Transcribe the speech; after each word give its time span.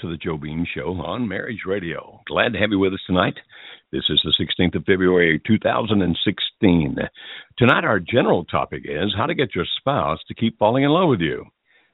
to 0.00 0.10
the 0.10 0.16
Joe 0.16 0.36
Beam 0.36 0.64
Show 0.74 0.92
on 1.04 1.26
Marriage 1.26 1.62
Radio. 1.66 2.20
Glad 2.26 2.52
to 2.52 2.58
have 2.58 2.70
you 2.70 2.78
with 2.78 2.92
us 2.92 3.02
tonight. 3.06 3.34
This 3.90 4.04
is 4.08 4.20
the 4.22 4.32
16th 4.38 4.76
of 4.76 4.84
February, 4.84 5.40
2016. 5.46 6.96
Tonight, 7.56 7.84
our 7.84 7.98
general 7.98 8.44
topic 8.44 8.82
is 8.84 9.14
how 9.16 9.26
to 9.26 9.34
get 9.34 9.54
your 9.54 9.64
spouse 9.78 10.18
to 10.28 10.34
keep 10.34 10.58
falling 10.58 10.84
in 10.84 10.90
love 10.90 11.08
with 11.08 11.20
you. 11.20 11.44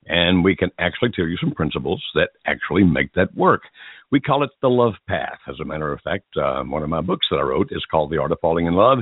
And 0.06 0.44
we 0.44 0.54
can 0.54 0.70
actually 0.78 1.12
tell 1.14 1.26
you 1.26 1.38
some 1.40 1.52
principles 1.52 2.04
that 2.14 2.30
actually 2.46 2.84
make 2.84 3.12
that 3.14 3.34
work. 3.34 3.62
We 4.10 4.20
call 4.20 4.44
it 4.44 4.50
the 4.60 4.68
love 4.68 4.94
path. 5.08 5.38
As 5.48 5.56
a 5.60 5.64
matter 5.64 5.92
of 5.92 6.00
fact, 6.02 6.26
uh, 6.36 6.62
one 6.64 6.82
of 6.82 6.90
my 6.90 7.00
books 7.00 7.26
that 7.30 7.36
I 7.36 7.42
wrote 7.42 7.68
is 7.70 7.84
called 7.90 8.10
The 8.10 8.18
Art 8.18 8.32
of 8.32 8.40
Falling 8.40 8.66
in 8.66 8.74
Love 8.74 8.98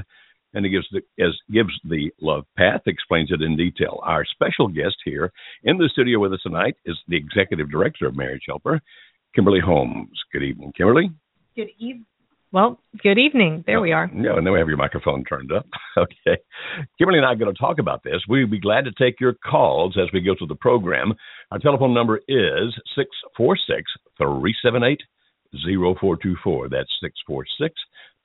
and 0.54 0.66
it 0.66 0.70
gives 0.70 0.86
the 0.92 1.00
as 1.22 1.32
gives 1.52 1.72
the 1.84 2.10
love 2.20 2.44
path, 2.56 2.82
explains 2.86 3.30
it 3.30 3.42
in 3.42 3.56
detail. 3.56 4.00
Our 4.02 4.24
special 4.24 4.68
guest 4.68 4.96
here 5.04 5.32
in 5.64 5.78
the 5.78 5.88
studio 5.92 6.18
with 6.18 6.32
us 6.32 6.42
tonight 6.42 6.76
is 6.84 6.96
the 7.08 7.16
executive 7.16 7.70
director 7.70 8.06
of 8.06 8.16
Marriage 8.16 8.44
Helper, 8.46 8.80
Kimberly 9.34 9.60
Holmes. 9.64 10.18
Good 10.32 10.42
evening, 10.42 10.72
Kimberly. 10.76 11.10
Good 11.56 11.70
evening. 11.78 12.06
Well, 12.52 12.78
good 13.02 13.18
evening. 13.18 13.64
There 13.66 13.80
we 13.80 13.92
are. 13.92 14.10
Yeah, 14.14 14.36
and 14.36 14.46
then 14.46 14.52
we 14.52 14.58
have 14.58 14.68
your 14.68 14.76
microphone 14.76 15.24
turned 15.24 15.50
up. 15.50 15.66
okay. 15.96 16.38
Kimberly 16.98 17.18
and 17.18 17.26
I 17.26 17.32
are 17.32 17.36
going 17.36 17.52
to 17.52 17.58
talk 17.58 17.78
about 17.78 18.04
this. 18.04 18.20
We'd 18.28 18.50
be 18.50 18.60
glad 18.60 18.84
to 18.84 18.92
take 18.92 19.20
your 19.20 19.32
calls 19.32 19.96
as 19.96 20.12
we 20.12 20.20
go 20.20 20.34
through 20.36 20.48
the 20.48 20.54
program. 20.54 21.14
Our 21.50 21.58
telephone 21.58 21.94
number 21.94 22.20
is 22.28 22.74
six 22.94 23.08
four 23.38 23.56
six 23.56 23.90
three 24.18 24.54
seven 24.62 24.82
eight 24.84 25.00
zero 25.64 25.94
four 25.98 26.18
two 26.22 26.36
four. 26.44 26.68
That's 26.68 26.90
646 27.00 27.74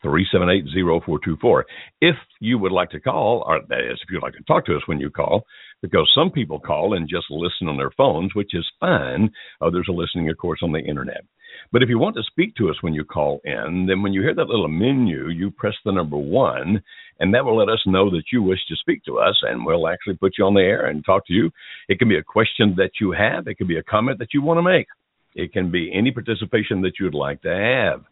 378-0424. 0.03 1.63
If 2.01 2.15
you 2.39 2.57
would 2.59 2.71
like 2.71 2.89
to 2.91 2.99
call, 2.99 3.43
or 3.47 3.61
that 3.67 3.79
is, 3.79 3.99
if 4.01 4.09
you'd 4.11 4.23
like 4.23 4.33
to 4.33 4.43
talk 4.43 4.65
to 4.65 4.75
us 4.75 4.83
when 4.85 4.99
you 4.99 5.09
call, 5.09 5.43
because 5.81 6.11
some 6.15 6.31
people 6.31 6.59
call 6.59 6.93
and 6.95 7.09
just 7.09 7.25
listen 7.29 7.67
on 7.67 7.77
their 7.77 7.91
phones, 7.91 8.33
which 8.33 8.53
is 8.53 8.65
fine. 8.79 9.29
Others 9.61 9.87
are 9.89 9.95
listening, 9.95 10.29
of 10.29 10.37
course, 10.37 10.59
on 10.63 10.71
the 10.71 10.79
internet. 10.79 11.23
But 11.71 11.83
if 11.83 11.89
you 11.89 11.99
want 11.99 12.15
to 12.15 12.23
speak 12.23 12.55
to 12.55 12.70
us 12.70 12.77
when 12.81 12.93
you 12.93 13.03
call 13.03 13.41
in, 13.43 13.85
then 13.87 14.01
when 14.01 14.13
you 14.13 14.21
hear 14.21 14.35
that 14.35 14.47
little 14.47 14.67
menu, 14.67 15.29
you 15.29 15.51
press 15.51 15.73
the 15.84 15.91
number 15.91 16.17
one, 16.17 16.82
and 17.20 17.34
that 17.34 17.43
will 17.43 17.57
let 17.57 17.70
us 17.70 17.82
know 17.85 18.09
that 18.11 18.26
you 18.32 18.41
wish 18.41 18.59
to 18.67 18.76
speak 18.76 19.04
to 19.05 19.20
us, 19.20 19.35
and 19.43 19.65
we'll 19.65 19.87
actually 19.87 20.15
put 20.15 20.34
you 20.37 20.45
on 20.45 20.54
the 20.54 20.61
air 20.61 20.85
and 20.85 21.04
talk 21.04 21.26
to 21.27 21.34
you. 21.34 21.51
It 21.89 21.99
can 21.99 22.09
be 22.09 22.17
a 22.17 22.23
question 22.23 22.76
that 22.77 22.91
you 23.01 23.11
have, 23.11 23.48
it 23.48 23.57
can 23.57 23.67
be 23.67 23.77
a 23.77 23.84
comment 23.84 24.20
that 24.20 24.34
you 24.34 24.41
want 24.41 24.59
to 24.59 24.61
make, 24.61 24.87
it 25.35 25.51
can 25.51 25.71
be 25.71 25.91
any 25.93 26.11
participation 26.11 26.82
that 26.82 26.99
you'd 26.99 27.13
like 27.13 27.41
to 27.41 27.49
have. 27.49 28.04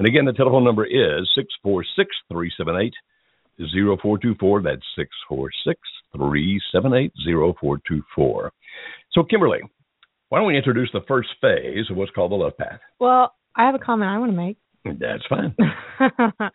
And 0.00 0.08
again, 0.08 0.24
the 0.24 0.32
telephone 0.32 0.64
number 0.64 0.86
is 0.86 1.28
646 1.36 2.08
378 2.32 2.94
0424. 4.00 4.62
That's 4.62 4.80
646 4.96 5.76
378 6.16 7.12
0424. 7.60 8.52
So, 9.12 9.22
Kimberly, 9.22 9.60
why 10.30 10.38
don't 10.38 10.46
we 10.46 10.56
introduce 10.56 10.88
the 10.94 11.04
first 11.06 11.28
phase 11.42 11.84
of 11.90 11.98
what's 11.98 12.12
called 12.12 12.32
the 12.32 12.36
love 12.36 12.56
path? 12.56 12.80
Well, 12.98 13.34
I 13.54 13.66
have 13.66 13.74
a 13.74 13.78
comment 13.78 14.08
I 14.10 14.16
want 14.16 14.32
to 14.32 14.36
make. 14.38 14.56
That's 14.86 15.22
fine. 15.28 15.54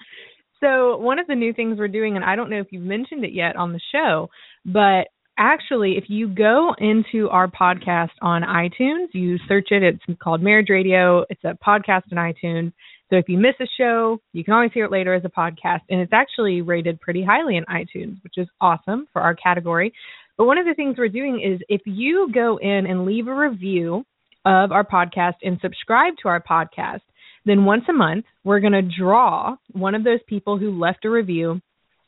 so, 0.60 0.98
one 0.98 1.20
of 1.20 1.28
the 1.28 1.36
new 1.36 1.54
things 1.54 1.78
we're 1.78 1.88
doing, 1.88 2.16
and 2.16 2.26
I 2.26 2.36
don't 2.36 2.50
know 2.50 2.60
if 2.60 2.72
you've 2.72 2.82
mentioned 2.82 3.26
it 3.26 3.34
yet 3.34 3.58
on 3.58 3.74
the 3.74 3.82
show, 3.92 4.32
but 4.66 5.10
actually, 5.38 5.98
if 5.98 6.06
you 6.08 6.30
go 6.30 6.74
into 6.80 7.30
our 7.30 7.48
podcast 7.48 8.18
on 8.24 8.42
iTunes, 8.42 9.10
you 9.14 9.38
search 9.48 9.68
it, 9.70 9.84
it's 9.84 10.20
called 10.20 10.42
Marriage 10.42 10.72
Radio, 10.72 11.26
it's 11.30 11.44
a 11.44 11.56
podcast 11.64 12.12
on 12.12 12.18
iTunes 12.18 12.74
so 13.10 13.18
if 13.18 13.30
you 13.30 13.38
miss 13.38 13.56
a 13.60 13.68
show, 13.78 14.20
you 14.34 14.44
can 14.44 14.54
always 14.54 14.72
hear 14.74 14.86
it 14.86 14.92
later 14.92 15.14
as 15.14 15.24
a 15.26 15.30
podcast. 15.30 15.82
And 15.90 16.02
it's 16.02 16.14
actually 16.14 16.62
rated 16.62 17.00
pretty 17.00 17.24
highly 17.24 17.58
in 17.58 17.66
iTunes, 17.66 18.24
which 18.24 18.38
is 18.38 18.48
awesome 18.60 19.08
for 19.14 19.22
our 19.22 19.36
category. 19.36 19.94
But 20.38 20.46
one 20.46 20.58
of 20.58 20.66
the 20.66 20.74
things 20.74 20.96
we're 20.98 21.10
doing 21.10 21.42
is 21.42 21.62
if 21.70 21.82
you 21.86 22.30
go 22.34 22.58
in 22.58 22.86
and 22.88 23.06
leave 23.06 23.28
a 23.28 23.36
review 23.36 24.06
of 24.44 24.72
our 24.72 24.84
podcast 24.84 25.36
and 25.44 25.60
subscribe 25.62 26.14
to 26.22 26.30
our 26.30 26.42
podcast, 26.42 27.02
then 27.46 27.66
once 27.66 27.84
a 27.90 27.94
month, 27.94 28.26
we're 28.44 28.60
going 28.60 28.74
to 28.74 28.82
draw 28.82 29.56
one 29.72 29.96
of 29.96 30.04
those 30.04 30.20
people 30.28 30.58
who 30.58 30.80
left 30.80 31.06
a 31.06 31.10
review, 31.10 31.62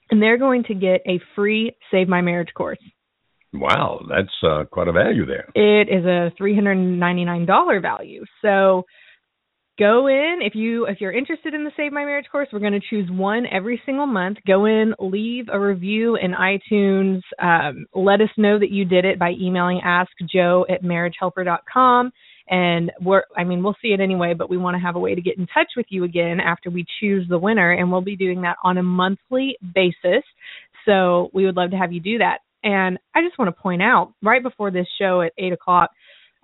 and 0.09 0.21
they're 0.21 0.37
going 0.37 0.63
to 0.63 0.73
get 0.73 1.01
a 1.05 1.19
free 1.35 1.75
Save 1.91 2.07
My 2.07 2.21
Marriage 2.21 2.53
course. 2.55 2.79
Wow, 3.53 4.01
that's 4.09 4.33
uh, 4.43 4.65
quite 4.69 4.87
a 4.87 4.91
value 4.91 5.25
there. 5.25 5.49
It 5.55 5.89
is 5.89 6.05
a 6.05 6.31
$399 6.41 7.81
value. 7.81 8.25
So 8.41 8.83
go 9.77 10.07
in 10.07 10.39
if 10.41 10.55
you 10.55 10.85
if 10.87 10.99
you're 10.99 11.11
interested 11.11 11.53
in 11.53 11.63
the 11.63 11.71
save 11.77 11.91
my 11.91 12.03
marriage 12.03 12.25
course 12.31 12.47
we're 12.51 12.59
going 12.59 12.73
to 12.73 12.79
choose 12.89 13.09
one 13.11 13.45
every 13.51 13.81
single 13.85 14.07
month. 14.07 14.37
Go 14.45 14.65
in 14.65 14.93
leave 14.99 15.45
a 15.51 15.59
review 15.59 16.15
in 16.15 16.31
itunes 16.33 17.21
um, 17.41 17.85
let 17.93 18.21
us 18.21 18.29
know 18.37 18.57
that 18.59 18.71
you 18.71 18.85
did 18.85 19.05
it 19.05 19.19
by 19.19 19.31
emailing 19.31 19.81
ask 19.83 20.11
joe 20.31 20.65
at 20.69 20.83
marriagehelper.com 20.83 22.11
and 22.49 22.91
we're 23.01 23.23
i 23.35 23.43
mean 23.43 23.61
we'll 23.61 23.75
see 23.81 23.89
it 23.89 23.99
anyway 23.99 24.33
but 24.33 24.49
we 24.49 24.57
want 24.57 24.75
to 24.75 24.79
have 24.79 24.95
a 24.95 24.99
way 24.99 25.13
to 25.13 25.21
get 25.21 25.37
in 25.37 25.47
touch 25.47 25.71
with 25.75 25.85
you 25.89 26.03
again 26.03 26.39
after 26.39 26.69
we 26.69 26.85
choose 26.99 27.27
the 27.29 27.37
winner 27.37 27.71
and 27.71 27.91
we'll 27.91 28.01
be 28.01 28.15
doing 28.15 28.41
that 28.41 28.57
on 28.63 28.77
a 28.77 28.83
monthly 28.83 29.57
basis. 29.73 30.23
So 30.85 31.29
we 31.33 31.45
would 31.45 31.55
love 31.55 31.71
to 31.71 31.77
have 31.77 31.91
you 31.91 31.99
do 31.99 32.17
that. 32.19 32.39
And 32.63 32.97
i 33.13 33.21
just 33.21 33.37
want 33.37 33.55
to 33.55 33.61
point 33.61 33.81
out 33.81 34.13
right 34.23 34.41
before 34.41 34.71
this 34.71 34.87
show 34.99 35.21
at 35.21 35.33
eight 35.37 35.53
o'clock 35.53 35.91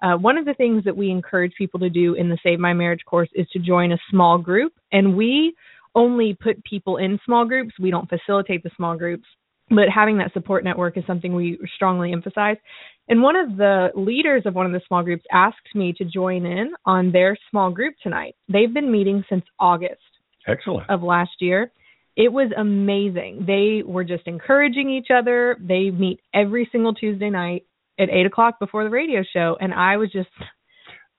uh, 0.03 0.17
one 0.17 0.37
of 0.37 0.45
the 0.45 0.53
things 0.53 0.83
that 0.83 0.95
we 0.95 1.09
encourage 1.09 1.53
people 1.57 1.79
to 1.79 1.89
do 1.89 2.13
in 2.15 2.27
the 2.27 2.37
Save 2.43 2.59
My 2.59 2.73
Marriage 2.73 3.05
course 3.05 3.29
is 3.33 3.47
to 3.53 3.59
join 3.59 3.93
a 3.93 3.97
small 4.11 4.37
group. 4.37 4.73
And 4.91 5.15
we 5.15 5.55
only 5.95 6.37
put 6.39 6.63
people 6.65 6.97
in 6.97 7.19
small 7.25 7.45
groups, 7.45 7.73
we 7.79 7.89
don't 7.89 8.09
facilitate 8.09 8.63
the 8.63 8.71
small 8.75 8.97
groups. 8.97 9.23
But 9.69 9.85
having 9.93 10.17
that 10.17 10.33
support 10.33 10.65
network 10.65 10.97
is 10.97 11.05
something 11.07 11.33
we 11.33 11.57
strongly 11.75 12.11
emphasize. 12.11 12.57
And 13.07 13.21
one 13.21 13.37
of 13.37 13.55
the 13.55 13.89
leaders 13.95 14.43
of 14.45 14.55
one 14.55 14.65
of 14.65 14.73
the 14.73 14.81
small 14.87 15.03
groups 15.03 15.23
asked 15.31 15.73
me 15.73 15.93
to 15.93 16.03
join 16.03 16.45
in 16.45 16.73
on 16.85 17.11
their 17.11 17.37
small 17.49 17.71
group 17.71 17.95
tonight. 18.03 18.35
They've 18.49 18.73
been 18.73 18.91
meeting 18.91 19.23
since 19.29 19.45
August 19.57 20.01
Excellent. 20.47 20.89
of 20.89 21.01
last 21.01 21.31
year. 21.39 21.71
It 22.17 22.31
was 22.31 22.51
amazing. 22.57 23.45
They 23.47 23.83
were 23.85 24.03
just 24.03 24.27
encouraging 24.27 24.89
each 24.89 25.07
other. 25.13 25.57
They 25.59 25.89
meet 25.89 26.19
every 26.33 26.67
single 26.71 26.93
Tuesday 26.93 27.29
night 27.29 27.63
at 27.99 28.09
eight 28.09 28.25
o'clock 28.25 28.59
before 28.59 28.83
the 28.83 28.89
radio 28.89 29.21
show, 29.33 29.57
and 29.59 29.73
I 29.73 29.97
was 29.97 30.11
just 30.11 30.29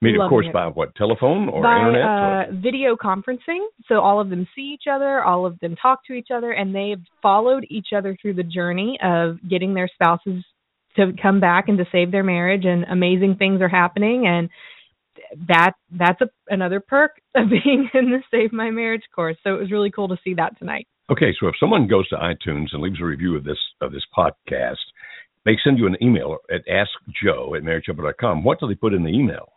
meet 0.04 0.20
of 0.20 0.28
course 0.28 0.46
it. 0.46 0.52
by 0.52 0.66
what 0.66 0.94
telephone 0.94 1.48
or 1.48 1.62
by, 1.62 1.78
internet 1.78 2.02
uh, 2.02 2.52
video 2.52 2.96
conferencing. 2.96 3.64
So 3.88 4.00
all 4.00 4.20
of 4.20 4.30
them 4.30 4.46
see 4.54 4.74
each 4.74 4.84
other 4.90 5.22
all 5.22 5.46
of 5.46 5.58
them 5.60 5.76
talk 5.80 6.04
to 6.06 6.12
each 6.12 6.28
other 6.34 6.52
and 6.52 6.74
they've 6.74 7.02
followed 7.22 7.66
each 7.70 7.88
other 7.96 8.16
through 8.20 8.34
the 8.34 8.42
journey 8.42 8.98
of 9.02 9.38
getting 9.48 9.74
their 9.74 9.88
spouses 9.92 10.44
to 10.96 11.12
come 11.20 11.40
back 11.40 11.68
and 11.68 11.78
to 11.78 11.84
save 11.90 12.12
their 12.12 12.22
marriage 12.22 12.64
and 12.64 12.84
amazing 12.84 13.36
things 13.36 13.60
are 13.60 13.68
happening 13.68 14.26
and 14.26 14.48
that 15.48 15.72
that's 15.90 16.20
a, 16.20 16.28
another 16.48 16.80
perk 16.80 17.12
of 17.34 17.48
being 17.48 17.88
in 17.94 18.10
the 18.10 18.22
save 18.30 18.52
my 18.52 18.70
marriage 18.70 19.02
course. 19.14 19.36
So 19.42 19.54
it 19.54 19.60
was 19.60 19.72
really 19.72 19.90
cool 19.90 20.08
to 20.08 20.18
see 20.22 20.34
that 20.34 20.58
tonight. 20.58 20.86
Okay 21.10 21.34
so 21.38 21.48
if 21.48 21.54
someone 21.58 21.88
goes 21.88 22.08
to 22.08 22.16
itunes 22.16 22.68
and 22.72 22.82
leaves 22.82 23.00
a 23.00 23.04
review 23.04 23.36
of 23.36 23.44
this 23.44 23.58
of 23.80 23.92
this 23.92 24.04
podcast 24.16 24.76
they 25.44 25.56
send 25.62 25.78
you 25.78 25.86
an 25.86 25.96
email 26.02 26.38
at 26.52 26.62
askjoe 26.66 27.56
at 27.56 27.62
marriagehelper.com. 27.62 28.44
What 28.44 28.60
do 28.60 28.68
they 28.68 28.74
put 28.74 28.94
in 28.94 29.02
the 29.02 29.10
email? 29.10 29.52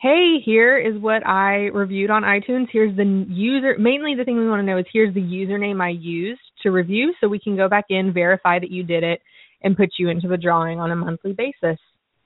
Hey, 0.00 0.36
here 0.44 0.78
is 0.78 1.00
what 1.00 1.26
I 1.26 1.70
reviewed 1.74 2.10
on 2.10 2.22
iTunes. 2.22 2.68
Here's 2.72 2.96
the 2.96 3.26
user. 3.28 3.76
Mainly, 3.78 4.14
the 4.14 4.24
thing 4.24 4.38
we 4.38 4.48
want 4.48 4.60
to 4.60 4.64
know 4.64 4.78
is 4.78 4.86
here's 4.92 5.12
the 5.12 5.20
username 5.20 5.82
I 5.82 5.90
used 5.90 6.40
to 6.62 6.70
review, 6.70 7.12
so 7.20 7.26
we 7.26 7.40
can 7.40 7.56
go 7.56 7.68
back 7.68 7.86
in, 7.90 8.12
verify 8.12 8.60
that 8.60 8.70
you 8.70 8.84
did 8.84 9.02
it, 9.02 9.20
and 9.62 9.76
put 9.76 9.90
you 9.98 10.08
into 10.08 10.28
the 10.28 10.36
drawing 10.36 10.78
on 10.78 10.92
a 10.92 10.96
monthly 10.96 11.32
basis. 11.32 11.80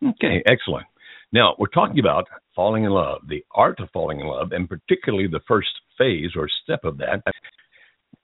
Okay, 0.06 0.42
excellent. 0.46 0.86
Now, 1.32 1.54
we're 1.58 1.68
talking 1.68 1.98
about 1.98 2.26
falling 2.54 2.84
in 2.84 2.90
love, 2.90 3.22
the 3.26 3.42
art 3.54 3.80
of 3.80 3.88
falling 3.90 4.20
in 4.20 4.26
love, 4.26 4.52
and 4.52 4.68
particularly 4.68 5.26
the 5.26 5.40
first 5.48 5.70
phase 5.96 6.32
or 6.36 6.48
step 6.62 6.80
of 6.84 6.98
that. 6.98 7.22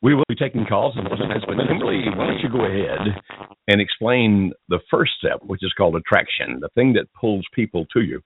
We 0.00 0.14
will 0.14 0.24
be 0.28 0.36
taking 0.36 0.64
calls, 0.64 0.94
and 0.96 1.08
listeners, 1.08 1.42
but 1.46 1.56
Kimberly, 1.66 2.04
why 2.16 2.28
don't 2.28 2.38
you 2.38 2.48
go 2.48 2.64
ahead 2.64 3.00
and 3.66 3.80
explain 3.80 4.52
the 4.68 4.78
first 4.90 5.12
step, 5.18 5.40
which 5.44 5.64
is 5.64 5.72
called 5.76 5.96
attraction, 5.96 6.58
the 6.60 6.68
thing 6.76 6.92
that 6.92 7.12
pulls 7.20 7.44
people 7.52 7.84
to 7.92 8.00
you. 8.00 8.20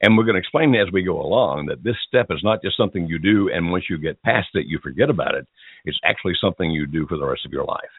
And 0.00 0.16
we're 0.16 0.24
going 0.24 0.36
to 0.36 0.40
explain 0.40 0.74
as 0.74 0.92
we 0.92 1.02
go 1.02 1.20
along 1.20 1.66
that 1.66 1.82
this 1.82 1.96
step 2.06 2.28
is 2.30 2.40
not 2.42 2.62
just 2.62 2.76
something 2.76 3.06
you 3.06 3.18
do, 3.18 3.50
and 3.52 3.70
once 3.70 3.84
you 3.90 3.98
get 3.98 4.22
past 4.22 4.48
it, 4.54 4.66
you 4.66 4.78
forget 4.82 5.10
about 5.10 5.34
it. 5.34 5.46
It's 5.84 5.98
actually 6.04 6.34
something 6.40 6.70
you 6.70 6.86
do 6.86 7.06
for 7.06 7.18
the 7.18 7.26
rest 7.26 7.44
of 7.44 7.52
your 7.52 7.64
life. 7.64 7.90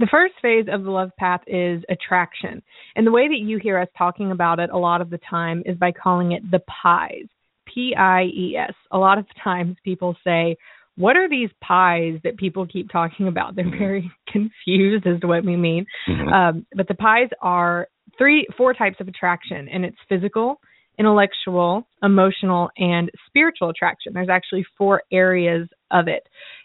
The 0.00 0.08
first 0.10 0.34
phase 0.42 0.66
of 0.70 0.82
the 0.82 0.90
love 0.90 1.12
path 1.18 1.40
is 1.46 1.82
attraction. 1.88 2.62
And 2.96 3.06
the 3.06 3.12
way 3.12 3.28
that 3.28 3.38
you 3.38 3.58
hear 3.62 3.78
us 3.78 3.88
talking 3.96 4.32
about 4.32 4.58
it 4.58 4.70
a 4.70 4.76
lot 4.76 5.00
of 5.00 5.08
the 5.08 5.20
time 5.30 5.62
is 5.64 5.76
by 5.78 5.92
calling 5.92 6.32
it 6.32 6.42
the 6.50 6.60
pies. 6.82 7.26
P 7.72 7.94
I 7.96 8.24
E 8.24 8.56
S. 8.56 8.74
A 8.90 8.98
lot 8.98 9.18
of 9.18 9.26
times 9.42 9.76
people 9.84 10.16
say, 10.24 10.56
what 10.96 11.16
are 11.16 11.28
these 11.28 11.50
pies 11.60 12.20
that 12.24 12.36
people 12.36 12.66
keep 12.66 12.90
talking 12.90 13.28
about? 13.28 13.56
They're 13.56 13.64
mm-hmm. 13.64 13.78
very 13.78 14.12
confused 14.28 15.06
as 15.06 15.20
to 15.20 15.26
what 15.26 15.44
we 15.44 15.56
mean. 15.56 15.86
Mm-hmm. 16.08 16.28
Um, 16.28 16.66
but 16.76 16.88
the 16.88 16.94
pies 16.94 17.28
are 17.42 17.88
three, 18.16 18.46
four 18.56 18.74
types 18.74 18.96
of 19.00 19.08
attraction, 19.08 19.68
and 19.68 19.84
it's 19.84 19.96
physical, 20.08 20.60
intellectual, 20.98 21.86
emotional, 22.02 22.70
and 22.76 23.10
spiritual 23.26 23.70
attraction. 23.70 24.12
There's 24.12 24.28
actually 24.28 24.64
four 24.78 25.02
areas 25.12 25.68
of 25.90 26.08
it. 26.08 26.22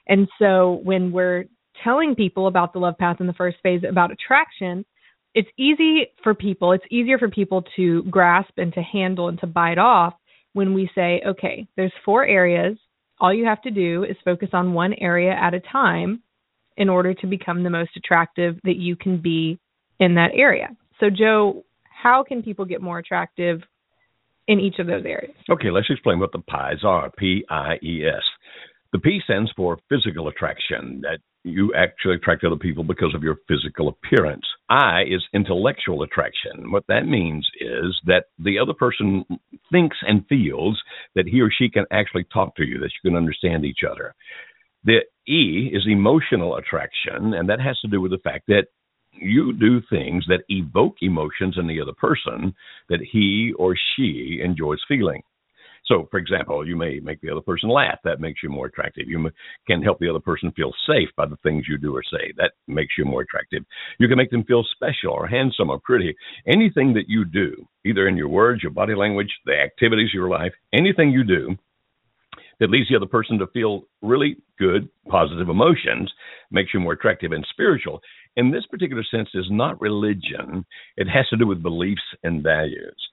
And 0.07 0.27
so 0.39 0.79
when 0.83 1.11
we're 1.11 1.45
telling 1.83 2.15
people 2.15 2.47
about 2.47 2.73
the 2.73 2.79
love 2.79 2.97
path 2.97 3.17
in 3.19 3.27
the 3.27 3.33
first 3.33 3.57
phase 3.63 3.81
about 3.87 4.11
attraction, 4.11 4.85
it's 5.33 5.49
easy 5.57 6.07
for 6.23 6.33
people, 6.33 6.71
it's 6.71 6.83
easier 6.91 7.17
for 7.17 7.29
people 7.29 7.63
to 7.75 8.03
grasp 8.03 8.51
and 8.57 8.73
to 8.73 8.81
handle 8.81 9.27
and 9.27 9.39
to 9.39 9.47
bite 9.47 9.77
off 9.77 10.13
when 10.53 10.73
we 10.73 10.89
say, 10.95 11.21
okay, 11.25 11.67
there's 11.77 11.93
four 12.03 12.25
areas. 12.25 12.77
All 13.19 13.33
you 13.33 13.45
have 13.45 13.61
to 13.63 13.71
do 13.71 14.03
is 14.03 14.15
focus 14.23 14.49
on 14.53 14.73
one 14.73 14.93
area 14.93 15.31
at 15.31 15.53
a 15.53 15.59
time 15.59 16.21
in 16.77 16.87
order 16.89 17.13
to 17.13 17.27
become 17.27 17.63
the 17.63 17.69
most 17.69 17.91
attractive 17.97 18.57
that 18.63 18.77
you 18.77 18.95
can 18.95 19.21
be 19.21 19.59
in 19.99 20.15
that 20.15 20.31
area. 20.33 20.69
So, 20.99 21.09
Joe, 21.09 21.65
how 21.83 22.23
can 22.23 22.41
people 22.41 22.65
get 22.65 22.81
more 22.81 22.99
attractive 22.99 23.61
in 24.47 24.59
each 24.59 24.79
of 24.79 24.87
those 24.87 25.03
areas? 25.05 25.35
Okay, 25.49 25.69
let's 25.69 25.89
explain 25.89 26.19
what 26.19 26.31
the 26.31 26.39
PIES 26.39 26.83
are 26.83 27.11
P 27.17 27.43
I 27.49 27.75
E 27.83 28.03
S. 28.05 28.23
The 28.93 28.99
P 28.99 29.19
stands 29.23 29.51
for 29.55 29.77
physical 29.89 30.29
attraction, 30.29 31.01
that 31.01 31.19
you 31.43 31.73
actually 31.73 32.15
attract 32.15 32.43
other 32.43 32.55
people 32.55 32.83
because 32.83 33.13
of 33.15 33.23
your 33.23 33.37
physical 33.47 33.87
appearance. 33.87 34.45
I 34.69 35.03
is 35.03 35.23
intellectual 35.33 36.03
attraction. 36.03 36.71
What 36.71 36.85
that 36.87 37.07
means 37.07 37.47
is 37.59 37.97
that 38.05 38.25
the 38.37 38.59
other 38.59 38.73
person 38.73 39.25
thinks 39.71 39.97
and 40.01 40.25
feels 40.27 40.81
that 41.15 41.27
he 41.27 41.41
or 41.41 41.49
she 41.51 41.69
can 41.69 41.85
actually 41.91 42.25
talk 42.25 42.55
to 42.57 42.65
you, 42.65 42.79
that 42.79 42.91
you 42.91 43.09
can 43.09 43.17
understand 43.17 43.65
each 43.65 43.79
other. 43.89 44.13
The 44.83 44.99
E 45.27 45.69
is 45.73 45.85
emotional 45.87 46.57
attraction, 46.57 47.33
and 47.33 47.49
that 47.49 47.61
has 47.61 47.79
to 47.81 47.87
do 47.87 48.01
with 48.01 48.11
the 48.11 48.19
fact 48.19 48.45
that 48.47 48.67
you 49.13 49.53
do 49.53 49.81
things 49.89 50.25
that 50.27 50.43
evoke 50.49 50.95
emotions 51.01 51.55
in 51.57 51.67
the 51.67 51.81
other 51.81 51.93
person 51.93 52.53
that 52.89 52.99
he 53.11 53.53
or 53.57 53.75
she 53.95 54.39
enjoys 54.43 54.79
feeling. 54.87 55.21
So, 55.89 56.07
for 56.11 56.19
example, 56.19 56.65
you 56.67 56.75
may 56.75 56.99
make 56.99 57.19
the 57.19 57.31
other 57.31 57.41
person 57.41 57.67
laugh. 57.67 57.97
That 58.03 58.21
makes 58.21 58.43
you 58.43 58.49
more 58.49 58.67
attractive. 58.67 59.07
You 59.07 59.29
can 59.67 59.81
help 59.81 59.99
the 59.99 60.09
other 60.09 60.19
person 60.19 60.51
feel 60.51 60.71
safe 60.87 61.09
by 61.17 61.25
the 61.25 61.37
things 61.37 61.65
you 61.67 61.79
do 61.79 61.95
or 61.95 62.03
say. 62.03 62.31
That 62.37 62.51
makes 62.67 62.93
you 62.97 63.05
more 63.05 63.21
attractive. 63.21 63.63
You 63.97 64.07
can 64.07 64.17
make 64.17 64.29
them 64.29 64.43
feel 64.43 64.63
special 64.71 65.11
or 65.11 65.27
handsome 65.27 65.71
or 65.71 65.79
pretty. 65.79 66.15
Anything 66.47 66.93
that 66.93 67.09
you 67.09 67.25
do, 67.25 67.67
either 67.85 68.07
in 68.07 68.17
your 68.17 68.29
words, 68.29 68.61
your 68.61 68.71
body 68.71 68.93
language, 68.93 69.33
the 69.45 69.59
activities 69.59 70.09
of 70.11 70.13
your 70.13 70.29
life, 70.29 70.53
anything 70.73 71.09
you 71.09 71.23
do 71.23 71.55
that 72.59 72.69
leads 72.69 72.89
the 72.89 72.95
other 72.95 73.07
person 73.07 73.39
to 73.39 73.47
feel 73.47 73.83
really 74.03 74.37
good, 74.59 74.89
positive 75.07 75.49
emotions, 75.49 76.11
makes 76.51 76.71
you 76.73 76.79
more 76.79 76.93
attractive 76.93 77.31
and 77.31 77.47
spiritual. 77.49 77.99
In 78.35 78.51
this 78.51 78.65
particular 78.69 79.03
sense, 79.09 79.29
is 79.33 79.47
not 79.49 79.81
religion. 79.81 80.65
It 80.97 81.07
has 81.07 81.27
to 81.29 81.37
do 81.37 81.47
with 81.47 81.63
beliefs 81.63 82.01
and 82.23 82.43
values. 82.43 83.08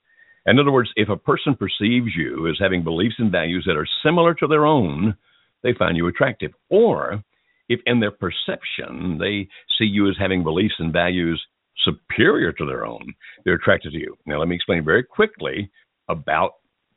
In 0.46 0.58
other 0.58 0.70
words, 0.70 0.90
if 0.96 1.08
a 1.08 1.16
person 1.16 1.56
perceives 1.56 2.14
you 2.16 2.48
as 2.48 2.56
having 2.60 2.84
beliefs 2.84 3.16
and 3.18 3.32
values 3.32 3.64
that 3.66 3.76
are 3.76 3.88
similar 4.04 4.32
to 4.34 4.46
their 4.46 4.64
own, 4.64 5.16
they 5.62 5.74
find 5.74 5.96
you 5.96 6.06
attractive. 6.06 6.52
Or 6.70 7.22
if 7.68 7.80
in 7.86 7.98
their 7.98 8.12
perception 8.12 9.18
they 9.18 9.48
see 9.78 9.84
you 9.84 10.08
as 10.08 10.14
having 10.18 10.44
beliefs 10.44 10.74
and 10.78 10.92
values 10.92 11.42
superior 11.84 12.52
to 12.52 12.66
their 12.66 12.86
own, 12.86 13.12
they're 13.44 13.54
attracted 13.54 13.92
to 13.92 13.98
you. 13.98 14.16
Now, 14.26 14.38
let 14.38 14.48
me 14.48 14.54
explain 14.54 14.84
very 14.84 15.02
quickly 15.02 15.70
about 16.08 16.52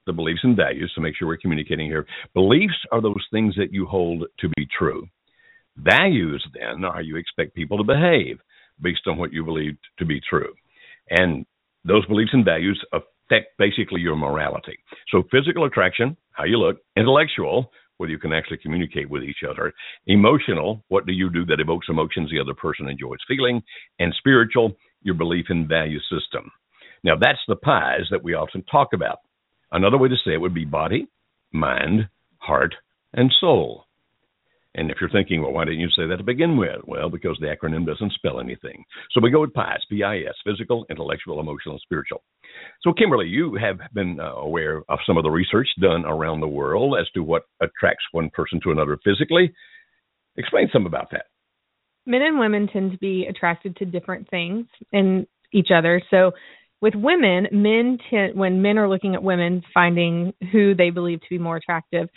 the 0.05 0.13
beliefs 0.13 0.41
and 0.43 0.55
values 0.55 0.91
to 0.95 1.01
make 1.01 1.15
sure 1.15 1.27
we're 1.27 1.37
communicating 1.37 1.87
here. 1.87 2.05
Beliefs 2.33 2.77
are 2.91 3.01
those 3.01 3.25
things 3.31 3.55
that 3.57 3.73
you 3.73 3.85
hold 3.85 4.25
to 4.39 4.49
be 4.55 4.67
true. 4.77 5.07
Values, 5.77 6.45
then, 6.53 6.83
are 6.83 6.93
how 6.93 6.99
you 6.99 7.15
expect 7.15 7.55
people 7.55 7.77
to 7.77 7.83
behave 7.83 8.39
based 8.81 9.07
on 9.07 9.17
what 9.17 9.33
you 9.33 9.43
believe 9.43 9.77
to 9.97 10.05
be 10.05 10.21
true. 10.27 10.53
And 11.09 11.45
those 11.85 12.05
beliefs 12.05 12.31
and 12.33 12.45
values 12.45 12.83
affect 13.29 13.57
basically 13.57 14.01
your 14.01 14.15
morality. 14.15 14.77
So, 15.11 15.23
physical 15.31 15.65
attraction, 15.65 16.17
how 16.31 16.45
you 16.45 16.57
look, 16.57 16.77
intellectual, 16.95 17.71
whether 17.97 18.11
you 18.11 18.17
can 18.17 18.33
actually 18.33 18.57
communicate 18.57 19.09
with 19.09 19.23
each 19.23 19.43
other, 19.49 19.73
emotional, 20.07 20.83
what 20.87 21.05
do 21.05 21.11
you 21.11 21.29
do 21.29 21.45
that 21.45 21.59
evokes 21.59 21.87
emotions 21.89 22.31
the 22.31 22.39
other 22.39 22.53
person 22.53 22.87
enjoys 22.87 23.19
feeling, 23.27 23.61
and 23.99 24.13
spiritual, 24.17 24.71
your 25.01 25.15
belief 25.15 25.45
and 25.49 25.67
value 25.67 25.99
system. 26.01 26.49
Now, 27.03 27.15
that's 27.19 27.39
the 27.47 27.55
pies 27.55 28.03
that 28.11 28.23
we 28.23 28.33
often 28.33 28.63
talk 28.63 28.89
about. 28.93 29.19
Another 29.71 29.97
way 29.97 30.09
to 30.09 30.15
say 30.15 30.33
it 30.33 30.41
would 30.41 30.53
be 30.53 30.65
body, 30.65 31.07
mind, 31.51 32.09
heart, 32.37 32.73
and 33.13 33.31
soul. 33.39 33.85
And 34.75 34.91
if 34.91 34.97
you're 35.01 35.09
thinking, 35.09 35.41
well, 35.41 35.51
why 35.51 35.65
didn't 35.65 35.79
you 35.79 35.89
say 35.89 36.05
that 36.07 36.17
to 36.17 36.23
begin 36.23 36.55
with? 36.55 36.81
Well, 36.85 37.09
because 37.09 37.37
the 37.39 37.47
acronym 37.47 37.87
doesn't 37.87 38.13
spell 38.13 38.39
anything. 38.39 38.83
So 39.11 39.21
we 39.21 39.31
go 39.31 39.41
with 39.41 39.53
PIES, 39.53 39.85
P-I-S, 39.89 40.35
physical, 40.45 40.85
intellectual, 40.89 41.39
emotional, 41.39 41.75
and 41.75 41.81
spiritual. 41.81 42.21
So, 42.81 42.93
Kimberly, 42.93 43.27
you 43.27 43.55
have 43.55 43.79
been 43.93 44.19
uh, 44.19 44.33
aware 44.33 44.83
of 44.89 44.99
some 45.05 45.17
of 45.17 45.23
the 45.23 45.31
research 45.31 45.67
done 45.81 46.05
around 46.05 46.41
the 46.41 46.47
world 46.47 46.95
as 46.99 47.09
to 47.13 47.23
what 47.23 47.43
attracts 47.61 48.05
one 48.11 48.29
person 48.29 48.59
to 48.63 48.71
another 48.71 48.97
physically. 49.03 49.51
Explain 50.37 50.69
some 50.71 50.85
about 50.85 51.09
that. 51.11 51.25
Men 52.05 52.21
and 52.21 52.39
women 52.39 52.67
tend 52.71 52.91
to 52.91 52.97
be 52.97 53.25
attracted 53.27 53.75
to 53.77 53.85
different 53.85 54.29
things 54.29 54.67
in 54.91 55.25
each 55.51 55.69
other. 55.73 56.01
So, 56.11 56.31
with 56.81 56.93
women, 56.95 57.47
men 57.51 57.97
tend, 58.09 58.35
when 58.35 58.61
men 58.61 58.77
are 58.77 58.87
looking 58.87 59.15
at 59.15 59.23
women, 59.23 59.63
finding 59.73 60.33
who 60.51 60.73
they 60.75 60.91
believe 60.91 61.19
to 61.21 61.29
be 61.29 61.37
more 61.37 61.57
attractive, 61.57 62.07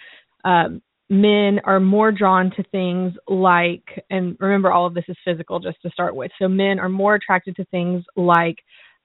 um, 0.44 0.82
men 1.12 1.60
are 1.64 1.78
more 1.78 2.10
drawn 2.10 2.50
to 2.56 2.62
things 2.64 3.12
like, 3.28 3.84
and 4.10 4.36
remember, 4.40 4.72
all 4.72 4.86
of 4.86 4.94
this 4.94 5.04
is 5.08 5.16
physical 5.24 5.60
just 5.60 5.80
to 5.82 5.90
start 5.90 6.16
with. 6.16 6.30
So 6.40 6.48
men 6.48 6.80
are 6.80 6.88
more 6.88 7.14
attracted 7.14 7.54
to 7.56 7.64
things 7.66 8.02
like 8.16 8.56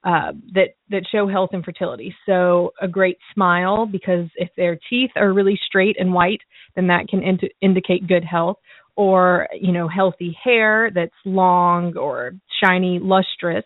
uh, 0.04 0.32
that 0.54 0.70
that 0.90 1.06
show 1.12 1.28
health 1.28 1.50
and 1.52 1.66
fertility. 1.66 2.16
So 2.26 2.72
a 2.82 2.88
great 2.88 3.18
smile, 3.34 3.86
because 3.86 4.30
if 4.36 4.50
their 4.56 4.80
teeth 4.90 5.12
are 5.18 5.34
really 5.34 5.60
straight 5.68 5.98
and 6.00 6.14
white, 6.14 6.42
then 6.76 6.88
that 6.88 7.10
can 7.10 7.22
ind- 7.22 7.52
indicate 7.62 8.08
good 8.08 8.24
health. 8.24 8.58
Or 8.96 9.48
you 9.54 9.74
know, 9.74 9.88
healthy 9.88 10.36
hair 10.44 10.90
that's 10.96 11.12
long 11.26 11.98
or 11.98 12.32
shiny, 12.64 13.00
lustrous 13.00 13.66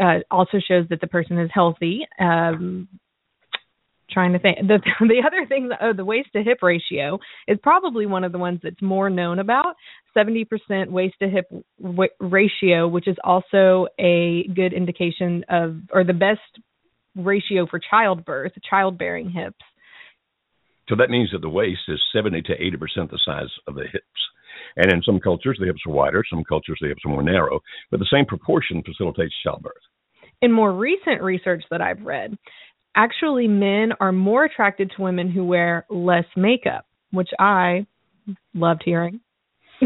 uh, 0.00 0.18
also 0.30 0.58
shows 0.66 0.86
that 0.90 1.00
the 1.00 1.06
person 1.06 1.38
is 1.38 1.50
healthy. 1.52 2.06
Um, 2.18 2.88
trying 4.14 4.32
to 4.32 4.38
think. 4.38 4.58
The 4.60 4.78
the 5.00 5.22
other 5.26 5.46
thing 5.46 5.68
oh 5.80 5.92
the 5.92 6.04
waist 6.04 6.28
to 6.34 6.42
hip 6.42 6.58
ratio 6.62 7.18
is 7.48 7.58
probably 7.62 8.06
one 8.06 8.24
of 8.24 8.32
the 8.32 8.38
ones 8.38 8.60
that's 8.62 8.80
more 8.80 9.10
known 9.10 9.40
about. 9.40 9.74
70% 10.16 10.46
waist 10.88 11.16
to 11.20 11.28
hip 11.28 11.46
w- 11.82 12.10
ratio 12.20 12.86
which 12.88 13.08
is 13.08 13.16
also 13.24 13.88
a 13.98 14.48
good 14.54 14.72
indication 14.72 15.44
of 15.50 15.76
or 15.92 16.04
the 16.04 16.12
best 16.12 16.40
ratio 17.16 17.66
for 17.66 17.80
childbirth 17.90 18.52
childbearing 18.68 19.30
hips. 19.30 19.60
So 20.88 20.96
that 20.96 21.10
means 21.10 21.30
that 21.32 21.40
the 21.40 21.48
waist 21.48 21.80
is 21.88 22.00
70 22.12 22.42
to 22.42 22.52
80% 22.52 23.10
the 23.10 23.18
size 23.24 23.48
of 23.66 23.74
the 23.74 23.84
hips. 23.84 24.04
And 24.76 24.92
in 24.92 25.02
some 25.02 25.20
cultures 25.20 25.56
the 25.58 25.66
hips 25.66 25.80
are 25.86 25.92
wider. 25.92 26.22
Some 26.28 26.44
cultures 26.44 26.78
the 26.80 26.88
hips 26.88 27.02
are 27.04 27.10
more 27.10 27.22
narrow. 27.22 27.60
But 27.90 28.00
the 28.00 28.08
same 28.12 28.26
proportion 28.26 28.82
facilitates 28.82 29.34
childbirth. 29.42 29.72
In 30.42 30.52
more 30.52 30.74
recent 30.74 31.22
research 31.22 31.64
that 31.70 31.80
I've 31.80 32.02
read, 32.02 32.36
actually 32.96 33.48
men 33.48 33.90
are 34.00 34.12
more 34.12 34.44
attracted 34.44 34.92
to 34.96 35.02
women 35.02 35.30
who 35.30 35.44
wear 35.44 35.86
less 35.90 36.26
makeup, 36.36 36.86
which 37.12 37.30
I 37.38 37.86
loved 38.54 38.82
hearing. 38.84 39.20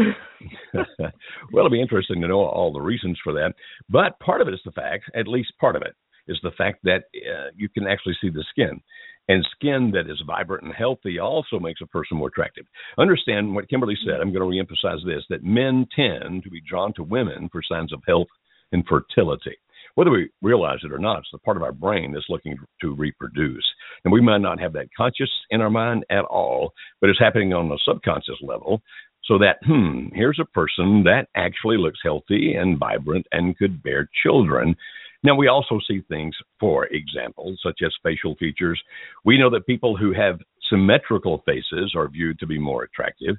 well, 0.73 1.15
it'll 1.53 1.69
be 1.69 1.81
interesting 1.81 2.21
to 2.21 2.27
know 2.27 2.39
all 2.39 2.71
the 2.71 2.79
reasons 2.79 3.19
for 3.23 3.33
that. 3.33 3.53
But 3.89 4.19
part 4.19 4.41
of 4.41 4.47
it 4.47 4.53
is 4.53 4.61
the 4.63 4.71
fact, 4.71 5.05
at 5.15 5.27
least 5.27 5.53
part 5.59 5.75
of 5.75 5.81
it, 5.81 5.95
is 6.27 6.39
the 6.43 6.51
fact 6.57 6.79
that 6.83 7.03
uh, 7.15 7.49
you 7.55 7.69
can 7.69 7.87
actually 7.87 8.15
see 8.21 8.29
the 8.29 8.45
skin. 8.51 8.79
And 9.27 9.45
skin 9.55 9.91
that 9.93 10.09
is 10.09 10.21
vibrant 10.25 10.63
and 10.63 10.73
healthy 10.73 11.19
also 11.19 11.59
makes 11.59 11.81
a 11.81 11.87
person 11.87 12.17
more 12.17 12.29
attractive. 12.29 12.65
Understand 12.97 13.53
what 13.53 13.69
Kimberly 13.69 13.95
said. 14.03 14.21
I'm 14.21 14.33
going 14.33 14.41
to 14.41 14.57
reemphasize 14.57 15.05
this 15.05 15.23
that 15.29 15.43
men 15.43 15.87
tend 15.95 16.43
to 16.43 16.49
be 16.49 16.61
drawn 16.67 16.93
to 16.93 17.03
women 17.03 17.47
for 17.51 17.61
signs 17.61 17.93
of 17.93 18.01
health 18.07 18.27
and 18.71 18.83
fertility 18.87 19.57
whether 19.99 20.11
we 20.11 20.29
realize 20.41 20.79
it 20.85 20.93
or 20.93 20.97
not, 20.97 21.17
it's 21.17 21.27
the 21.33 21.37
part 21.39 21.57
of 21.57 21.63
our 21.63 21.73
brain 21.73 22.13
that's 22.13 22.29
looking 22.29 22.57
to 22.79 22.95
reproduce. 22.95 23.65
And 24.05 24.13
we 24.13 24.21
might 24.21 24.37
not 24.37 24.57
have 24.57 24.71
that 24.71 24.87
conscious 24.95 25.29
in 25.49 25.59
our 25.59 25.69
mind 25.69 26.05
at 26.09 26.23
all, 26.23 26.71
but 27.01 27.09
it's 27.09 27.19
happening 27.19 27.51
on 27.51 27.69
a 27.69 27.75
subconscious 27.85 28.37
level. 28.41 28.81
So 29.25 29.37
that, 29.39 29.57
hmm, 29.65 30.07
here's 30.13 30.39
a 30.39 30.45
person 30.45 31.03
that 31.03 31.27
actually 31.35 31.75
looks 31.75 31.99
healthy 32.01 32.53
and 32.53 32.79
vibrant 32.79 33.27
and 33.33 33.57
could 33.57 33.83
bear 33.83 34.09
children. 34.23 34.73
Now, 35.21 35.35
we 35.35 35.49
also 35.49 35.81
see 35.85 35.99
things, 36.07 36.33
for 36.61 36.85
example, 36.85 37.57
such 37.61 37.79
as 37.85 37.91
facial 38.01 38.35
features. 38.35 38.81
We 39.25 39.37
know 39.37 39.49
that 39.49 39.67
people 39.67 39.97
who 39.97 40.13
have 40.13 40.39
symmetrical 40.69 41.43
faces 41.45 41.93
are 41.93 42.07
viewed 42.07 42.39
to 42.39 42.47
be 42.47 42.57
more 42.57 42.83
attractive. 42.83 43.35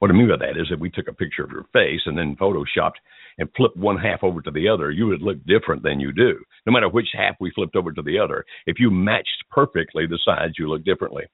What 0.00 0.10
I 0.10 0.14
mean 0.14 0.28
by 0.28 0.36
that 0.38 0.58
is 0.58 0.68
if 0.70 0.80
we 0.80 0.90
took 0.90 1.08
a 1.08 1.12
picture 1.12 1.44
of 1.44 1.50
your 1.50 1.66
face 1.74 2.00
and 2.06 2.16
then 2.16 2.36
photoshopped 2.40 2.98
and 3.38 3.48
flipped 3.54 3.76
one 3.76 3.98
half 3.98 4.22
over 4.22 4.40
to 4.40 4.50
the 4.50 4.66
other, 4.66 4.90
you 4.90 5.06
would 5.06 5.20
look 5.20 5.36
different 5.46 5.82
than 5.82 6.00
you 6.00 6.10
do. 6.10 6.38
No 6.66 6.72
matter 6.72 6.88
which 6.88 7.08
half 7.12 7.36
we 7.38 7.52
flipped 7.54 7.76
over 7.76 7.92
to 7.92 8.02
the 8.02 8.18
other, 8.18 8.44
if 8.66 8.76
you 8.78 8.90
matched 8.90 9.44
perfectly 9.50 10.06
the 10.06 10.18
sides, 10.24 10.54
you 10.58 10.68
look 10.68 10.84
differently. 10.84 11.24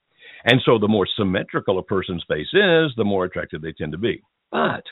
And 0.44 0.60
so 0.64 0.78
the 0.78 0.88
more 0.88 1.06
symmetrical 1.16 1.78
a 1.78 1.82
person's 1.82 2.24
face 2.28 2.52
is, 2.52 2.92
the 2.96 3.04
more 3.04 3.24
attractive 3.24 3.62
they 3.62 3.72
tend 3.72 3.92
to 3.92 3.98
be. 3.98 4.20
But 4.50 4.82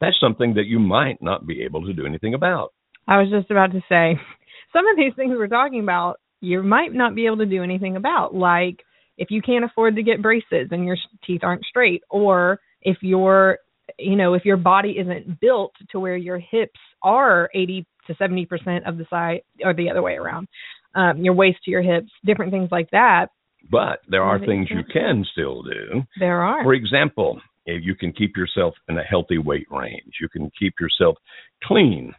that's 0.00 0.18
something 0.20 0.54
that 0.54 0.66
you 0.66 0.80
might 0.80 1.22
not 1.22 1.46
be 1.46 1.62
able 1.62 1.86
to 1.86 1.92
do 1.92 2.06
anything 2.06 2.34
about. 2.34 2.72
I 3.06 3.20
was 3.20 3.30
just 3.30 3.50
about 3.50 3.70
to 3.72 3.80
say, 3.88 4.18
some 4.72 4.88
of 4.88 4.96
these 4.96 5.12
things 5.14 5.34
we're 5.36 5.46
talking 5.46 5.80
about, 5.80 6.16
you 6.40 6.64
might 6.64 6.92
not 6.92 7.14
be 7.14 7.26
able 7.26 7.38
to 7.38 7.46
do 7.46 7.62
anything 7.62 7.94
about, 7.94 8.34
like 8.34 8.84
if 9.16 9.28
you 9.30 9.40
can't 9.40 9.64
afford 9.64 9.94
to 9.96 10.02
get 10.02 10.20
braces 10.20 10.68
and 10.72 10.84
your 10.84 10.96
teeth 11.24 11.40
aren't 11.44 11.64
straight, 11.64 12.02
or 12.10 12.58
if 12.84 12.98
your 13.00 13.58
you 13.98 14.16
know 14.16 14.34
if 14.34 14.44
your 14.44 14.56
body 14.56 14.96
isn't 14.98 15.40
built 15.40 15.72
to 15.90 16.00
where 16.00 16.16
your 16.16 16.38
hips 16.38 16.80
are 17.02 17.50
80 17.54 17.86
to 18.06 18.14
70 18.16 18.46
percent 18.46 18.86
of 18.86 18.98
the 18.98 19.06
size 19.10 19.40
or 19.64 19.74
the 19.74 19.90
other 19.90 20.02
way 20.02 20.14
around 20.14 20.48
um, 20.94 21.18
your 21.18 21.34
waist 21.34 21.58
to 21.64 21.70
your 21.70 21.82
hips 21.82 22.10
different 22.24 22.52
things 22.52 22.68
like 22.70 22.90
that 22.90 23.28
But 23.70 24.00
there 24.08 24.22
are 24.22 24.38
things 24.38 24.68
you 24.70 24.78
you 24.78 24.84
can 24.92 25.24
still 25.32 25.62
do. 25.62 26.02
There 26.18 26.42
are. 26.42 26.62
For 26.62 26.74
example, 26.74 27.40
if 27.66 27.82
you 27.84 27.94
can 27.94 28.12
keep 28.12 28.36
yourself 28.36 28.74
in 28.88 28.98
a 28.98 29.02
healthy 29.02 29.38
weight 29.38 29.66
range, 29.70 30.14
you 30.20 30.28
can 30.28 30.50
keep 30.58 30.74
yourself 30.80 31.16
clean 31.62 32.14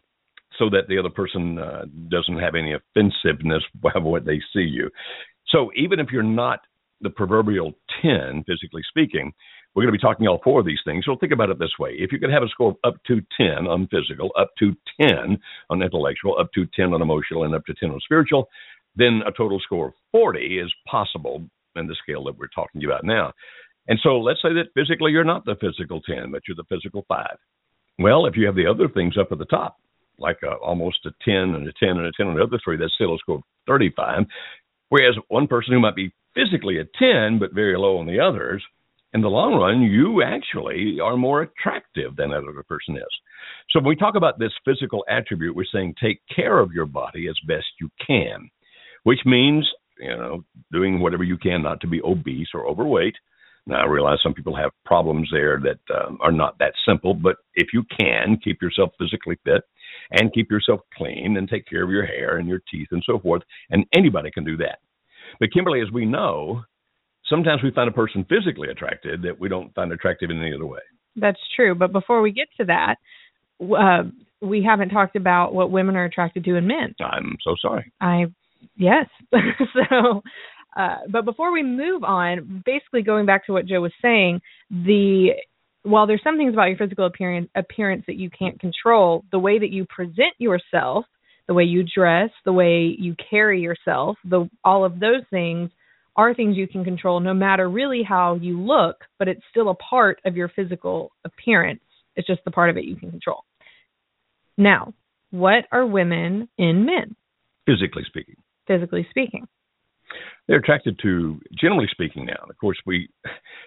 so 0.57 0.69
that 0.69 0.87
the 0.87 0.97
other 0.97 1.09
person 1.09 1.59
uh, 1.59 1.85
doesn't 2.09 2.39
have 2.39 2.55
any 2.55 2.73
offensiveness 2.73 3.63
by 3.81 3.91
what 3.99 4.25
they 4.25 4.39
see 4.53 4.61
you. 4.61 4.89
So 5.49 5.69
even 5.75 5.99
if 5.99 6.07
you're 6.11 6.23
not 6.23 6.61
the 7.01 7.09
proverbial 7.09 7.73
10, 8.01 8.43
physically 8.47 8.81
speaking, 8.89 9.33
we're 9.75 9.83
going 9.83 9.93
to 9.93 9.97
be 9.97 10.01
talking 10.01 10.27
all 10.27 10.39
four 10.41 10.61
of 10.61 10.65
these 10.65 10.79
things. 10.85 11.03
So 11.05 11.17
think 11.17 11.33
about 11.33 11.49
it 11.49 11.59
this 11.59 11.77
way. 11.77 11.91
If 11.97 12.11
you 12.13 12.19
could 12.19 12.31
have 12.31 12.43
a 12.43 12.47
score 12.47 12.75
up 12.85 12.95
to 13.07 13.21
10 13.37 13.67
on 13.67 13.87
physical, 13.87 14.31
up 14.39 14.51
to 14.59 14.73
10 15.01 15.37
on 15.69 15.81
intellectual, 15.81 16.37
up 16.39 16.51
to 16.53 16.65
10 16.75 16.93
on 16.93 17.01
emotional, 17.01 17.43
and 17.43 17.53
up 17.53 17.65
to 17.65 17.73
10 17.73 17.91
on 17.91 17.99
spiritual, 17.99 18.47
then 18.95 19.21
a 19.27 19.31
total 19.31 19.59
score 19.59 19.87
of 19.87 19.93
40 20.13 20.59
is 20.59 20.73
possible 20.87 21.43
in 21.75 21.87
the 21.87 21.95
scale 22.01 22.23
that 22.23 22.37
we're 22.37 22.47
talking 22.47 22.85
about 22.85 23.03
now. 23.03 23.33
And 23.87 23.99
so 24.01 24.17
let's 24.19 24.41
say 24.41 24.53
that 24.53 24.73
physically 24.73 25.11
you're 25.11 25.25
not 25.25 25.43
the 25.45 25.57
physical 25.59 26.01
10, 26.01 26.31
but 26.31 26.43
you're 26.47 26.55
the 26.55 26.63
physical 26.69 27.05
5. 27.09 27.27
Well, 27.99 28.25
if 28.25 28.35
you 28.37 28.45
have 28.45 28.55
the 28.55 28.67
other 28.67 28.87
things 28.87 29.17
up 29.19 29.31
at 29.31 29.37
the 29.39 29.45
top, 29.45 29.77
like 30.17 30.37
a, 30.43 30.53
almost 30.55 31.05
a 31.05 31.11
10 31.23 31.35
and 31.35 31.67
a 31.67 31.73
10 31.79 31.89
and 31.89 32.07
a 32.07 32.11
10 32.15 32.27
on 32.27 32.35
the 32.35 32.43
other 32.43 32.59
three, 32.63 32.77
that's 32.77 32.93
still 32.93 33.13
a 33.13 33.17
score 33.17 33.37
of 33.37 33.43
35. 33.67 34.23
Whereas 34.89 35.15
one 35.27 35.47
person 35.47 35.73
who 35.73 35.81
might 35.81 35.95
be 35.95 36.13
physically 36.33 36.79
a 36.79 36.85
10 36.97 37.39
but 37.39 37.53
very 37.53 37.77
low 37.77 37.97
on 37.97 38.05
the 38.05 38.19
others, 38.19 38.63
in 39.15 39.21
the 39.21 39.29
long 39.29 39.55
run, 39.55 39.81
you 39.81 40.21
actually 40.21 40.99
are 41.01 41.15
more 41.15 41.41
attractive 41.43 42.17
than 42.17 42.31
that 42.31 42.43
other 42.43 42.63
person 42.67 42.97
is. 42.97 43.03
So 43.71 43.79
when 43.79 43.87
we 43.87 43.95
talk 43.95 44.15
about 44.15 44.39
this 44.39 44.51
physical 44.65 45.05
attribute, 45.07 45.55
we're 45.55 45.63
saying 45.71 45.95
take 46.03 46.19
care 46.35 46.59
of 46.59 46.73
your 46.73 46.85
body 46.85 47.29
as 47.29 47.37
best 47.47 47.65
you 47.79 47.89
can, 48.05 48.49
which 49.03 49.21
means, 49.25 49.65
you 49.97 50.09
know, 50.09 50.43
doing 50.73 50.99
whatever 50.99 51.23
you 51.23 51.37
can 51.37 51.63
not 51.63 51.79
to 51.79 51.87
be 51.87 52.01
obese 52.01 52.49
or 52.53 52.67
overweight. 52.67 53.15
Now, 53.65 53.83
I 53.83 53.85
realize 53.85 54.19
some 54.21 54.33
people 54.33 54.55
have 54.57 54.71
problems 54.83 55.29
there 55.31 55.61
that 55.61 55.95
um, 55.95 56.19
are 56.21 56.33
not 56.33 56.59
that 56.59 56.73
simple, 56.85 57.13
but 57.13 57.37
if 57.53 57.69
you 57.71 57.83
can, 57.97 58.37
keep 58.43 58.61
yourself 58.61 58.91
physically 58.99 59.37
fit 59.45 59.63
and 60.11 60.33
keep 60.33 60.51
yourself 60.51 60.81
clean 60.93 61.37
and 61.37 61.47
take 61.47 61.65
care 61.67 61.83
of 61.83 61.89
your 61.89 62.05
hair 62.05 62.37
and 62.37 62.49
your 62.49 62.61
teeth 62.69 62.89
and 62.91 63.01
so 63.05 63.17
forth, 63.17 63.43
and 63.69 63.85
anybody 63.95 64.29
can 64.29 64.43
do 64.43 64.57
that. 64.57 64.79
But 65.39 65.53
Kimberly, 65.53 65.81
as 65.81 65.91
we 65.91 66.05
know, 66.05 66.63
sometimes 67.29 67.63
we 67.63 67.71
find 67.71 67.89
a 67.89 67.93
person 67.93 68.25
physically 68.27 68.69
attracted 68.69 69.21
that 69.23 69.39
we 69.39 69.49
don't 69.49 69.73
find 69.73 69.91
attractive 69.91 70.29
in 70.29 70.41
any 70.41 70.53
other 70.53 70.65
way. 70.65 70.79
That's 71.15 71.39
true. 71.55 71.75
But 71.75 71.91
before 71.91 72.21
we 72.21 72.31
get 72.31 72.47
to 72.57 72.65
that, 72.65 72.95
uh, 73.61 74.09
we 74.41 74.63
haven't 74.63 74.89
talked 74.89 75.15
about 75.15 75.53
what 75.53 75.71
women 75.71 75.95
are 75.95 76.05
attracted 76.05 76.43
to 76.45 76.55
in 76.55 76.67
men. 76.67 76.93
I'm 76.99 77.37
so 77.43 77.55
sorry. 77.61 77.91
I, 78.01 78.25
yes. 78.75 79.05
so, 79.31 80.21
uh, 80.75 80.97
but 81.09 81.25
before 81.25 81.53
we 81.53 81.63
move 81.63 82.03
on, 82.03 82.63
basically 82.65 83.01
going 83.01 83.25
back 83.25 83.45
to 83.45 83.53
what 83.53 83.65
Joe 83.65 83.81
was 83.81 83.93
saying, 84.01 84.41
the 84.69 85.29
while 85.83 86.07
there's 86.07 86.21
some 86.23 86.37
things 86.37 86.53
about 86.53 86.65
your 86.65 86.77
physical 86.77 87.05
appearance 87.05 87.47
appearance 87.55 88.03
that 88.07 88.17
you 88.17 88.29
can't 88.29 88.59
control, 88.59 89.23
the 89.31 89.39
way 89.39 89.59
that 89.59 89.69
you 89.69 89.85
present 89.85 90.33
yourself, 90.39 91.05
the 91.47 91.53
way 91.53 91.63
you 91.63 91.83
dress, 91.83 92.31
the 92.43 92.53
way 92.53 92.95
you 92.97 93.15
carry 93.29 93.61
yourself, 93.61 94.17
the 94.25 94.49
all 94.63 94.83
of 94.83 94.99
those 94.99 95.21
things 95.29 95.69
are 96.15 96.33
things 96.33 96.57
you 96.57 96.67
can 96.67 96.83
control 96.83 97.19
no 97.19 97.33
matter 97.33 97.69
really 97.69 98.03
how 98.03 98.35
you 98.35 98.59
look, 98.59 98.97
but 99.19 99.27
it's 99.27 99.41
still 99.49 99.69
a 99.69 99.75
part 99.75 100.19
of 100.25 100.35
your 100.35 100.49
physical 100.49 101.11
appearance. 101.25 101.81
It's 102.15 102.27
just 102.27 102.43
the 102.45 102.51
part 102.51 102.69
of 102.69 102.77
it 102.77 102.85
you 102.85 102.95
can 102.95 103.11
control. 103.11 103.43
Now, 104.57 104.93
what 105.31 105.65
are 105.71 105.85
women 105.85 106.47
in 106.57 106.85
men? 106.85 107.15
Physically 107.65 108.03
speaking. 108.07 108.35
Physically 108.67 109.05
speaking. 109.09 109.47
They're 110.47 110.59
attracted 110.59 110.97
to, 111.01 111.41
generally 111.59 111.87
speaking, 111.91 112.25
now. 112.25 112.45
Of 112.49 112.57
course, 112.59 112.77
we 112.85 113.09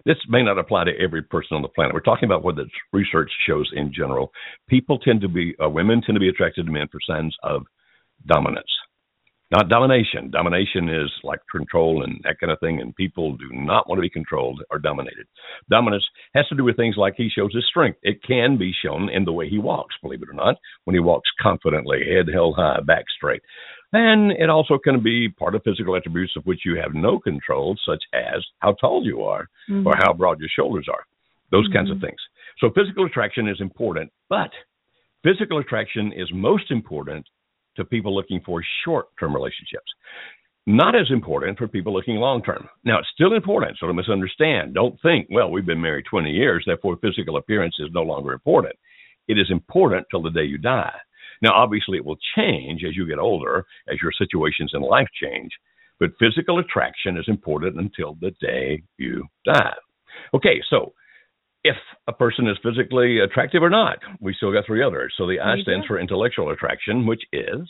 this 0.07 0.17
may 0.29 0.43
not 0.43 0.59
apply 0.59 0.85
to 0.85 0.93
every 0.99 1.23
person 1.23 1.57
on 1.57 1.63
the 1.63 1.69
planet. 1.69 1.93
We're 1.93 2.01
talking 2.01 2.29
about 2.29 2.45
what 2.45 2.57
the 2.57 2.67
research 2.93 3.31
shows 3.47 3.69
in 3.75 3.93
general. 3.93 4.31
People 4.69 4.99
tend 4.99 5.21
to 5.23 5.29
be, 5.29 5.55
uh, 5.63 5.69
women 5.69 6.01
tend 6.01 6.17
to 6.17 6.21
be 6.21 6.29
attracted 6.29 6.67
to 6.67 6.73
men 6.73 6.87
for 6.91 7.01
signs 7.07 7.37
of 7.43 7.65
dominance 8.27 8.71
not 9.51 9.69
domination. 9.69 10.31
Domination 10.31 10.89
is 10.89 11.11
like 11.25 11.41
control 11.51 12.05
and 12.05 12.21
that 12.25 12.39
kind 12.39 12.53
of 12.53 12.61
thing, 12.61 12.81
and 12.81 12.95
people 12.95 13.37
do 13.37 13.49
not 13.51 13.89
want 13.89 13.99
to 13.99 14.03
be 14.03 14.11
controlled 14.11 14.63
or 14.71 14.79
dominated. 14.79 15.27
Dominance 15.71 16.05
has 16.35 16.47
to 16.49 16.55
do 16.55 16.65
with 16.65 16.77
things 16.77 16.97
like 16.99 17.15
he 17.17 17.31
shows 17.35 17.55
his 17.55 17.67
strength. 17.67 17.99
It 18.03 18.23
can 18.23 18.59
be 18.59 18.73
shown 18.85 19.09
in 19.09 19.25
the 19.25 19.33
way 19.33 19.49
he 19.49 19.59
walks, 19.59 19.95
believe 20.03 20.23
it 20.23 20.29
or 20.29 20.35
not, 20.35 20.57
when 20.85 20.95
he 20.95 21.01
walks 21.01 21.31
confidently, 21.41 22.01
head 22.05 22.33
held 22.33 22.57
high, 22.57 22.81
back 22.81 23.05
straight. 23.17 23.43
And 23.93 24.33
it 24.33 24.51
also 24.51 24.79
can 24.79 25.03
be 25.03 25.31
part 25.31 25.55
of 25.55 25.63
physical 25.65 25.97
attributes 25.97 26.35
of 26.37 26.45
which 26.45 26.61
you 26.67 26.77
have 26.77 26.95
no 26.95 27.19
control, 27.19 27.75
such 27.87 28.03
as 28.13 28.45
how 28.59 28.73
tall 28.75 29.03
you 29.05 29.23
are 29.23 29.49
mm-hmm. 29.71 29.87
or 29.87 29.95
how 29.97 30.13
broad 30.13 30.41
your 30.41 30.51
shoulders 30.55 30.87
are, 30.93 31.05
those 31.51 31.67
mm-hmm. 31.69 31.79
kinds 31.79 31.91
of 31.91 32.01
things. 32.01 32.21
So 32.59 32.71
physical 32.75 33.07
attraction 33.07 33.49
is 33.49 33.61
important, 33.61 34.13
but 34.29 34.51
physical 35.23 35.59
attraction 35.59 36.13
is 36.15 36.29
most 36.35 36.71
important 36.71 37.25
to 37.79 37.85
people 37.85 38.15
looking 38.15 38.41
for 38.45 38.63
short 38.85 39.07
term 39.19 39.35
relationships. 39.35 39.91
Not 40.67 40.95
as 40.95 41.11
important 41.11 41.57
for 41.57 41.67
people 41.67 41.95
looking 41.95 42.17
long 42.17 42.43
term. 42.43 42.69
Now, 42.85 42.99
it's 42.99 43.09
still 43.15 43.33
important, 43.33 43.79
so 43.79 43.87
don't 43.87 43.97
misunderstand. 43.97 44.75
Don't 44.75 45.01
think, 45.01 45.27
well, 45.31 45.51
we've 45.51 45.65
been 45.65 45.81
married 45.81 46.05
20 46.11 46.31
years, 46.31 46.63
therefore 46.67 46.99
physical 47.01 47.39
appearance 47.39 47.75
is 47.79 47.89
no 47.95 48.03
longer 48.03 48.35
important. 48.35 48.77
It 49.29 49.39
is 49.39 49.51
important 49.51 50.07
till 50.11 50.21
the 50.21 50.31
day 50.31 50.45
you 50.45 50.59
die. 50.59 50.93
Now, 51.41 51.53
obviously, 51.55 51.97
it 51.97 52.05
will 52.05 52.19
change 52.37 52.85
as 52.85 52.97
you 52.97 53.07
get 53.07 53.19
older, 53.19 53.65
as 53.91 53.97
your 54.03 54.13
situations 54.13 54.73
in 54.75 54.83
life 54.83 55.09
change, 55.23 55.51
but 55.99 56.11
physical 56.19 56.59
attraction 56.59 57.17
is 57.17 57.25
important 57.29 57.79
until 57.79 58.19
the 58.21 58.33
day 58.41 58.83
you 58.99 59.25
die. 59.47 59.75
Okay, 60.35 60.61
so 60.69 60.93
if 61.69 61.77
a 62.07 62.13
person 62.13 62.49
is 62.49 62.57
physically 62.63 63.21
attractive 63.21 63.63
or 63.63 63.71
not. 63.71 63.99
We 64.21 64.35
still 64.35 64.53
got 64.53 64.67
three 64.67 64.83
others. 64.83 65.15
So 65.17 65.27
the 65.27 65.41
I 65.41 65.61
stands 65.63 65.87
for 65.87 66.01
intellectual 66.01 66.51
attraction, 66.51 67.07
which 67.07 67.23
is 67.33 67.61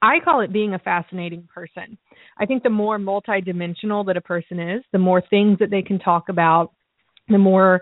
I 0.00 0.20
call 0.24 0.40
it 0.42 0.52
being 0.52 0.74
a 0.74 0.78
fascinating 0.78 1.48
person. 1.52 1.98
I 2.38 2.46
think 2.46 2.62
the 2.62 2.70
more 2.70 2.98
multidimensional 2.98 4.06
that 4.06 4.16
a 4.16 4.20
person 4.20 4.60
is, 4.60 4.82
the 4.92 4.98
more 4.98 5.22
things 5.28 5.58
that 5.58 5.70
they 5.70 5.82
can 5.82 5.98
talk 5.98 6.28
about, 6.28 6.72
the 7.28 7.38
more 7.38 7.80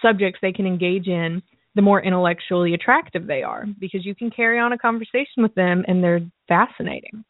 subjects 0.00 0.38
they 0.40 0.52
can 0.52 0.66
engage 0.66 1.06
in, 1.06 1.42
the 1.74 1.82
more 1.82 2.02
intellectually 2.02 2.74
attractive 2.74 3.26
they 3.26 3.42
are 3.42 3.66
because 3.78 4.04
you 4.04 4.14
can 4.14 4.30
carry 4.30 4.58
on 4.58 4.72
a 4.72 4.78
conversation 4.78 5.42
with 5.42 5.54
them 5.54 5.84
and 5.86 6.02
they're 6.02 6.20
fascinating. 6.48 7.22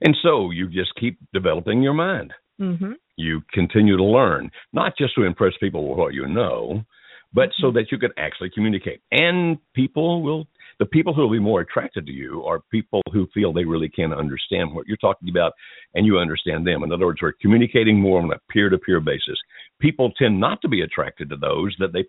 And 0.00 0.16
so 0.22 0.50
you 0.50 0.68
just 0.68 0.90
keep 1.00 1.18
developing 1.32 1.82
your 1.82 1.94
mind. 1.94 2.32
Mm-hmm. 2.60 2.92
You 3.16 3.42
continue 3.52 3.96
to 3.96 4.04
learn, 4.04 4.50
not 4.72 4.96
just 4.96 5.14
to 5.14 5.24
impress 5.24 5.52
people 5.60 5.88
with 5.88 5.98
what 5.98 6.14
you 6.14 6.26
know, 6.26 6.84
but 7.32 7.50
so 7.58 7.66
mm-hmm. 7.66 7.76
that 7.76 7.92
you 7.92 7.98
can 7.98 8.10
actually 8.18 8.50
communicate. 8.50 9.00
And 9.10 9.58
people 9.74 10.22
will, 10.22 10.46
the 10.78 10.86
people 10.86 11.14
who 11.14 11.22
will 11.22 11.30
be 11.30 11.38
more 11.38 11.60
attracted 11.60 12.06
to 12.06 12.12
you 12.12 12.44
are 12.44 12.60
people 12.70 13.02
who 13.12 13.28
feel 13.34 13.52
they 13.52 13.64
really 13.64 13.88
can 13.88 14.12
understand 14.12 14.74
what 14.74 14.86
you're 14.86 14.96
talking 14.98 15.28
about 15.28 15.52
and 15.94 16.06
you 16.06 16.18
understand 16.18 16.66
them. 16.66 16.82
In 16.82 16.92
other 16.92 17.06
words, 17.06 17.20
we're 17.22 17.32
communicating 17.40 18.00
more 18.00 18.20
on 18.20 18.32
a 18.32 18.52
peer 18.52 18.68
to 18.68 18.78
peer 18.78 19.00
basis. 19.00 19.38
People 19.80 20.12
tend 20.18 20.38
not 20.38 20.60
to 20.62 20.68
be 20.68 20.82
attracted 20.82 21.30
to 21.30 21.36
those 21.36 21.74
that 21.78 21.92
they 21.92 22.04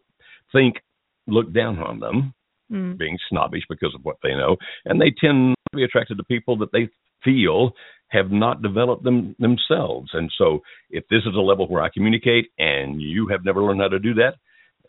think 0.51 0.75
look 1.27 1.53
down 1.53 1.79
on 1.79 1.99
them, 1.99 2.33
mm. 2.71 2.97
being 2.97 3.17
snobbish 3.29 3.63
because 3.69 3.93
of 3.95 4.03
what 4.03 4.17
they 4.23 4.29
know, 4.29 4.55
and 4.85 4.99
they 4.99 5.13
tend 5.19 5.55
to 5.71 5.77
be 5.77 5.83
attracted 5.83 6.17
to 6.17 6.23
people 6.23 6.57
that 6.57 6.71
they 6.71 6.89
feel 7.23 7.71
have 8.09 8.31
not 8.31 8.61
developed 8.61 9.03
them 9.03 9.35
themselves. 9.39 10.09
And 10.13 10.31
so, 10.37 10.61
if 10.89 11.03
this 11.09 11.21
is 11.25 11.35
a 11.35 11.41
level 11.41 11.67
where 11.67 11.81
I 11.81 11.89
communicate 11.89 12.51
and 12.57 13.01
you 13.01 13.27
have 13.27 13.43
never 13.43 13.61
learned 13.61 13.81
how 13.81 13.89
to 13.89 13.99
do 13.99 14.13
that, 14.15 14.35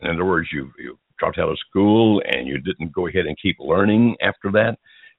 in 0.01 0.09
other 0.09 0.25
words, 0.25 0.49
you 0.51 0.71
you 0.77 0.97
dropped 1.17 1.37
out 1.37 1.49
of 1.49 1.57
school 1.69 2.21
and 2.25 2.47
you 2.47 2.59
didn't 2.59 2.93
go 2.93 3.07
ahead 3.07 3.25
and 3.25 3.37
keep 3.41 3.57
learning 3.59 4.15
after 4.21 4.51
that, 4.51 4.77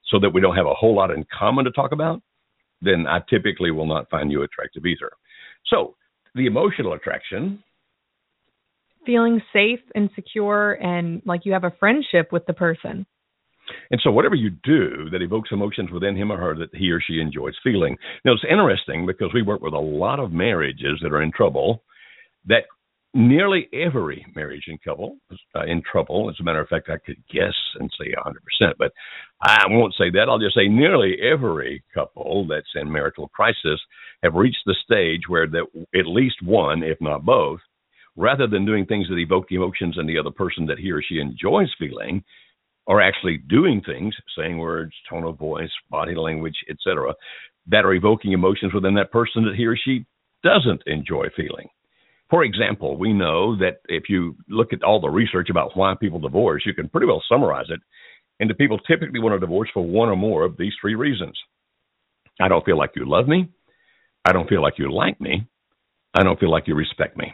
so 0.08 0.18
that 0.18 0.30
we 0.30 0.40
don't 0.40 0.56
have 0.56 0.66
a 0.66 0.74
whole 0.74 0.94
lot 0.94 1.10
in 1.10 1.24
common 1.36 1.64
to 1.64 1.70
talk 1.70 1.92
about, 1.92 2.22
then 2.80 3.06
I 3.06 3.20
typically 3.28 3.70
will 3.70 3.86
not 3.86 4.08
find 4.10 4.32
you 4.32 4.42
attractive 4.42 4.86
either. 4.86 5.10
So, 5.66 5.96
the 6.34 6.46
emotional 6.46 6.94
attraction. 6.94 7.62
Feeling 9.04 9.40
safe 9.52 9.80
and 9.94 10.10
secure 10.14 10.74
and 10.74 11.22
like 11.24 11.44
you 11.44 11.52
have 11.52 11.64
a 11.64 11.72
friendship 11.80 12.32
with 12.32 12.46
the 12.46 12.52
person. 12.52 13.06
And 13.90 14.00
so, 14.02 14.10
whatever 14.10 14.34
you 14.34 14.50
do 14.62 15.08
that 15.10 15.22
evokes 15.22 15.50
emotions 15.52 15.90
within 15.90 16.16
him 16.16 16.30
or 16.30 16.38
her 16.38 16.56
that 16.56 16.74
he 16.74 16.90
or 16.90 17.00
she 17.00 17.20
enjoys 17.20 17.54
feeling. 17.62 17.96
Now, 18.24 18.32
it's 18.32 18.44
interesting 18.50 19.06
because 19.06 19.30
we 19.34 19.42
work 19.42 19.60
with 19.60 19.74
a 19.74 19.78
lot 19.78 20.20
of 20.20 20.32
marriages 20.32 20.98
that 21.02 21.12
are 21.12 21.22
in 21.22 21.32
trouble. 21.32 21.82
That 22.46 22.64
nearly 23.14 23.68
every 23.72 24.24
marriage 24.34 24.64
in 24.68 24.78
couple 24.78 25.16
uh, 25.56 25.64
in 25.64 25.82
trouble. 25.90 26.30
As 26.30 26.36
a 26.40 26.44
matter 26.44 26.60
of 26.60 26.68
fact, 26.68 26.88
I 26.88 26.98
could 27.04 27.22
guess 27.32 27.54
and 27.78 27.90
say 27.98 28.12
100%, 28.62 28.72
but 28.78 28.92
I 29.42 29.64
won't 29.68 29.94
say 29.98 30.10
that. 30.10 30.26
I'll 30.28 30.38
just 30.38 30.54
say 30.54 30.68
nearly 30.68 31.16
every 31.20 31.82
couple 31.92 32.46
that's 32.46 32.70
in 32.74 32.90
marital 32.90 33.28
crisis 33.28 33.80
have 34.22 34.34
reached 34.34 34.62
the 34.66 34.76
stage 34.84 35.22
where 35.28 35.46
that 35.48 35.66
at 35.98 36.06
least 36.06 36.36
one, 36.42 36.82
if 36.82 37.00
not 37.00 37.24
both, 37.24 37.60
rather 38.16 38.46
than 38.46 38.66
doing 38.66 38.86
things 38.86 39.08
that 39.08 39.18
evoke 39.18 39.50
emotions 39.50 39.96
in 39.98 40.06
the 40.06 40.18
other 40.18 40.30
person 40.30 40.66
that 40.66 40.78
he 40.78 40.90
or 40.90 41.02
she 41.02 41.18
enjoys 41.18 41.72
feeling, 41.78 42.22
are 42.90 43.00
actually 43.00 43.38
doing 43.48 43.80
things, 43.86 44.12
saying 44.36 44.58
words, 44.58 44.92
tone 45.08 45.22
of 45.22 45.38
voice, 45.38 45.70
body 45.90 46.16
language, 46.16 46.56
etc., 46.68 47.14
that 47.68 47.84
are 47.84 47.94
evoking 47.94 48.32
emotions 48.32 48.74
within 48.74 48.94
that 48.94 49.12
person 49.12 49.44
that 49.44 49.54
he 49.56 49.64
or 49.64 49.76
she 49.76 50.04
doesn't 50.42 50.82
enjoy 50.86 51.26
feeling. 51.36 51.68
For 52.30 52.42
example, 52.42 52.96
we 52.96 53.12
know 53.12 53.56
that 53.58 53.80
if 53.88 54.04
you 54.08 54.34
look 54.48 54.72
at 54.72 54.82
all 54.82 55.00
the 55.00 55.08
research 55.08 55.50
about 55.50 55.76
why 55.76 55.94
people 56.00 56.18
divorce, 56.18 56.64
you 56.66 56.74
can 56.74 56.88
pretty 56.88 57.06
well 57.06 57.22
summarize 57.28 57.66
it 57.68 57.80
into 58.40 58.54
people 58.54 58.78
typically 58.78 59.20
want 59.20 59.34
to 59.34 59.38
divorce 59.38 59.68
for 59.72 59.84
one 59.84 60.08
or 60.08 60.16
more 60.16 60.44
of 60.44 60.56
these 60.56 60.72
three 60.80 60.96
reasons. 60.96 61.38
I 62.40 62.48
don't 62.48 62.64
feel 62.64 62.78
like 62.78 62.92
you 62.96 63.08
love 63.08 63.28
me. 63.28 63.50
I 64.24 64.32
don't 64.32 64.48
feel 64.48 64.62
like 64.62 64.78
you 64.78 64.92
like 64.92 65.20
me. 65.20 65.46
I 66.14 66.24
don't 66.24 66.40
feel 66.40 66.50
like 66.50 66.66
you 66.66 66.74
respect 66.74 67.16
me. 67.16 67.32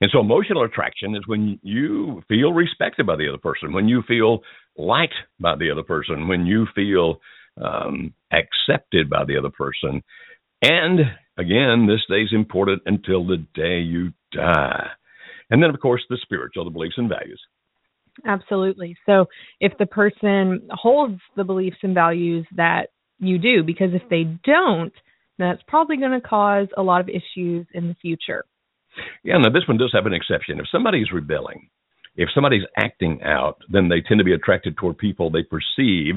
And 0.00 0.10
so 0.12 0.20
emotional 0.20 0.64
attraction 0.64 1.16
is 1.16 1.22
when 1.26 1.58
you 1.62 2.22
feel 2.28 2.52
respected 2.52 3.06
by 3.06 3.16
the 3.16 3.28
other 3.28 3.38
person, 3.38 3.72
when 3.72 3.88
you 3.88 4.02
feel 4.06 4.42
liked 4.76 5.14
by 5.40 5.56
the 5.56 5.70
other 5.70 5.82
person, 5.82 6.28
when 6.28 6.46
you 6.46 6.66
feel 6.74 7.20
um, 7.60 8.14
accepted 8.32 9.10
by 9.10 9.24
the 9.24 9.36
other 9.36 9.50
person. 9.50 10.02
And 10.62 11.00
again, 11.36 11.86
this 11.88 12.00
is 12.08 12.32
important 12.32 12.82
until 12.86 13.26
the 13.26 13.38
day 13.54 13.80
you 13.80 14.12
die. 14.32 14.88
And 15.50 15.62
then, 15.62 15.70
of 15.70 15.80
course, 15.80 16.02
the 16.08 16.18
spiritual, 16.22 16.64
the 16.64 16.70
beliefs 16.70 16.96
and 16.98 17.08
values. 17.08 17.40
Absolutely. 18.26 18.96
So 19.06 19.26
if 19.60 19.72
the 19.78 19.86
person 19.86 20.68
holds 20.70 21.20
the 21.36 21.44
beliefs 21.44 21.78
and 21.82 21.94
values 21.94 22.46
that 22.56 22.88
you 23.18 23.38
do, 23.38 23.62
because 23.62 23.90
if 23.92 24.02
they 24.10 24.24
don't, 24.44 24.92
that's 25.38 25.62
probably 25.68 25.96
going 25.96 26.20
to 26.20 26.20
cause 26.20 26.66
a 26.76 26.82
lot 26.82 27.00
of 27.00 27.08
issues 27.08 27.66
in 27.72 27.88
the 27.88 27.94
future. 28.02 28.44
Yeah, 29.24 29.38
now 29.38 29.50
this 29.50 29.68
one 29.68 29.78
does 29.78 29.92
have 29.94 30.06
an 30.06 30.14
exception. 30.14 30.60
If 30.60 30.66
somebody's 30.72 31.12
rebelling, 31.12 31.68
if 32.16 32.28
somebody's 32.34 32.64
acting 32.76 33.20
out, 33.22 33.58
then 33.70 33.88
they 33.88 34.00
tend 34.00 34.18
to 34.18 34.24
be 34.24 34.34
attracted 34.34 34.76
toward 34.76 34.98
people 34.98 35.30
they 35.30 35.44
perceive 35.44 36.16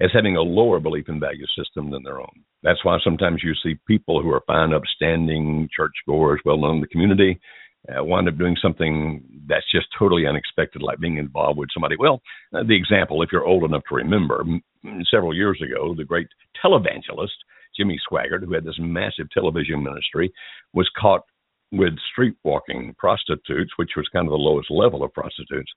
as 0.00 0.10
having 0.12 0.36
a 0.36 0.42
lower 0.42 0.80
belief 0.80 1.06
and 1.08 1.20
value 1.20 1.46
system 1.56 1.90
than 1.90 2.02
their 2.02 2.20
own. 2.20 2.44
That's 2.62 2.84
why 2.84 2.98
sometimes 3.02 3.42
you 3.42 3.54
see 3.62 3.78
people 3.86 4.22
who 4.22 4.30
are 4.30 4.42
fine, 4.46 4.72
upstanding 4.72 5.68
churchgoers, 5.74 6.40
well 6.44 6.58
known 6.58 6.76
in 6.76 6.80
the 6.82 6.88
community, 6.88 7.40
uh, 7.88 8.04
wind 8.04 8.28
up 8.28 8.38
doing 8.38 8.56
something 8.60 9.22
that's 9.48 9.70
just 9.72 9.86
totally 9.98 10.26
unexpected, 10.26 10.82
like 10.82 10.98
being 11.00 11.18
involved 11.18 11.58
with 11.58 11.70
somebody. 11.72 11.96
Well, 11.98 12.20
uh, 12.54 12.62
the 12.64 12.76
example, 12.76 13.22
if 13.22 13.30
you're 13.32 13.46
old 13.46 13.64
enough 13.64 13.82
to 13.88 13.94
remember, 13.96 14.40
m- 14.42 14.62
several 15.10 15.34
years 15.34 15.60
ago, 15.62 15.94
the 15.96 16.04
great 16.04 16.28
televangelist 16.64 17.28
Jimmy 17.76 17.98
Swaggart, 18.10 18.44
who 18.44 18.54
had 18.54 18.64
this 18.64 18.78
massive 18.78 19.30
television 19.30 19.82
ministry, 19.82 20.32
was 20.74 20.90
caught 21.00 21.22
with 21.72 21.94
street 22.12 22.34
walking 22.44 22.94
prostitutes, 22.98 23.72
which 23.76 23.90
was 23.96 24.08
kind 24.12 24.26
of 24.26 24.30
the 24.30 24.36
lowest 24.36 24.70
level 24.70 25.04
of 25.04 25.12
prostitutes. 25.12 25.70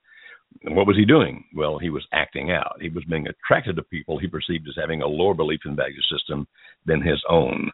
And 0.64 0.76
what 0.76 0.86
was 0.86 0.96
he 0.96 1.04
doing? 1.04 1.44
Well, 1.54 1.78
he 1.78 1.90
was 1.90 2.06
acting 2.12 2.50
out. 2.50 2.76
He 2.80 2.88
was 2.88 3.04
being 3.04 3.26
attracted 3.26 3.76
to 3.76 3.82
people 3.82 4.18
he 4.18 4.26
perceived 4.26 4.68
as 4.68 4.74
having 4.78 5.02
a 5.02 5.06
lower 5.06 5.34
belief 5.34 5.60
and 5.64 5.76
value 5.76 6.00
system 6.10 6.46
than 6.86 7.00
his 7.00 7.22
own. 7.28 7.70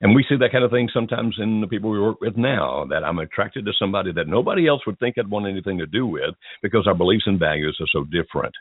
And 0.00 0.14
we 0.16 0.24
see 0.28 0.36
that 0.36 0.50
kind 0.50 0.64
of 0.64 0.72
thing 0.72 0.88
sometimes 0.92 1.36
in 1.38 1.60
the 1.60 1.68
people 1.68 1.90
we 1.90 2.00
work 2.00 2.20
with 2.20 2.36
now, 2.36 2.84
that 2.90 3.04
I'm 3.04 3.20
attracted 3.20 3.64
to 3.66 3.72
somebody 3.78 4.12
that 4.12 4.26
nobody 4.26 4.66
else 4.66 4.82
would 4.84 4.98
think 4.98 5.16
I'd 5.16 5.30
want 5.30 5.46
anything 5.46 5.78
to 5.78 5.86
do 5.86 6.06
with 6.06 6.34
because 6.60 6.88
our 6.88 6.94
beliefs 6.94 7.24
and 7.26 7.38
values 7.38 7.78
are 7.80 7.86
so 7.92 8.04
different. 8.04 8.54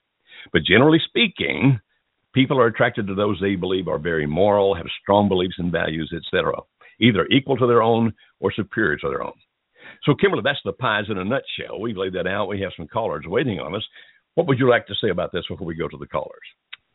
But 0.53 0.63
generally 0.63 0.99
speaking, 1.03 1.79
people 2.33 2.59
are 2.59 2.67
attracted 2.67 3.07
to 3.07 3.15
those 3.15 3.39
they 3.41 3.55
believe 3.55 3.87
are 3.87 3.97
very 3.97 4.27
moral, 4.27 4.75
have 4.75 4.85
strong 5.01 5.27
beliefs 5.27 5.55
and 5.57 5.71
values, 5.71 6.13
etc., 6.15 6.53
either 6.99 7.25
equal 7.31 7.57
to 7.57 7.65
their 7.65 7.81
own 7.81 8.13
or 8.41 8.51
superior 8.51 8.97
to 8.97 9.07
their 9.07 9.23
own. 9.23 9.33
So, 10.03 10.13
Kimberly, 10.15 10.41
that's 10.43 10.59
the 10.65 10.73
pies 10.73 11.05
in 11.09 11.17
a 11.17 11.23
nutshell. 11.23 11.79
We've 11.79 11.97
laid 11.97 12.13
that 12.13 12.27
out. 12.27 12.47
We 12.47 12.61
have 12.61 12.71
some 12.75 12.87
callers 12.87 13.25
waiting 13.27 13.59
on 13.59 13.75
us. 13.75 13.83
What 14.35 14.47
would 14.47 14.59
you 14.59 14.69
like 14.69 14.87
to 14.87 14.95
say 15.01 15.09
about 15.09 15.31
this 15.31 15.45
before 15.47 15.67
we 15.67 15.75
go 15.75 15.87
to 15.87 15.97
the 15.97 16.07
callers? 16.07 16.41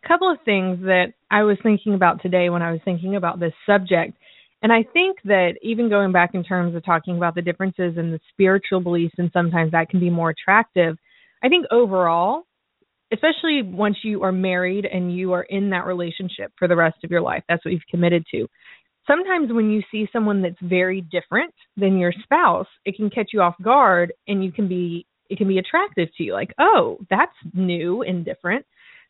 A 0.04 0.08
couple 0.08 0.30
of 0.30 0.38
things 0.44 0.80
that 0.82 1.12
I 1.30 1.42
was 1.42 1.58
thinking 1.62 1.94
about 1.94 2.22
today 2.22 2.50
when 2.50 2.62
I 2.62 2.72
was 2.72 2.80
thinking 2.84 3.16
about 3.16 3.40
this 3.40 3.52
subject. 3.64 4.16
And 4.62 4.72
I 4.72 4.84
think 4.92 5.18
that 5.24 5.54
even 5.62 5.88
going 5.88 6.12
back 6.12 6.30
in 6.34 6.42
terms 6.42 6.74
of 6.74 6.84
talking 6.84 7.16
about 7.16 7.34
the 7.34 7.42
differences 7.42 7.98
in 7.98 8.10
the 8.10 8.20
spiritual 8.32 8.80
beliefs, 8.80 9.14
and 9.18 9.30
sometimes 9.32 9.72
that 9.72 9.90
can 9.90 10.00
be 10.00 10.10
more 10.10 10.30
attractive, 10.30 10.96
I 11.42 11.48
think 11.48 11.66
overall, 11.70 12.44
especially 13.12 13.62
once 13.62 13.98
you 14.02 14.22
are 14.22 14.32
married 14.32 14.86
and 14.86 15.14
you 15.14 15.32
are 15.32 15.42
in 15.42 15.70
that 15.70 15.86
relationship 15.86 16.52
for 16.58 16.66
the 16.66 16.76
rest 16.76 16.96
of 17.04 17.10
your 17.10 17.20
life, 17.20 17.44
that's 17.48 17.64
what 17.64 17.72
you've 17.72 17.82
committed 17.90 18.24
to 18.32 18.48
sometimes 19.06 19.52
when 19.52 19.70
you 19.70 19.82
see 19.90 20.08
someone 20.12 20.42
that's 20.42 20.60
very 20.62 21.00
different 21.00 21.54
than 21.76 21.98
your 21.98 22.12
spouse, 22.22 22.66
it 22.84 22.96
can 22.96 23.10
catch 23.10 23.30
you 23.32 23.40
off 23.40 23.54
guard 23.62 24.12
and 24.28 24.44
you 24.44 24.52
can 24.52 24.68
be 24.68 25.06
it 25.28 25.38
can 25.38 25.48
be 25.48 25.58
attractive 25.58 26.08
to 26.16 26.22
you 26.22 26.32
like, 26.32 26.54
"Oh, 26.58 26.98
that's 27.10 27.34
new 27.52 28.02
and 28.02 28.24
different." 28.24 28.64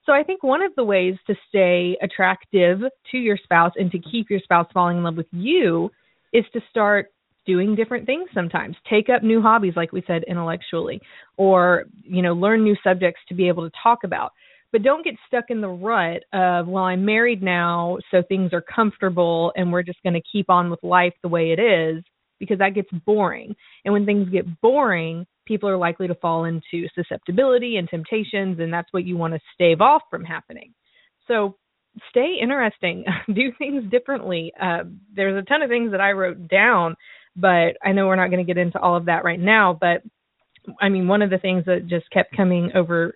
So 0.07 0.13
I 0.13 0.23
think 0.23 0.43
one 0.43 0.63
of 0.63 0.75
the 0.77 0.85
ways 0.85 1.17
to 1.27 1.35
stay 1.49 1.97
attractive 2.01 2.81
to 3.11 3.19
your 3.19 3.37
spouse 3.37 3.73
and 3.77 3.91
to 3.91 3.99
keep 3.99 4.31
your 4.31 4.41
spouse 4.41 4.69
falling 4.73 4.99
in 4.99 5.03
love 5.03 5.17
with 5.17 5.27
you 5.33 5.91
is 6.33 6.45
to 6.53 6.61
start 6.71 7.11
doing 7.45 7.75
different 7.75 8.07
things 8.07 8.29
sometimes. 8.33 8.77
Take 8.89 9.09
up 9.09 9.23
new 9.23 9.43
hobbies 9.43 9.75
like 9.77 9.93
we 9.93 10.03
said 10.07 10.25
intellectually 10.25 11.01
or, 11.37 11.85
you 12.03 12.23
know, 12.23 12.33
learn 12.35 12.65
new 12.65 12.77
subjects 12.83 13.21
to 13.29 13.35
be 13.35 13.49
able 13.49 13.69
to 13.69 13.77
talk 13.83 14.05
about 14.05 14.33
but 14.73 14.83
don't 14.83 15.05
get 15.05 15.15
stuck 15.27 15.45
in 15.49 15.61
the 15.61 15.69
rut 15.69 16.23
of 16.33 16.67
well 16.67 16.85
i'm 16.85 17.05
married 17.05 17.43
now 17.43 17.97
so 18.11 18.23
things 18.29 18.53
are 18.53 18.63
comfortable 18.63 19.53
and 19.57 19.73
we're 19.73 19.83
just 19.83 20.03
going 20.03 20.15
to 20.15 20.23
keep 20.31 20.51
on 20.51 20.71
with 20.71 20.83
life 20.83 21.15
the 21.23 21.29
way 21.29 21.53
it 21.53 21.59
is 21.59 22.03
because 22.39 22.59
that 22.59 22.75
gets 22.75 22.89
boring. 23.05 23.55
And 23.85 23.93
when 23.93 24.07
things 24.07 24.29
get 24.29 24.61
boring 24.61 25.27
people 25.47 25.69
are 25.69 25.77
likely 25.77 26.09
to 26.09 26.15
fall 26.17 26.45
into 26.45 26.89
susceptibility 26.95 27.77
and 27.77 27.89
temptations 27.89 28.59
and 28.59 28.73
that's 28.73 28.93
what 28.93 29.05
you 29.05 29.17
want 29.17 29.33
to 29.33 29.41
stave 29.55 29.81
off 29.81 30.03
from 30.11 30.25
happening. 30.25 30.75
So 31.29 31.57
stay 32.11 32.37
interesting. 32.43 33.05
Do 33.33 33.53
things 33.59 33.89
differently. 33.91 34.53
Uh, 34.61 34.85
there's 35.15 35.41
a 35.41 35.47
ton 35.47 35.63
of 35.63 35.71
things 35.71 35.93
that 35.93 36.01
i 36.01 36.13
wrote 36.13 36.49
down 36.49 36.97
but 37.37 37.77
i 37.85 37.93
know 37.93 38.07
we're 38.07 38.17
not 38.17 38.31
going 38.31 38.45
to 38.45 38.55
get 38.55 38.61
into 38.61 38.79
all 38.81 38.97
of 38.97 39.07
that 39.07 39.25
right 39.25 39.41
now 39.41 39.77
but 39.79 40.03
i 40.81 40.89
mean 40.89 41.07
one 41.07 41.23
of 41.23 41.31
the 41.31 41.39
things 41.39 41.65
that 41.67 41.87
just 41.87 42.11
kept 42.11 42.35
coming 42.37 42.71
over 42.75 43.15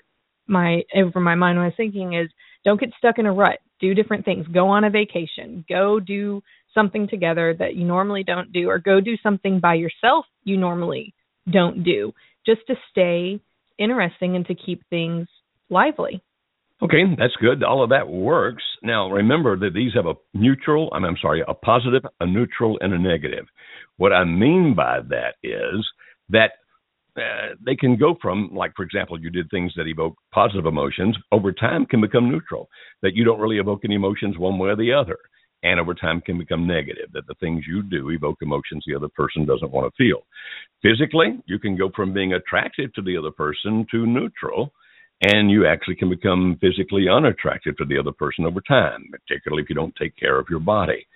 my 0.50 0.82
over 0.94 1.20
my 1.20 1.34
mind 1.34 1.56
when 1.56 1.64
I 1.64 1.68
was 1.68 1.74
thinking 1.76 2.14
is 2.14 2.30
don't 2.64 2.80
get 2.80 2.90
stuck 2.98 3.18
in 3.18 3.26
a 3.26 3.32
rut. 3.32 3.58
Do 3.80 3.94
different 3.94 4.24
things. 4.24 4.46
Go 4.48 4.68
on 4.68 4.84
a 4.84 4.90
vacation. 4.90 5.64
Go 5.68 6.00
do 6.00 6.42
something 6.74 7.08
together 7.08 7.54
that 7.58 7.74
you 7.74 7.84
normally 7.84 8.24
don't 8.24 8.52
do 8.52 8.68
or 8.68 8.78
go 8.78 9.00
do 9.00 9.16
something 9.22 9.60
by 9.60 9.74
yourself 9.74 10.26
you 10.44 10.56
normally 10.56 11.14
don't 11.50 11.82
do 11.82 12.12
just 12.46 12.60
to 12.66 12.74
stay 12.90 13.40
interesting 13.78 14.36
and 14.36 14.46
to 14.46 14.54
keep 14.54 14.82
things 14.90 15.26
lively. 15.68 16.22
Okay, 16.82 17.02
that's 17.18 17.36
good. 17.40 17.62
All 17.62 17.82
of 17.82 17.90
that 17.90 18.08
works. 18.08 18.62
Now, 18.82 19.10
remember 19.10 19.58
that 19.58 19.74
these 19.74 19.92
have 19.94 20.06
a 20.06 20.14
neutral, 20.32 20.90
I'm, 20.94 21.04
I'm 21.04 21.16
sorry, 21.20 21.42
a 21.46 21.52
positive, 21.52 22.02
a 22.20 22.26
neutral, 22.26 22.78
and 22.80 22.94
a 22.94 22.98
negative. 22.98 23.46
What 23.98 24.12
I 24.12 24.24
mean 24.24 24.74
by 24.74 25.00
that 25.10 25.34
is 25.42 25.86
that 26.30 26.52
uh, 27.16 27.54
they 27.64 27.74
can 27.74 27.96
go 27.96 28.14
from 28.20 28.50
like 28.52 28.72
for 28.76 28.84
example 28.84 29.20
you 29.20 29.30
did 29.30 29.48
things 29.50 29.72
that 29.76 29.86
evoke 29.86 30.16
positive 30.32 30.66
emotions 30.66 31.16
over 31.32 31.52
time 31.52 31.86
can 31.86 32.00
become 32.00 32.30
neutral 32.30 32.68
that 33.02 33.14
you 33.14 33.24
don't 33.24 33.40
really 33.40 33.58
evoke 33.58 33.80
any 33.84 33.94
emotions 33.94 34.38
one 34.38 34.58
way 34.58 34.70
or 34.70 34.76
the 34.76 34.92
other 34.92 35.18
and 35.62 35.78
over 35.78 35.94
time 35.94 36.20
can 36.20 36.38
become 36.38 36.66
negative 36.66 37.10
that 37.12 37.26
the 37.26 37.34
things 37.34 37.64
you 37.66 37.82
do 37.82 38.10
evoke 38.10 38.38
emotions 38.40 38.84
the 38.86 38.94
other 38.94 39.08
person 39.08 39.44
doesn't 39.44 39.70
want 39.70 39.92
to 39.92 40.02
feel. 40.02 40.22
Physically 40.82 41.38
you 41.46 41.58
can 41.58 41.76
go 41.76 41.90
from 41.94 42.12
being 42.12 42.34
attractive 42.34 42.92
to 42.94 43.02
the 43.02 43.16
other 43.16 43.30
person 43.30 43.86
to 43.90 44.06
neutral 44.06 44.72
and 45.22 45.50
you 45.50 45.66
actually 45.66 45.96
can 45.96 46.08
become 46.08 46.56
physically 46.60 47.06
unattractive 47.08 47.76
to 47.76 47.84
the 47.84 47.98
other 47.98 48.12
person 48.12 48.46
over 48.46 48.60
time 48.62 49.04
particularly 49.10 49.62
if 49.62 49.68
you 49.68 49.74
don't 49.74 49.94
take 49.96 50.16
care 50.16 50.38
of 50.38 50.46
your 50.48 50.60
body 50.60 51.06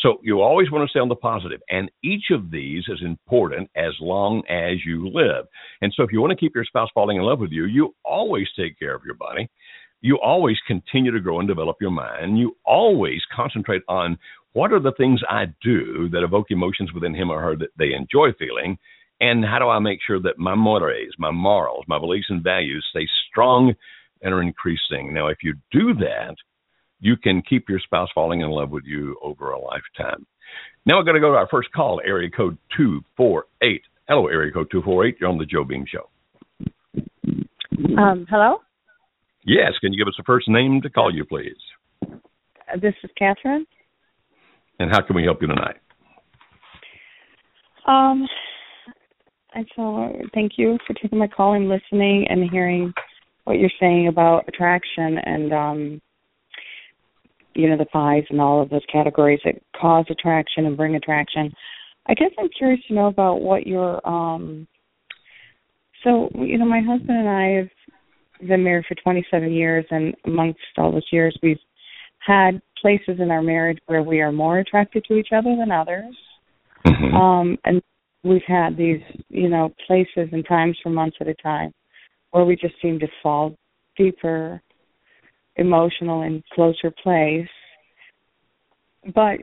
so 0.00 0.18
you 0.22 0.40
always 0.40 0.70
want 0.70 0.86
to 0.86 0.90
stay 0.90 1.00
on 1.00 1.08
the 1.08 1.14
positive, 1.14 1.60
and 1.68 1.90
each 2.02 2.30
of 2.30 2.50
these 2.50 2.84
is 2.88 3.00
important 3.02 3.70
as 3.76 3.92
long 4.00 4.42
as 4.48 4.78
you 4.84 5.08
live. 5.12 5.46
And 5.82 5.92
so 5.94 6.02
if 6.02 6.12
you 6.12 6.20
want 6.20 6.30
to 6.30 6.36
keep 6.36 6.54
your 6.54 6.64
spouse 6.64 6.88
falling 6.94 7.18
in 7.18 7.22
love 7.22 7.38
with 7.38 7.50
you, 7.50 7.66
you 7.66 7.94
always 8.04 8.48
take 8.58 8.78
care 8.78 8.94
of 8.94 9.04
your 9.04 9.14
body. 9.14 9.48
You 10.00 10.18
always 10.18 10.56
continue 10.66 11.10
to 11.12 11.20
grow 11.20 11.40
and 11.40 11.48
develop 11.48 11.76
your 11.80 11.90
mind. 11.90 12.38
You 12.38 12.56
always 12.64 13.20
concentrate 13.34 13.82
on 13.88 14.18
what 14.52 14.72
are 14.72 14.80
the 14.80 14.94
things 14.96 15.20
I 15.28 15.44
do 15.62 16.08
that 16.10 16.24
evoke 16.24 16.50
emotions 16.50 16.92
within 16.92 17.14
him 17.14 17.30
or 17.30 17.40
her 17.40 17.56
that 17.56 17.68
they 17.78 17.92
enjoy 17.92 18.32
feeling, 18.38 18.78
and 19.20 19.44
how 19.44 19.58
do 19.58 19.68
I 19.68 19.78
make 19.78 19.98
sure 20.06 20.20
that 20.20 20.38
my 20.38 20.54
mores, 20.54 21.14
my 21.18 21.30
morals, 21.30 21.84
my 21.86 21.98
beliefs 21.98 22.26
and 22.30 22.42
values 22.42 22.86
stay 22.90 23.06
strong 23.28 23.74
and 24.22 24.32
are 24.32 24.42
increasing. 24.42 25.12
Now, 25.12 25.28
if 25.28 25.38
you 25.42 25.54
do 25.70 25.94
that, 25.94 26.34
you 27.00 27.16
can 27.16 27.42
keep 27.48 27.68
your 27.68 27.80
spouse 27.80 28.08
falling 28.14 28.42
in 28.42 28.50
love 28.50 28.70
with 28.70 28.84
you 28.84 29.16
over 29.22 29.50
a 29.50 29.58
lifetime. 29.58 30.26
Now 30.86 30.98
we're 30.98 31.04
going 31.04 31.14
to 31.14 31.20
go 31.20 31.30
to 31.30 31.36
our 31.36 31.48
first 31.50 31.70
call, 31.72 32.00
area 32.04 32.30
code 32.30 32.56
248. 32.76 33.82
Hello, 34.08 34.28
area 34.28 34.52
code 34.52 34.68
248. 34.70 35.16
You're 35.20 35.30
on 35.30 35.38
the 35.38 35.46
Joe 35.46 35.64
Beam 35.64 35.84
Show. 35.86 36.08
Um, 37.98 38.26
hello? 38.28 38.58
Yes. 39.44 39.72
Can 39.80 39.92
you 39.92 39.98
give 39.98 40.08
us 40.08 40.16
a 40.18 40.24
first 40.24 40.48
name 40.48 40.80
to 40.82 40.90
call 40.90 41.14
you, 41.14 41.24
please? 41.24 41.56
Uh, 42.02 42.78
this 42.80 42.94
is 43.02 43.10
Catherine. 43.18 43.66
And 44.78 44.90
how 44.90 45.02
can 45.02 45.16
we 45.16 45.24
help 45.24 45.40
you 45.40 45.48
tonight? 45.48 45.76
Um, 47.86 48.26
I 49.54 49.64
so 49.74 50.12
thank 50.32 50.52
you 50.56 50.78
for 50.86 50.94
taking 50.94 51.18
my 51.18 51.26
call 51.26 51.54
and 51.54 51.68
listening 51.68 52.26
and 52.28 52.50
hearing 52.50 52.92
what 53.44 53.58
you're 53.58 53.70
saying 53.80 54.08
about 54.08 54.44
attraction 54.48 55.18
and 55.18 55.52
um 55.52 56.00
you 57.54 57.68
know 57.68 57.76
the 57.76 57.86
fives 57.92 58.26
and 58.30 58.40
all 58.40 58.62
of 58.62 58.70
those 58.70 58.84
categories 58.92 59.40
that 59.44 59.56
cause 59.78 60.04
attraction 60.10 60.66
and 60.66 60.76
bring 60.76 60.96
attraction. 60.96 61.52
I 62.06 62.14
guess 62.14 62.30
I'm 62.38 62.48
curious 62.56 62.80
to 62.88 62.94
know 62.94 63.06
about 63.06 63.40
what 63.40 63.66
your 63.66 64.06
um. 64.08 64.66
So 66.04 66.30
you 66.34 66.58
know, 66.58 66.64
my 66.64 66.80
husband 66.80 67.18
and 67.18 67.28
I 67.28 67.48
have 67.56 68.48
been 68.48 68.64
married 68.64 68.86
for 68.88 68.94
27 68.94 69.52
years, 69.52 69.84
and 69.90 70.14
amongst 70.24 70.60
all 70.78 70.92
those 70.92 71.06
years, 71.12 71.36
we've 71.42 71.58
had 72.18 72.60
places 72.80 73.18
in 73.18 73.30
our 73.30 73.42
marriage 73.42 73.78
where 73.86 74.02
we 74.02 74.20
are 74.20 74.32
more 74.32 74.58
attracted 74.58 75.04
to 75.04 75.14
each 75.14 75.28
other 75.32 75.56
than 75.56 75.70
others. 75.70 76.16
Mm-hmm. 76.86 77.14
Um, 77.14 77.58
and 77.64 77.82
we've 78.24 78.42
had 78.46 78.76
these, 78.76 79.00
you 79.28 79.48
know, 79.48 79.72
places 79.86 80.28
and 80.32 80.46
times 80.46 80.78
for 80.82 80.90
months 80.90 81.16
at 81.20 81.28
a 81.28 81.34
time 81.34 81.72
where 82.30 82.44
we 82.44 82.56
just 82.56 82.74
seem 82.80 82.98
to 83.00 83.08
fall 83.22 83.54
deeper, 83.96 84.62
emotional 85.56 86.22
and 86.22 86.42
closer 86.54 86.92
place. 87.02 87.48
But, 89.14 89.38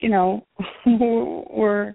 you 0.00 0.08
know, 0.08 0.46
we're 0.86 1.94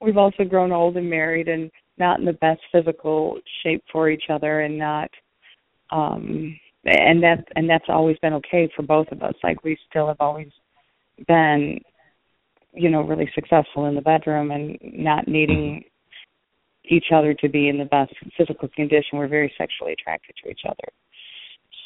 we've 0.00 0.16
also 0.16 0.44
grown 0.44 0.72
old 0.72 0.96
and 0.96 1.08
married 1.08 1.48
and 1.48 1.70
not 1.98 2.18
in 2.18 2.26
the 2.26 2.32
best 2.34 2.60
physical 2.70 3.38
shape 3.62 3.82
for 3.90 4.10
each 4.10 4.24
other 4.28 4.60
and 4.60 4.76
not 4.76 5.10
um 5.90 6.58
and 6.84 7.22
that 7.22 7.44
and 7.56 7.68
that's 7.68 7.86
always 7.88 8.18
been 8.18 8.34
okay 8.34 8.70
for 8.76 8.82
both 8.82 9.08
of 9.10 9.22
us. 9.22 9.34
Like 9.42 9.64
we 9.64 9.78
still 9.88 10.06
have 10.06 10.20
always 10.20 10.50
been, 11.26 11.80
you 12.74 12.90
know, 12.90 13.02
really 13.02 13.30
successful 13.34 13.86
in 13.86 13.94
the 13.94 14.00
bedroom 14.00 14.50
and 14.50 14.78
not 14.82 15.26
needing 15.26 15.84
each 16.84 17.06
other 17.12 17.34
to 17.34 17.48
be 17.48 17.68
in 17.68 17.78
the 17.78 17.84
best 17.86 18.12
physical 18.36 18.68
condition. 18.68 19.18
We're 19.18 19.28
very 19.28 19.52
sexually 19.58 19.92
attracted 19.92 20.36
to 20.42 20.50
each 20.50 20.60
other. 20.64 20.92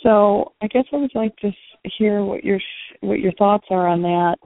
So 0.03 0.53
I 0.63 0.67
guess 0.67 0.85
I 0.93 0.97
would 0.97 1.15
like 1.15 1.37
to 1.39 1.51
hear 1.99 2.25
what 2.25 2.45
your 2.45 2.59
what 3.01 3.21
your 3.21 3.33
thoughts 3.33 3.67
are 3.71 3.87
on 3.87 4.03
that, 4.03 4.37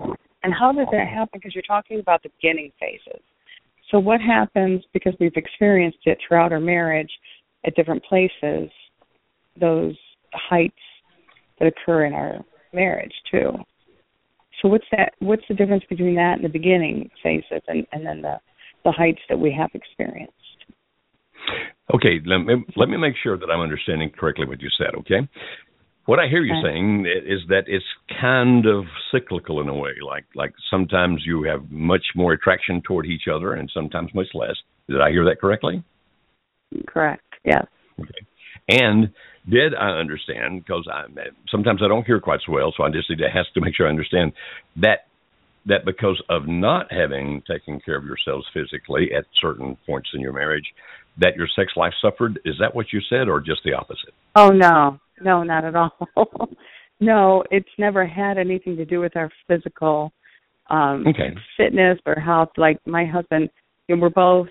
and 0.43 0.53
how 0.53 0.73
does 0.73 0.87
that 0.93 1.09
happen? 1.09 1.41
Because 1.41 1.55
you're 1.55 1.63
talking 1.63 2.01
about 2.01 2.23
the 2.23 2.31
beginning 2.41 2.73
phases. 2.81 3.23
So 3.91 3.99
what 3.99 4.21
happens 4.21 4.83
because 4.93 5.15
we've 5.21 5.37
experienced 5.37 5.99
it 6.05 6.19
throughout 6.27 6.53
our 6.53 6.61
marriage 6.61 7.11
at 7.67 7.77
different 7.77 8.03
places? 8.05 8.71
Those 9.61 9.95
heights 10.33 10.75
that 11.59 11.69
occur 11.69 12.07
in 12.07 12.13
our 12.13 12.45
marriage 12.73 13.13
too. 13.31 13.53
So 14.61 14.69
what's 14.69 14.87
that? 14.93 15.13
What's 15.21 15.45
the 15.49 15.55
difference 15.55 15.85
between 15.89 16.17
that 16.17 16.35
and 16.37 16.45
the 16.45 16.49
beginning 16.49 17.11
phases, 17.23 17.63
and, 17.69 17.87
and 17.93 18.05
then 18.05 18.23
the 18.23 18.41
the 18.85 18.93
heights 18.93 19.21
that 19.29 19.39
we 19.39 19.53
have 19.53 19.71
experienced? 19.75 20.33
Okay, 21.95 22.21
let 22.25 22.39
me 22.39 22.65
let 22.77 22.89
me 22.89 22.97
make 22.97 23.15
sure 23.23 23.37
that 23.37 23.51
I'm 23.51 23.61
understanding 23.61 24.11
correctly 24.11 24.47
what 24.47 24.61
you 24.63 24.69
said. 24.79 24.95
Okay, 25.01 25.29
what 26.07 26.19
I 26.19 26.29
hear 26.29 26.43
you 26.43 26.55
Okay. 26.55 26.69
saying 26.69 27.07
is 27.07 27.41
that 27.49 27.65
it's 27.67 27.85
kind 28.21 28.67
of 28.67 28.85
cyclical 29.11 29.61
in 29.61 29.69
a 29.69 29.75
way. 29.75 29.93
Like 30.05 30.25
like 30.35 30.53
sometimes 30.71 31.23
you 31.27 31.43
have 31.45 31.71
much 31.71 32.05
more 32.15 32.33
attraction 32.33 32.83
toward 32.83 33.07
each 33.07 33.29
other, 33.33 33.55
and 33.55 33.71
sometimes 33.73 34.15
much 34.15 34.29
less. 34.35 34.57
Did 34.89 35.01
I 35.01 35.11
hear 35.11 35.25
that 35.27 35.41
correctly? 35.41 35.83
Correct. 36.87 37.23
Yes. 37.45 37.67
Okay. 38.01 38.27
And 38.69 39.13
did 39.49 39.75
I 39.75 39.91
understand? 39.91 40.65
Because 40.65 40.89
I 40.91 41.05
sometimes 41.51 41.81
I 41.83 41.89
don't 41.89 42.07
hear 42.07 42.21
quite 42.21 42.41
so 42.47 42.53
well, 42.53 42.73
so 42.77 42.83
I 42.83 42.91
just 42.91 43.11
need 43.11 43.19
to 43.19 43.29
has 43.29 43.47
to 43.55 43.61
make 43.61 43.77
sure 43.77 43.87
I 43.87 43.91
understand 43.91 44.33
that 44.77 45.07
that 45.67 45.85
because 45.85 46.23
of 46.29 46.47
not 46.47 46.93
having 46.93 47.43
taken 47.51 47.81
care 47.81 47.97
of 47.97 48.05
yourselves 48.05 48.47
physically 48.53 49.11
at 49.17 49.25
certain 49.41 49.77
points 49.87 50.11
in 50.15 50.21
your 50.21 50.33
marriage, 50.33 50.67
that 51.19 51.37
your 51.37 51.49
sex 51.55 51.73
life 51.77 51.93
suffered. 52.01 52.41
Is 52.45 52.57
that 52.61 52.75
what 52.75 52.87
you 52.93 53.01
said, 53.09 53.29
or 53.29 53.41
just 53.41 53.63
the 53.65 53.73
opposite? 53.73 54.15
Oh 54.37 54.49
no, 54.49 54.99
no, 55.21 55.43
not 55.43 55.65
at 55.65 55.75
all. 55.77 55.93
no, 57.01 57.45
it's 57.51 57.69
never 57.79 58.07
had 58.07 58.39
anything 58.39 58.77
to 58.77 58.85
do 58.85 59.01
with 59.01 59.17
our 59.17 59.31
physical 59.49 60.13
um 60.71 61.07
Okay. 61.07 61.35
fitness 61.57 61.99
or 62.07 62.15
health. 62.15 62.51
Like 62.57 62.79
my 62.87 63.05
husband, 63.05 63.51
you 63.89 63.97
know, 63.97 64.03
we're 64.03 64.11
both 64.11 64.49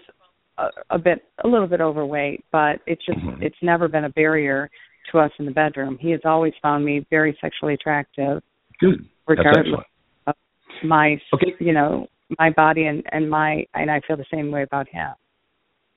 a, 0.58 0.68
a 0.92 1.00
bit, 1.00 1.24
a 1.44 1.48
little 1.48 1.68
bit 1.68 1.82
overweight, 1.82 2.46
but 2.52 2.80
it's 2.86 3.04
just, 3.06 3.18
Mhm. 3.18 3.42
it's 3.42 3.56
never 3.64 3.88
been 3.88 4.04
a 4.06 4.10
barrier 4.10 4.70
to 5.12 5.20
us 5.20 5.32
in 5.40 5.46
the 5.46 5.52
bedroom. 5.52 5.98
He 6.00 6.12
has 6.12 6.22
always 6.24 6.54
found 6.62 6.86
me 6.86 7.06
very 7.10 7.36
sexually 7.42 7.74
attractive, 7.74 8.42
Good. 8.80 9.06
Regardless 9.28 9.82
of 10.28 10.36
my, 10.84 11.20
Okay. 11.34 11.56
you 11.60 11.74
know, 11.74 12.08
my 12.40 12.50
body 12.52 12.86
and 12.86 13.04
and 13.12 13.30
my, 13.30 13.66
and 13.74 13.90
I 13.90 14.00
feel 14.02 14.18
the 14.18 14.26
same 14.32 14.52
way 14.52 14.64
about 14.64 14.88
him. 14.88 15.12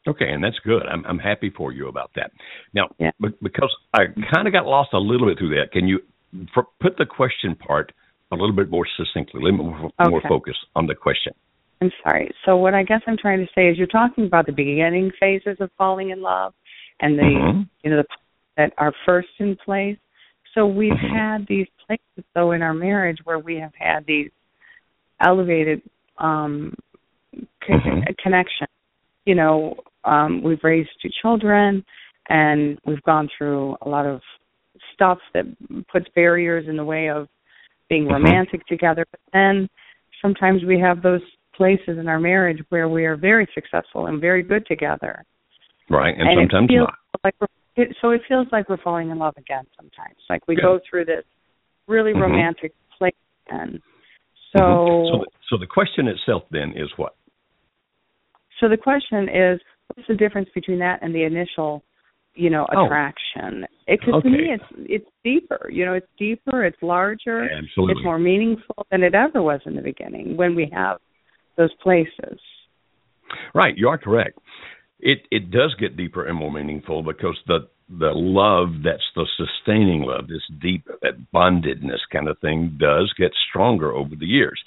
Okay, 0.07 0.31
and 0.31 0.43
that's 0.43 0.59
good. 0.65 0.83
I'm 0.87 1.05
I'm 1.07 1.19
happy 1.19 1.51
for 1.51 1.73
you 1.73 1.89
about 1.89 2.11
that. 2.17 2.31
Now, 2.75 2.89
Yeah. 2.99 3.11
be- 3.21 3.35
because 3.43 3.75
I 3.93 4.07
kind 4.33 4.47
of 4.47 4.53
got 4.53 4.67
lost 4.67 4.91
a 4.93 4.99
little 4.99 5.27
bit 5.27 5.39
through 5.39 5.55
that, 5.57 5.73
can 5.73 5.89
you 5.89 6.01
for, 6.55 6.67
put 6.81 6.97
the 6.97 7.07
question 7.07 7.55
part 7.57 7.93
a 8.33 8.35
little 8.37 8.55
bit 8.55 8.71
more 8.71 8.87
succinctly, 8.97 9.41
a 9.41 9.45
little 9.45 9.65
more, 9.65 9.91
more 10.09 10.19
Okay. 10.19 10.29
focus 10.29 10.57
on 10.75 10.87
the 10.87 10.95
question? 10.95 11.33
I'm 11.81 11.93
sorry. 12.03 12.31
So 12.45 12.57
what 12.57 12.75
I 12.75 12.83
guess 12.83 13.03
I'm 13.07 13.17
trying 13.17 13.45
to 13.45 13.53
say 13.55 13.69
is 13.69 13.79
you're 13.79 13.87
talking 13.87 14.27
about 14.27 14.47
the 14.47 14.53
beginning 14.53 15.11
phases 15.21 15.61
of 15.61 15.71
falling 15.77 16.11
in 16.11 16.21
love 16.23 16.55
and 17.01 17.19
the 17.19 17.23
Mhm. 17.23 17.69
you 17.83 17.91
know 17.91 17.97
the 17.99 18.07
that 18.57 18.73
are 18.79 18.93
first 19.05 19.29
in 19.39 19.57
place. 19.57 19.99
So 20.55 20.67
we've 20.67 20.93
Mhm. 20.95 21.11
had 21.11 21.47
these 21.47 21.69
places 21.87 22.25
though 22.35 22.53
in 22.53 22.63
our 22.63 22.73
marriage 22.73 23.19
where 23.25 23.39
we 23.39 23.57
have 23.57 23.75
had 23.75 24.07
these 24.07 24.31
elevated 25.21 25.83
um 26.19 26.75
co- 27.61 27.75
Mhm. 27.75 28.09
You 29.27 29.35
know, 29.35 29.75
um 30.05 30.43
we've 30.43 30.63
raised 30.63 30.89
two 31.03 31.11
children 31.21 31.85
and 32.29 32.79
we've 32.87 33.03
gone 33.03 33.29
through 33.37 33.77
a 33.83 33.89
lot 33.89 34.07
of 34.07 34.21
stuff 34.95 35.19
that 35.35 35.45
puts 35.93 36.07
barriers 36.15 36.67
in 36.69 36.77
the 36.77 36.85
way 36.85 37.11
of 37.11 37.29
being 37.89 38.05
Mhm. 38.07 38.13
romantic 38.13 38.65
together. 38.67 39.05
But 39.11 39.21
then 39.33 39.69
sometimes 40.23 40.65
we 40.65 40.79
have 40.81 41.03
those 41.03 41.23
places 41.55 41.99
in 41.99 42.09
our 42.09 42.21
marriage 42.21 42.63
where 42.69 42.89
we 42.89 43.05
are 43.05 43.17
very 43.17 43.47
successful 43.55 44.07
and 44.07 44.21
very 44.21 44.43
good 44.43 44.65
together. 44.67 45.25
Right, 45.89 46.15
and, 46.17 46.29
it 46.29 46.35
sometimes 46.51 46.71
not. 46.73 46.95
Like 47.25 47.35
it, 47.77 47.97
so 48.01 48.11
it 48.11 48.23
feels 48.29 48.47
like 48.53 48.69
we're 48.69 48.77
falling 48.79 49.11
in 49.11 49.19
love 49.19 49.35
again 49.37 49.67
sometimes. 49.77 50.17
Like 50.31 50.47
we 50.49 50.55
Yeah. 50.57 50.63
go 50.63 50.81
through 50.89 51.07
this 51.07 51.25
really 51.89 52.13
Mhm. 52.13 52.21
romantic 52.21 52.73
place 52.97 53.15
and 53.49 53.81
so 54.53 54.59
Mhm. 54.59 55.11
so, 55.11 55.19
the, 55.19 55.27
so 55.49 55.57
the 55.57 55.67
question 55.67 56.09
itself 56.09 56.45
then 56.51 56.73
is 56.73 56.91
what? 56.97 57.15
So 58.61 58.69
the 58.69 58.77
question 58.77 59.29
is 59.29 59.61
what's 59.95 60.09
the 60.09 60.15
difference 60.15 60.49
between 60.55 60.79
that 60.79 60.99
and 61.03 61.15
the 61.15 61.23
initial 61.25 61.83
you 62.35 62.51
know 62.51 62.67
Oh. 62.75 62.87
attraction 62.87 63.67
because 63.87 64.23
to 64.23 64.29
me 64.31 64.51
it's 64.51 64.65
it's 64.79 65.11
deeper 65.25 65.69
you 65.71 65.85
know 65.85 65.95
it's 65.95 66.09
deeper 66.19 66.65
it's 66.65 66.77
larger 66.83 67.49
Absolutely. 67.51 67.93
it's 67.93 68.05
more 68.05 68.19
meaningful 68.19 68.87
than 68.91 69.03
it 69.03 69.15
ever 69.15 69.43
was 69.43 69.61
in 69.67 69.75
the 69.77 69.83
beginning 69.83 70.37
when 70.37 70.55
we 70.55 70.71
have 70.73 70.99
those 71.57 71.73
places 71.83 72.39
Right, 73.55 73.77
you 73.77 73.89
are 73.89 73.99
correct. 73.99 74.39
It 74.99 75.19
it 75.31 75.51
does 75.51 75.75
get 75.79 75.97
deeper 75.97 76.27
and 76.27 76.39
more 76.39 76.53
meaningful 76.53 77.03
because 77.03 77.39
the 77.47 77.69
the 77.89 78.13
love 78.15 78.83
that's 78.83 79.03
the 79.15 79.27
sustaining 79.37 80.03
love, 80.03 80.27
this 80.29 80.43
deep 80.61 80.85
that 81.03 81.31
bondedness 81.33 82.01
kind 82.13 82.29
of 82.29 82.39
thing, 82.41 82.77
does 82.81 83.13
get 83.19 83.31
stronger 83.49 83.93
over 83.93 84.17
the 84.17 84.27
years. 84.27 84.61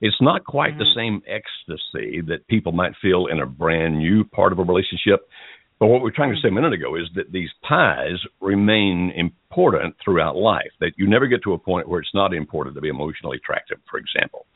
It's 0.00 0.20
not 0.20 0.44
quite 0.44 0.78
the 0.78 0.84
Mhm. 0.84 0.94
same 0.94 1.22
ecstasy 1.26 2.20
that 2.22 2.46
people 2.48 2.72
might 2.72 2.96
feel 2.96 3.26
in 3.26 3.40
a 3.40 3.46
brand 3.46 3.98
new 3.98 4.24
part 4.24 4.52
of 4.52 4.58
a 4.58 4.64
relationship. 4.64 5.28
But 5.78 5.88
what 5.88 6.00
we 6.00 6.04
we're 6.04 6.16
trying 6.16 6.34
to 6.34 6.40
say 6.40 6.48
a 6.48 6.52
minute 6.52 6.72
ago 6.72 6.94
is 6.94 7.10
that 7.14 7.32
these 7.32 7.52
pies 7.62 8.18
remain 8.40 9.10
important 9.10 9.96
throughout 9.98 10.36
life. 10.36 10.70
That 10.80 10.92
you 10.96 11.06
never 11.06 11.26
get 11.26 11.42
to 11.42 11.52
a 11.52 11.58
point 11.58 11.88
where 11.88 12.00
it's 12.00 12.14
not 12.14 12.32
important 12.32 12.74
to 12.76 12.80
be 12.80 12.88
emotionally 12.88 13.36
attractive, 13.36 13.78
for 13.90 13.98
example. 13.98 14.46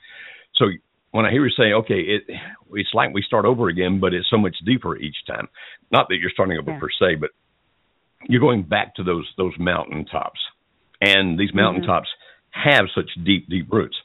So 0.55 0.70
when 1.11 1.26
I 1.26 1.31
hear 1.31 1.44
you 1.44 1.50
say, 1.50 1.72
okay, 1.72 2.00
it 2.00 2.24
it's 2.72 2.94
like 2.94 3.12
we 3.12 3.22
start 3.22 3.44
over 3.44 3.68
again, 3.68 3.98
but 3.98 4.14
it's 4.14 4.31
so 4.31 4.38
much 4.38 4.57
deeper 4.64 4.96
each 4.96 5.24
time. 5.26 5.48
Not 5.90 6.09
that 6.09 6.18
you're 6.18 6.31
starting 6.31 6.57
over 6.59 6.70
Yeah. 6.70 6.79
per 6.79 6.88
se, 6.90 7.16
but 7.16 7.31
you're 8.29 8.40
going 8.40 8.62
back 8.62 8.94
to 8.94 9.03
those 9.03 9.31
those 9.37 9.59
mountaintops, 9.59 10.40
and 11.00 11.38
these 11.38 11.53
mountaintops 11.53 12.09
have 12.50 12.90
such 12.94 13.11
deep, 13.24 13.48
deep 13.48 13.72
roots. 13.72 14.00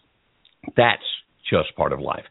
That's 0.75 1.03
just 1.49 1.75
part 1.75 1.93
of 1.93 1.99
life, 1.99 2.25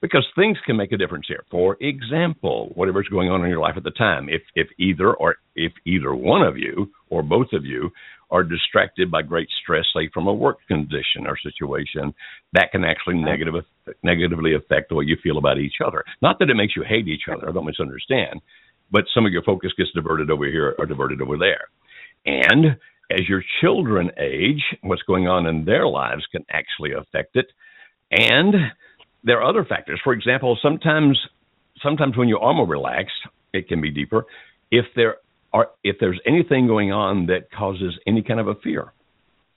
because 0.00 0.26
things 0.36 0.56
can 0.66 0.76
make 0.76 0.92
a 0.92 0.96
difference 0.96 1.26
here. 1.28 1.44
For 1.50 1.76
example, 1.80 2.72
whatever's 2.74 3.08
going 3.08 3.30
on 3.30 3.42
in 3.42 3.50
your 3.50 3.60
life 3.60 3.76
at 3.76 3.84
the 3.84 3.90
time, 3.90 4.28
if 4.28 4.42
if 4.54 4.68
either 4.78 5.14
or 5.14 5.36
if 5.56 5.72
either 5.84 6.14
one 6.14 6.42
of 6.42 6.56
you 6.56 6.90
or 7.10 7.22
both 7.22 7.48
of 7.52 7.64
you 7.64 7.90
are 8.30 8.44
distracted 8.44 9.10
by 9.10 9.22
great 9.22 9.48
stress, 9.62 9.86
say 9.94 10.08
from 10.12 10.26
a 10.26 10.32
work 10.32 10.58
condition 10.68 11.26
or 11.26 11.36
situation, 11.38 12.12
that 12.52 12.70
can 12.70 12.84
actually 12.84 13.14
Right. 13.14 13.24
negative, 13.24 13.64
negatively 14.02 14.54
affect 14.54 14.90
the 14.90 14.94
way 14.94 15.06
you 15.06 15.16
feel 15.22 15.38
about 15.38 15.58
each 15.58 15.76
other. 15.84 16.04
Not 16.20 16.38
that 16.38 16.50
it 16.50 16.54
makes 16.54 16.76
you 16.76 16.82
hate 16.82 17.08
each 17.08 17.28
other, 17.32 17.48
I 17.48 17.52
don't 17.52 17.64
misunderstand, 17.64 18.42
but 18.90 19.04
some 19.14 19.24
of 19.24 19.32
your 19.32 19.42
focus 19.44 19.72
gets 19.78 19.90
diverted 19.92 20.30
over 20.30 20.44
here 20.44 20.74
or 20.78 20.84
diverted 20.84 21.22
over 21.22 21.38
there. 21.38 21.68
And 22.26 22.76
as 23.10 23.26
your 23.26 23.42
children 23.62 24.10
age, 24.18 24.62
what's 24.82 25.02
going 25.02 25.26
on 25.26 25.46
in 25.46 25.64
their 25.64 25.86
lives 25.86 26.26
can 26.30 26.44
actually 26.50 26.92
affect 26.92 27.36
it. 27.36 27.46
And 28.10 28.54
there 29.24 29.40
are 29.40 29.48
other 29.48 29.64
factors. 29.64 30.00
For 30.02 30.12
example, 30.12 30.58
sometimes 30.62 31.18
sometimes 31.82 32.16
when 32.16 32.28
you 32.28 32.38
are 32.38 32.54
more 32.54 32.66
relaxed, 32.66 33.12
it 33.52 33.68
can 33.68 33.80
be 33.80 33.90
deeper. 33.90 34.26
If 34.70 34.86
there 34.96 35.16
are 35.52 35.70
if 35.84 35.96
there's 36.00 36.20
anything 36.26 36.66
going 36.66 36.92
on 36.92 37.26
that 37.26 37.50
causes 37.50 37.98
any 38.06 38.22
kind 38.22 38.40
of 38.40 38.48
a 38.48 38.54
fear, 38.56 38.92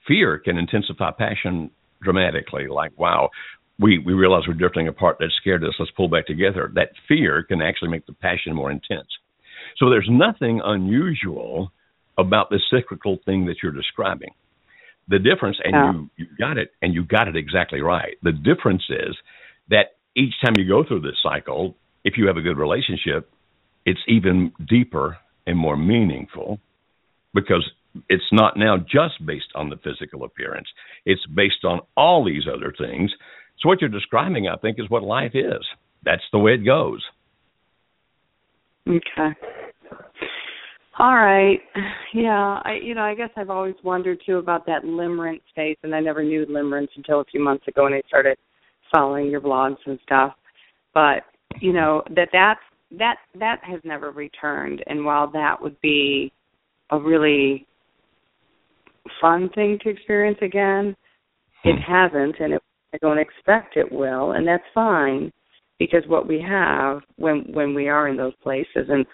fear 0.08 0.40
can 0.40 0.58
intensify 0.58 1.12
passion 1.12 1.72
dramatically. 2.02 2.68
Like, 2.68 2.98
wow, 2.98 3.30
we 3.80 4.00
we 4.00 4.14
realize 4.14 4.44
we're 4.48 4.54
drifting 4.54 4.88
apart. 4.88 5.18
That 5.20 5.32
scared 5.40 5.64
us. 5.64 5.74
Let's 5.80 5.92
pull 5.92 6.10
back 6.10 6.28
together. 6.28 6.72
That 6.76 6.90
fear 7.08 7.44
can 7.44 7.62
actually 7.62 7.90
make 7.90 8.06
the 8.06 8.14
passion 8.14 8.56
more 8.56 8.72
intense. 8.72 9.10
So 9.78 9.90
there's 9.90 10.10
nothing 10.10 10.62
unusual 10.64 11.72
about 12.18 12.50
this 12.50 12.62
cyclical 12.70 13.20
thing 13.26 13.46
that 13.46 13.58
you're 13.64 13.72
describing. 13.72 14.32
The 15.08 15.20
difference, 15.20 15.58
and 15.64 15.74
Yeah. 15.74 15.92
you 15.92 16.10
you 16.18 16.28
got 16.38 16.58
it, 16.58 16.74
and 16.82 16.94
you 16.94 17.04
got 17.04 17.28
it 17.28 17.36
exactly 17.36 17.82
right. 17.82 18.18
The 18.22 18.32
difference 18.32 18.84
is 18.90 19.16
that 19.70 19.96
each 20.16 20.34
time 20.42 20.54
you 20.58 20.68
go 20.68 20.84
through 20.84 21.02
this 21.02 21.18
cycle, 21.22 21.76
if 22.04 22.18
you 22.18 22.28
have 22.28 22.38
a 22.38 22.42
good 22.42 22.58
relationship, 22.58 23.30
it's 23.86 24.00
even 24.08 24.52
deeper 24.68 25.18
and 25.48 25.58
more 25.58 25.78
meaningful 25.78 26.60
because 27.34 27.70
it's 28.10 28.32
not 28.32 28.58
now 28.58 28.78
just 28.78 29.26
based 29.26 29.52
on 29.56 29.70
the 29.70 29.78
physical 29.78 30.24
appearance. 30.24 30.68
It's 31.06 31.26
based 31.26 31.66
on 31.66 31.82
all 31.98 32.24
these 32.24 32.44
other 32.48 32.74
things. 32.78 33.12
So 33.60 33.70
what 33.70 33.82
you're 33.82 33.90
describing, 33.90 34.48
I 34.48 34.56
think, 34.58 34.80
is 34.80 34.90
what 34.90 35.04
life 35.04 35.32
is. 35.34 35.66
That's 36.04 36.24
the 36.32 36.40
way 36.40 36.54
it 36.54 36.66
goes. 36.66 37.04
Okay. 38.88 39.36
All 41.00 41.16
right. 41.16 41.60
Yeah, 42.14 42.60
I 42.66 42.78
you 42.84 42.94
know, 42.94 43.04
I 43.04 43.16
guess 43.16 43.30
I've 43.38 43.50
always 43.50 43.76
wondered 43.86 44.20
too 44.26 44.36
about 44.36 44.66
that 44.66 44.84
limerence 44.84 45.40
phase 45.56 45.78
and 45.84 45.96
I 45.96 46.02
never 46.02 46.26
knew 46.26 46.46
limerence 46.46 46.90
until 46.98 47.22
a 47.22 47.26
few 47.26 47.42
months 47.42 47.66
ago 47.70 47.84
when 47.86 47.94
I 47.94 48.02
started 48.06 48.38
following 48.94 49.28
your 49.32 49.40
blogs 49.40 49.78
and 49.86 49.98
stuff. 50.04 50.34
But, 50.94 51.24
you 51.62 51.72
know, 51.72 52.04
that 52.18 52.28
that's 52.34 52.60
that 53.00 53.16
that 53.40 53.62
has 53.64 53.80
never 53.86 54.12
returned 54.12 54.84
and 54.88 55.06
while 55.06 55.32
that 55.32 55.56
would 55.62 55.80
be 55.80 56.34
a 56.90 57.00
really 57.00 57.66
fun 59.22 59.50
thing 59.56 59.80
to 59.84 59.90
experience 59.90 60.40
again, 60.42 60.94
it 61.64 61.76
Hmm. 61.82 61.94
hasn't 61.94 62.40
and 62.42 62.54
it, 62.56 62.62
I 62.94 62.98
don't 62.98 63.20
expect 63.20 63.78
it 63.78 63.90
will 63.90 64.34
and 64.34 64.46
that's 64.46 64.68
fine 64.74 65.32
because 65.80 66.06
what 66.08 66.28
we 66.28 66.42
have 66.42 67.04
when 67.16 67.46
when 67.54 67.74
we 67.74 67.88
are 67.88 68.10
in 68.10 68.18
those 68.18 68.36
places 68.44 68.90
and 68.90 69.06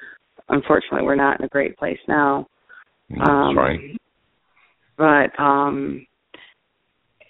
unfortunately 0.49 1.03
we're 1.03 1.15
not 1.15 1.39
in 1.39 1.45
a 1.45 1.49
great 1.49 1.77
place 1.77 1.99
now 2.07 2.47
That's 3.10 3.21
um 3.27 3.57
right. 3.57 3.79
but 4.97 5.39
um 5.41 6.05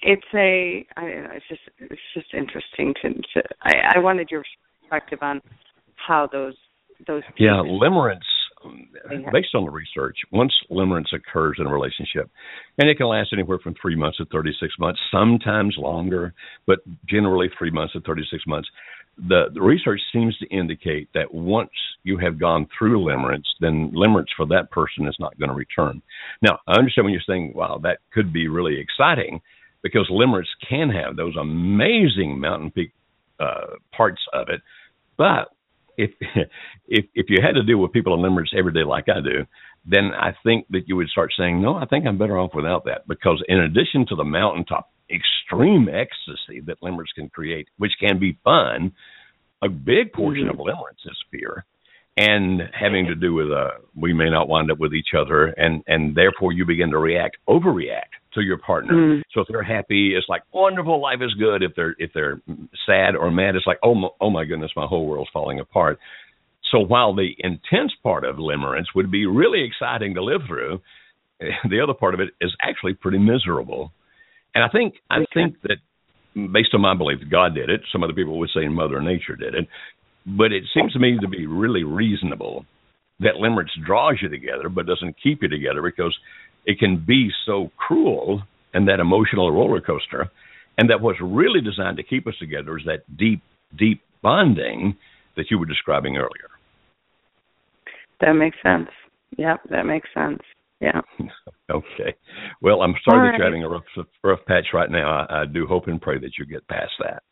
it's 0.01 0.25
a 0.33 0.85
I 0.95 1.05
it's 1.35 1.45
just 1.49 1.61
it's 1.79 2.01
just 2.13 2.33
interesting 2.33 2.93
to, 3.01 3.13
to 3.13 3.47
I, 3.61 3.95
I 3.95 3.99
wanted 3.99 4.29
your 4.29 4.43
perspective 4.81 5.19
on 5.21 5.41
how 5.95 6.29
those 6.31 6.55
those 7.07 7.23
Yeah, 7.37 7.61
limerence, 7.63 8.25
based 9.31 9.53
on 9.53 9.63
the 9.65 9.69
research, 9.69 10.17
once 10.31 10.53
limerence 10.71 11.13
occurs 11.13 11.57
in 11.59 11.67
a 11.67 11.71
relationship, 11.71 12.29
and 12.77 12.89
it 12.89 12.97
can 12.97 13.07
last 13.07 13.29
anywhere 13.33 13.59
from 13.59 13.75
three 13.79 13.95
months 13.95 14.17
to 14.17 14.25
36 14.25 14.73
months, 14.79 14.99
sometimes 15.11 15.75
longer, 15.77 16.33
but 16.65 16.79
generally 17.07 17.49
three 17.57 17.71
months 17.71 17.93
to 17.93 18.01
36 18.01 18.43
months. 18.47 18.67
The, 19.17 19.45
the 19.53 19.61
research 19.61 19.99
seems 20.13 20.37
to 20.37 20.47
indicate 20.47 21.09
that 21.13 21.33
once 21.33 21.71
you 22.03 22.17
have 22.17 22.39
gone 22.39 22.67
through 22.77 23.03
limerence, 23.03 23.45
then 23.59 23.91
limerence 23.95 24.27
for 24.35 24.45
that 24.47 24.69
person 24.71 25.07
is 25.07 25.15
not 25.19 25.37
going 25.39 25.49
to 25.49 25.55
return. 25.55 26.01
Now, 26.41 26.59
I 26.67 26.77
understand 26.77 27.05
when 27.05 27.13
you're 27.13 27.21
saying, 27.27 27.53
wow, 27.55 27.79
that 27.83 27.99
could 28.13 28.31
be 28.31 28.47
really 28.47 28.79
exciting 28.79 29.41
because 29.81 30.07
limerence 30.11 30.47
can 30.69 30.89
have 30.89 31.15
those 31.15 31.35
amazing 31.35 32.39
mountain 32.39 32.71
peak 32.71 32.91
uh, 33.39 33.75
parts 33.95 34.21
of 34.33 34.49
it, 34.49 34.61
but 35.17 35.49
if 35.97 36.11
if 36.87 37.05
if 37.15 37.25
you 37.29 37.37
had 37.41 37.55
to 37.55 37.63
deal 37.63 37.79
with 37.79 37.91
people 37.91 38.13
in 38.13 38.19
limerence 38.19 38.57
every 38.57 38.71
day 38.71 38.83
like 38.83 39.09
I 39.09 39.19
do, 39.21 39.45
then 39.85 40.11
I 40.13 40.33
think 40.43 40.67
that 40.69 40.87
you 40.87 40.95
would 40.95 41.09
start 41.09 41.33
saying, 41.37 41.61
no, 41.61 41.75
I 41.75 41.85
think 41.85 42.05
I'm 42.05 42.17
better 42.17 42.37
off 42.37 42.51
without 42.53 42.85
that 42.85 43.07
because 43.07 43.43
in 43.47 43.59
addition 43.59 44.05
to 44.07 44.15
the 44.15 44.23
mountaintop 44.23 44.89
extreme 45.09 45.87
ecstasy 45.89 46.61
that 46.61 46.81
limerence 46.81 47.13
can 47.15 47.29
create, 47.29 47.67
which 47.77 47.93
can 47.99 48.19
be 48.19 48.37
fun, 48.43 48.91
a 49.61 49.69
big 49.69 50.13
portion 50.13 50.49
of 50.49 50.57
limerence 50.57 51.05
is 51.05 51.17
fear 51.31 51.65
and 52.17 52.61
having 52.73 53.05
to 53.05 53.15
do 53.15 53.33
with 53.33 53.51
uh 53.51 53.69
we 53.95 54.11
may 54.11 54.29
not 54.29 54.49
wind 54.49 54.71
up 54.71 54.79
with 54.79 54.93
each 54.93 55.09
other 55.17 55.47
and 55.57 55.83
and 55.87 56.15
therefore 56.15 56.51
you 56.51 56.65
begin 56.65 56.89
to 56.89 56.97
react 56.97 57.37
overreact 57.47 58.17
to 58.33 58.41
your 58.41 58.57
partner. 58.57 58.93
Mm. 58.93 59.21
so 59.31 59.41
if 59.41 59.47
they're 59.49 59.63
happy 59.63 60.15
it's 60.15 60.27
like 60.27 60.41
wonderful 60.51 61.01
life 61.01 61.19
is 61.21 61.33
good. 61.35 61.63
If 61.63 61.73
they're 61.75 61.95
if 61.99 62.11
they're 62.13 62.41
sad 62.85 63.15
or 63.15 63.31
mad 63.31 63.55
it's 63.55 63.67
like 63.67 63.79
oh 63.83 63.95
my, 63.95 64.09
oh 64.19 64.29
my 64.29 64.45
goodness 64.45 64.71
my 64.75 64.85
whole 64.85 65.05
world's 65.05 65.29
falling 65.31 65.59
apart. 65.59 65.99
So 66.71 66.79
while 66.79 67.15
the 67.15 67.29
intense 67.39 67.93
part 68.03 68.25
of 68.25 68.37
limerence 68.37 68.87
would 68.93 69.09
be 69.09 69.25
really 69.25 69.63
exciting 69.63 70.15
to 70.15 70.23
live 70.23 70.41
through 70.47 70.81
the 71.39 71.79
other 71.81 71.93
part 71.93 72.15
of 72.15 72.19
it 72.19 72.29
is 72.41 72.53
actually 72.61 72.95
pretty 72.95 73.19
miserable 73.19 73.91
and 74.55 74.63
i 74.63 74.69
think 74.69 74.95
i 75.09 75.17
think 75.33 75.55
that 75.63 75.77
based 76.53 76.73
on 76.73 76.81
my 76.81 76.95
belief 76.95 77.19
god 77.29 77.55
did 77.55 77.69
it. 77.69 77.81
Some 77.91 78.03
other 78.03 78.13
people 78.13 78.37
would 78.39 78.49
say 78.53 78.67
mother 78.67 79.01
nature 79.01 79.35
did 79.35 79.55
it. 79.55 79.67
But 80.25 80.51
it 80.51 80.63
seems 80.73 80.93
to 80.93 80.99
me 80.99 81.17
to 81.21 81.27
be 81.27 81.47
really 81.47 81.83
reasonable 81.83 82.65
that 83.19 83.35
limerence 83.35 83.69
draws 83.85 84.17
you 84.21 84.29
together 84.29 84.69
but 84.69 84.85
doesn't 84.85 85.15
keep 85.21 85.41
you 85.41 85.47
together 85.47 85.81
because 85.81 86.15
it 86.65 86.79
can 86.79 87.03
be 87.05 87.29
so 87.45 87.71
cruel 87.77 88.43
and 88.73 88.87
that 88.87 88.99
emotional 88.99 89.51
roller 89.51 89.81
coaster. 89.81 90.29
And 90.77 90.89
that 90.89 91.01
what's 91.01 91.19
really 91.21 91.61
designed 91.61 91.97
to 91.97 92.03
keep 92.03 92.27
us 92.27 92.35
together 92.39 92.77
is 92.77 92.83
that 92.85 93.17
deep 93.17 93.41
deep 93.77 94.01
bonding 94.21 94.95
that 95.35 95.49
you 95.49 95.57
were 95.57 95.65
describing 95.65 96.17
earlier. 96.17 96.49
That 98.21 98.33
makes 98.33 98.57
sense. 98.63 98.89
Yep, 99.37 99.61
that 99.69 99.85
makes 99.85 100.09
sense. 100.13 100.41
Yeah. 100.79 101.01
okay 101.71 102.15
well 102.61 102.83
i'm 102.83 102.93
sorry 103.03 103.19
All 103.27 103.31
that 103.31 103.37
you're 103.37 103.45
having 103.45 103.63
a 103.63 103.69
rough 103.69 104.07
rough 104.23 104.39
patch 104.47 104.67
right 104.73 104.91
now 104.91 105.25
i, 105.27 105.41
I 105.41 105.45
do 105.45 105.65
hope 105.65 105.87
and 105.87 105.99
pray 105.99 106.19
that 106.19 106.37
you 106.37 106.45
get 106.45 106.67
past 106.67 106.91
that 107.03 107.23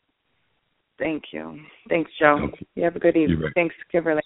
Thank 0.97 1.23
you. 1.33 1.59
Thanks, 1.89 2.09
Joe. 2.19 2.39
Okay. 2.53 2.65
You 2.75 2.83
have 2.83 2.95
a 2.95 2.99
good 2.99 3.17
evening. 3.17 3.39
very- 3.39 3.51
Thanks, 3.53 3.75
Kimberly. 3.91 4.21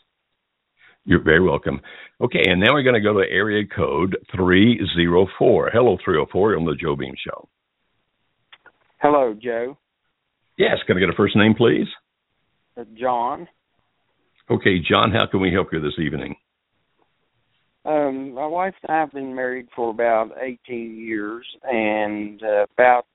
You're 1.05 1.23
very 1.23 1.41
welcome. 1.41 1.82
Okay, 2.21 2.43
and 2.45 2.60
now 2.62 2.73
we're 2.73 2.84
going 2.84 2.93
to 2.93 3.01
go 3.01 3.13
to 3.13 3.27
area 3.27 3.65
code 3.65 4.15
304. 4.36 5.71
Hello, 5.73 5.97
304 6.03 6.58
on 6.58 6.65
the 6.65 6.75
Joe 6.75 6.95
Beam 6.95 7.15
Show. 7.25 7.49
Hello, 9.01 9.34
Joe. 9.34 9.77
Yes, 10.58 10.77
can 10.86 10.97
I 10.97 10.99
get 10.99 11.10
a 11.10 11.13
first 11.13 11.36
name, 11.36 11.55
please? 11.55 11.88
Uh, 12.77 12.84
John. 12.95 13.47
Okay, 14.51 14.77
John, 14.79 15.12
how 15.12 15.25
can 15.25 15.39
we 15.39 15.51
help 15.51 15.69
you 15.71 15.79
this 15.82 15.97
evening? 15.97 16.36
Um, 17.89 18.36
my 18.36 18.45
wife 18.45 18.75
and 18.84 18.95
I 18.95 18.99
have 18.99 19.13
been 19.13 19.34
married 19.34 19.67
for 19.75 19.89
about 19.89 20.30
18 20.39 20.95
years, 20.95 21.43
and 21.63 22.39
uh, 22.43 22.65
about 22.75 23.08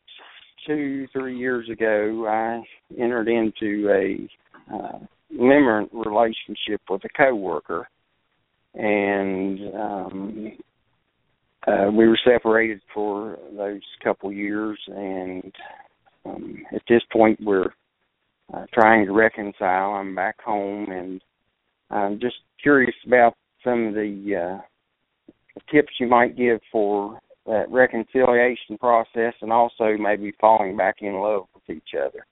two, 0.66 1.06
three 1.12 1.38
years 1.38 1.70
ago, 1.70 2.26
I 2.28 2.60
entered 3.00 3.28
into 3.28 3.88
a 3.88 4.74
uh, 4.74 4.98
limerent 5.32 5.90
relationship 5.92 6.80
with 6.90 7.02
a 7.04 7.08
coworker, 7.16 7.88
and 8.74 9.60
um, 9.76 10.52
uh, 11.68 11.90
we 11.96 12.08
were 12.08 12.18
separated 12.24 12.80
for 12.92 13.38
those 13.56 13.80
couple 14.02 14.32
years, 14.32 14.80
and 14.88 15.52
um, 16.24 16.64
at 16.74 16.82
this 16.88 17.02
point, 17.12 17.38
we're 17.40 17.70
uh, 18.52 18.64
trying 18.72 19.06
to 19.06 19.12
reconcile. 19.12 19.92
I'm 19.92 20.16
back 20.16 20.42
home, 20.42 20.90
and 20.90 21.22
I'm 21.90 22.18
just 22.18 22.38
curious 22.60 22.96
about 23.06 23.36
some 23.64 23.88
of 23.88 23.94
the 23.94 24.60
uh, 24.60 25.60
tips 25.72 25.94
you 25.98 26.06
might 26.06 26.36
give 26.36 26.60
for 26.70 27.18
that 27.46 27.66
reconciliation 27.70 28.78
process, 28.78 29.34
and 29.42 29.52
also 29.52 29.96
maybe 29.98 30.32
falling 30.40 30.76
back 30.76 30.96
in 31.00 31.14
love 31.14 31.44
with 31.54 31.76
each 31.76 31.90
other. 31.94 32.24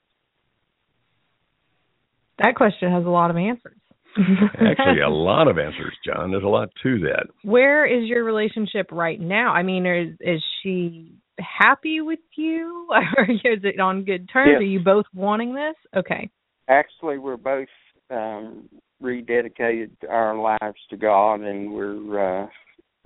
That 2.39 2.55
question 2.55 2.91
has 2.91 3.05
a 3.05 3.11
lot 3.11 3.31
of 3.31 3.37
answers. 3.37 3.77
Actually, 4.19 5.01
a 5.05 5.09
lot 5.11 5.49
of 5.49 5.59
answers, 5.59 5.95
John. 6.05 6.31
There's 6.31 6.45
a 6.45 6.49
lot 6.49 6.71
to 6.83 6.99
that. 7.01 7.27
Where 7.43 7.87
is 7.87 8.09
your 8.09 8.25
relationship 8.25 8.91
right 8.91 9.21
now? 9.21 9.53
I 9.53 9.63
mean, 9.63 9.87
is 9.87 10.17
is 10.21 10.43
she 10.63 11.15
happy 11.39 12.01
with 12.01 12.19
you, 12.37 12.89
or 13.17 13.25
is 13.25 13.61
it 13.65 13.81
on 13.81 14.05
good 14.05 14.29
terms? 14.33 14.51
Yes. 14.53 14.61
Are 14.61 14.65
you 14.65 14.81
both 14.81 15.07
wanting 15.15 15.55
this? 15.55 15.75
Okay. 15.97 16.31
Actually, 16.69 17.19
we're 17.19 17.37
both 17.37 17.69
um, 18.11 18.69
rededicated 19.03 19.91
our 20.09 20.37
lives 20.37 20.79
to 20.91 20.97
God, 20.97 21.41
and 21.41 21.73
we're 21.73 22.43
uh, 22.43 22.47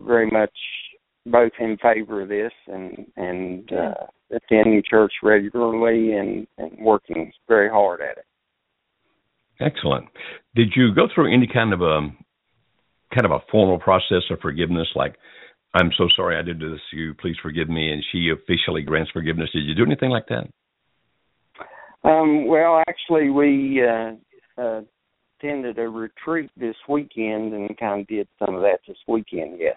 very 0.01 0.31
much 0.31 0.53
both 1.25 1.53
in 1.59 1.77
favor 1.79 2.23
of 2.23 2.29
this, 2.29 2.53
and 2.67 3.07
and 3.17 3.73
uh, 3.73 4.35
attending 4.37 4.83
church 4.89 5.13
regularly, 5.23 6.13
and, 6.13 6.47
and 6.59 6.73
working 6.79 7.33
very 7.49 7.69
hard 7.69 8.01
at 8.01 8.19
it. 8.19 8.25
Excellent. 9.61 10.07
Did 10.55 10.69
you 10.77 10.95
go 10.95 11.09
through 11.15 11.33
any 11.35 11.49
kind 11.53 11.73
of 11.73 11.81
a 11.81 12.09
kind 13.15 13.25
of 13.25 13.33
a 13.33 13.45
formal 13.51 13.79
process 13.79 14.23
of 14.31 14.41
forgiveness, 14.41 14.89
like 14.95 15.17
I'm 15.75 15.91
so 15.97 16.09
sorry 16.17 16.37
I 16.37 16.43
did 16.43 16.59
this 16.59 16.81
to 16.91 16.97
you, 16.97 17.15
please 17.15 17.37
forgive 17.43 17.69
me, 17.69 17.93
and 17.93 18.03
she 18.13 18.31
officially 18.31 18.83
grants 18.83 19.11
forgiveness? 19.11 19.51
Did 19.53 19.65
you 19.65 19.75
do 19.75 19.85
anything 19.85 20.11
like 20.11 20.27
that? 20.29 20.49
Um, 22.09 22.47
well, 22.47 22.83
actually, 22.89 23.31
we 23.31 23.83
uh, 23.83 24.13
uh, 24.61 24.81
attended 25.39 25.79
a 25.79 25.89
retreat 25.89 26.51
this 26.57 26.77
weekend 26.89 27.53
and 27.53 27.77
kind 27.79 28.01
of 28.01 28.07
did 28.07 28.29
some 28.39 28.55
of 28.55 28.63
that 28.63 28.81
this 28.87 28.97
weekend. 29.09 29.59
Yes. 29.59 29.77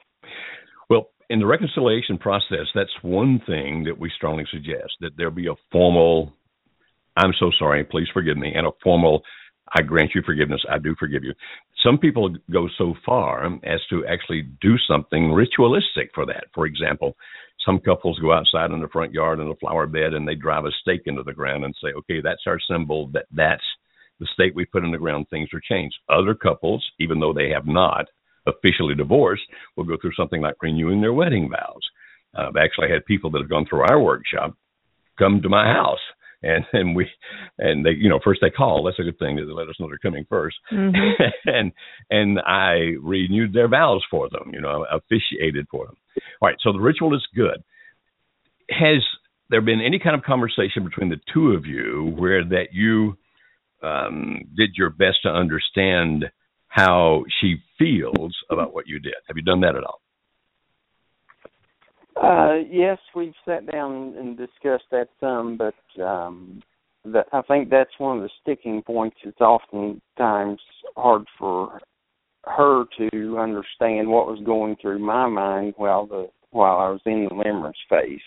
Well, 0.90 1.10
in 1.30 1.40
the 1.40 1.46
reconciliation 1.46 2.18
process, 2.18 2.68
that's 2.74 2.90
one 3.02 3.42
thing 3.46 3.84
that 3.86 3.98
we 3.98 4.12
strongly 4.16 4.46
suggest 4.52 4.94
that 5.02 5.12
there 5.18 5.32
be 5.32 5.48
a 5.48 5.56
formal 5.72 6.34
I'm 7.20 7.34
so 7.40 7.52
sorry, 7.60 7.84
please 7.84 8.08
forgive 8.14 8.38
me, 8.38 8.54
and 8.56 8.66
a 8.66 8.72
formal 8.82 9.24
I 9.78 9.82
grant 9.82 10.12
you 10.16 10.22
forgiveness, 10.26 10.64
I 10.70 10.80
do 10.80 10.96
forgive 10.98 11.24
you. 11.24 11.34
Some 11.84 11.98
people 11.98 12.34
go 12.52 12.68
so 12.78 12.96
far 13.06 13.46
as 13.64 13.80
to 13.90 14.06
actually 14.06 14.44
do 14.62 14.76
something 14.90 15.32
ritualistic 15.32 16.12
for 16.16 16.26
that. 16.26 16.46
For 16.56 16.66
example, 16.66 17.16
some 17.66 17.80
couples 17.80 18.18
go 18.20 18.34
outside 18.34 18.72
in 18.72 18.82
the 18.82 18.88
front 18.88 19.14
yard 19.14 19.40
in 19.40 19.48
a 19.48 19.56
flower 19.56 19.86
bed 19.86 20.14
and 20.14 20.28
they 20.28 20.36
drive 20.36 20.66
a 20.66 20.72
stake 20.82 21.04
into 21.06 21.24
the 21.24 21.34
ground 21.34 21.66
and 21.66 21.76
say, 21.84 21.90
okay, 21.98 22.20
that's 22.22 22.44
our 22.48 22.60
symbol 22.72 23.10
that 23.14 23.26
that's 23.32 23.64
the 24.20 24.28
stake 24.34 24.54
we 24.56 24.66
put 24.66 24.84
in 24.84 24.92
the 24.92 24.98
ground, 24.98 25.28
things 25.30 25.50
are 25.54 25.62
changed. 25.62 25.96
Other 26.10 26.36
couples, 26.36 26.86
even 27.00 27.20
though 27.20 27.34
they 27.34 27.50
have 27.50 27.66
not 27.66 28.08
officially 28.48 28.96
divorced, 28.96 29.44
will 29.76 29.86
go 29.86 29.98
through 30.02 30.14
something 30.18 30.42
like 30.42 30.56
renewing 30.62 31.02
their 31.02 31.14
wedding 31.14 31.50
vows. 31.50 31.82
I've 32.36 32.58
actually 32.58 32.90
had 32.90 33.06
people 33.06 33.32
that 33.32 33.42
have 33.42 33.50
gone 33.50 33.66
through 33.68 33.82
our 33.82 34.00
workshop 34.00 34.56
come 35.18 35.42
to 35.42 35.50
my 35.50 35.66
house 35.66 36.00
and 36.44 36.64
and 36.74 36.96
we 36.96 37.08
and 37.58 37.86
they 37.86 37.92
you 37.92 38.10
know 38.10 38.20
first 38.24 38.40
they 38.42 38.50
call 38.50 38.84
that's 38.84 39.00
a 39.00 39.04
good 39.04 39.20
thing 39.20 39.36
they 39.36 39.42
let 39.42 39.68
us 39.68 39.76
know 39.80 39.88
they're 39.88 39.98
coming 39.98 40.26
1st 40.32 40.52
mm-hmm. 40.72 41.24
and 41.46 41.72
and 42.10 42.40
I 42.40 42.96
renewed 43.02 43.54
their 43.54 43.68
vows 43.68 44.04
for 44.10 44.30
them 44.30 44.52
you 44.54 44.62
know 44.62 44.86
officiated 44.92 45.68
for 45.70 45.86
them 45.88 45.98
all 46.42 46.48
right 46.48 46.58
so 46.62 46.72
the 46.72 46.80
ritual 46.80 47.16
is 47.16 47.26
good 47.36 47.64
has 48.70 49.04
there 49.50 49.62
been 49.62 49.82
any 49.82 50.00
kind 50.00 50.16
of 50.16 50.24
conversation 50.24 50.84
between 50.84 51.10
the 51.10 51.20
two 51.34 51.52
of 51.52 51.66
you 51.66 52.14
where 52.18 52.44
that 52.46 52.68
you 52.72 53.18
um, 53.84 54.42
did 54.56 54.72
your 54.76 54.90
best 54.90 55.18
to 55.24 55.30
understand 55.30 56.26
how 56.68 57.24
she 57.42 57.56
feels 57.78 58.36
about 58.50 58.74
what 58.74 58.88
you 58.88 59.00
did 59.00 59.16
have 59.28 59.38
you 59.38 59.44
done 59.44 59.62
that 59.62 59.76
at 59.76 59.84
all 59.84 60.02
uh, 62.22 62.56
yes, 62.70 62.98
we've 63.16 63.34
sat 63.46 63.72
down 63.72 64.14
and 64.18 64.38
discussed 64.38 64.84
that 64.92 65.08
some, 65.22 65.58
but 65.58 66.04
um, 66.04 66.62
the, 67.06 67.24
I 67.32 67.42
think 67.44 67.70
that's 67.70 67.98
one 67.98 68.18
of 68.18 68.24
the 68.24 68.30
sticking 68.42 68.82
points. 68.82 69.16
It's 69.24 69.40
oftentimes 69.40 70.60
hard 70.98 71.24
for 71.38 71.80
her 72.44 72.84
to 72.98 73.38
understand 73.38 74.10
what 74.10 74.28
was 74.28 74.42
going 74.46 74.76
through 74.82 75.00
my 75.00 75.28
mind 75.28 75.76
while 75.78 76.08
the 76.08 76.30
while 76.52 76.78
I 76.78 76.90
was 76.90 77.02
in 77.06 77.26
the 77.26 77.36
limerence 77.36 77.74
phase. 77.90 78.20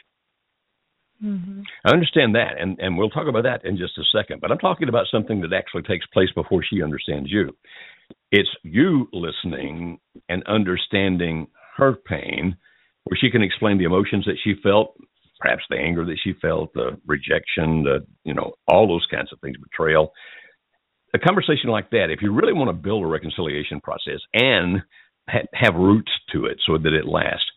Mm-hmm. 1.23 1.61
I 1.85 1.93
understand 1.93 2.35
that, 2.35 2.61
and 2.61 2.79
and 2.81 2.97
we'll 2.99 3.11
talk 3.11 3.29
about 3.29 3.45
that 3.45 3.65
in 3.65 3.77
just 3.77 3.99
a 3.99 4.03
second. 4.17 4.41
But 4.41 4.51
I'm 4.51 4.59
talking 4.59 4.89
about 4.89 5.07
something 5.11 5.41
that 5.43 5.53
actually 5.53 5.83
takes 5.83 6.07
place 6.07 6.31
before 6.35 6.65
she 6.69 6.83
understands 6.83 7.31
you. 7.31 7.57
It's 8.33 8.49
you 8.65 9.09
listening 9.13 9.99
and 10.29 10.43
understanding 10.47 11.47
her 11.77 11.95
pain 11.95 12.57
where 13.05 13.19
she 13.21 13.31
can 13.31 13.43
explain 13.43 13.79
the 13.79 13.85
emotions 13.85 14.25
that 14.25 14.37
she 14.43 14.55
felt, 14.63 14.97
perhaps 15.39 15.63
the 15.71 15.77
anger 15.77 16.05
that 16.05 16.19
she 16.23 16.35
felt, 16.41 16.73
the 16.75 16.99
rejection, 17.07 17.85
the 17.85 18.05
you 18.25 18.35
know 18.35 18.53
all 18.67 18.89
those 18.89 19.07
kinds 19.11 19.33
of 19.33 19.41
things, 19.41 19.57
betrayal. 19.59 20.13
A 21.15 21.19
conversation 21.19 21.71
like 21.71 21.91
that, 21.91 22.11
if 22.11 22.23
you 22.23 22.33
really 22.33 22.55
want 22.55 22.69
to 22.69 22.73
build 22.73 23.05
a 23.05 23.07
reconciliation 23.07 23.81
process 23.81 24.21
and 24.33 24.83
ha- 25.29 25.47
have 25.53 25.75
roots 25.75 26.11
to 26.33 26.47
it 26.47 26.59
so 26.67 26.79
that 26.79 26.95
it 26.95 27.07
lasts, 27.07 27.52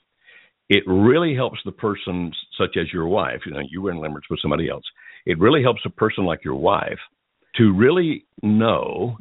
it 0.69 0.83
really 0.87 1.35
helps 1.35 1.59
the 1.65 1.71
person 1.71 2.31
such 2.57 2.77
as 2.77 2.91
your 2.91 3.07
wife. 3.07 3.41
You 3.45 3.53
know, 3.53 3.61
you 3.69 3.81
were 3.81 3.91
in 3.91 3.97
limerence 3.97 4.29
with 4.29 4.39
somebody 4.41 4.69
else. 4.69 4.83
It 5.25 5.39
really 5.39 5.63
helps 5.63 5.81
a 5.85 5.89
person 5.89 6.25
like 6.25 6.43
your 6.43 6.55
wife 6.55 6.99
to 7.57 7.73
really 7.73 8.25
know 8.41 9.17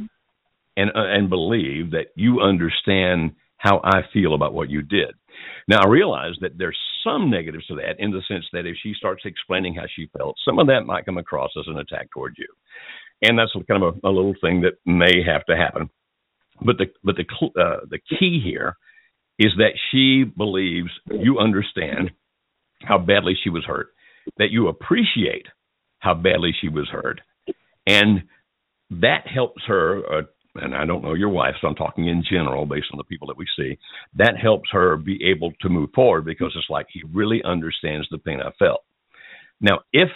and 0.76 0.90
uh, 0.90 1.07
and 1.07 1.30
believe 1.30 1.90
that 1.92 2.09
you 2.16 2.40
understand 2.40 3.33
how 3.59 3.80
I 3.85 4.02
feel 4.12 4.35
about 4.35 4.52
what 4.52 4.68
you 4.68 4.83
did. 4.83 5.14
Now, 5.68 5.80
I 5.83 5.88
realize 5.88 6.35
that 6.40 6.59
there's 6.59 6.78
some 7.02 7.30
negatives 7.30 7.66
to 7.66 7.76
that 7.76 7.96
in 7.98 8.11
the 8.11 8.22
sense 8.28 8.44
that 8.52 8.66
if 8.66 8.76
she 8.83 8.92
starts 8.96 9.22
explaining 9.24 9.74
how 9.74 9.85
she 9.94 10.11
felt, 10.16 10.37
some 10.44 10.59
of 10.59 10.66
that 10.66 10.85
might 10.87 11.07
come 11.07 11.18
across 11.18 11.50
as 11.59 11.64
an 11.66 11.78
attack 11.78 12.09
toward 12.12 12.35
you. 12.37 12.46
And 13.22 13.38
that's 13.38 13.52
kind 13.68 13.83
of 13.83 13.96
a, 14.02 14.09
a 14.09 14.11
little 14.11 14.35
thing 14.40 14.61
that 14.62 14.74
may 14.85 15.22
have 15.26 15.44
to 15.46 15.57
happen. 15.57 15.88
But 16.64 16.76
the 16.78 16.87
but 17.02 17.16
the 17.16 17.24
uh, 17.61 17.80
the 17.88 17.98
key 18.18 18.40
here 18.44 18.76
is 19.38 19.52
that 19.58 19.72
she 19.90 20.24
believes 20.24 20.90
you 21.10 21.38
understand 21.38 22.10
how 22.82 22.98
badly 22.98 23.34
she 23.42 23.50
was 23.50 23.64
hurt, 23.64 23.88
that 24.38 24.50
you 24.50 24.68
appreciate 24.68 25.46
how 25.98 26.14
badly 26.14 26.52
she 26.60 26.68
was 26.68 26.88
hurt, 26.88 27.20
and 27.86 28.22
that 28.90 29.26
helps 29.26 29.62
her 29.66 30.02
uh, 30.18 30.22
and 30.56 30.74
I 30.74 30.84
don't 30.86 31.02
know 31.02 31.14
your 31.14 31.30
wife, 31.30 31.54
so 31.60 31.68
I'm 31.68 31.74
talking 31.74 32.06
in 32.06 32.22
general 32.28 32.66
based 32.66 32.86
on 32.92 32.98
the 32.98 33.04
people 33.04 33.26
that 33.28 33.36
we 33.36 33.46
see, 33.56 33.78
that 34.14 34.36
helps 34.40 34.70
her 34.70 34.96
be 34.96 35.18
able 35.24 35.52
to 35.60 35.68
move 35.68 35.90
forward 35.94 36.24
because 36.24 36.52
it's 36.54 36.70
like 36.70 36.86
he 36.92 37.02
really 37.12 37.42
understands 37.44 38.06
the 38.10 38.18
pain 38.18 38.40
I 38.40 38.50
felt. 38.58 38.84
Now, 39.60 39.80
if 39.92 40.10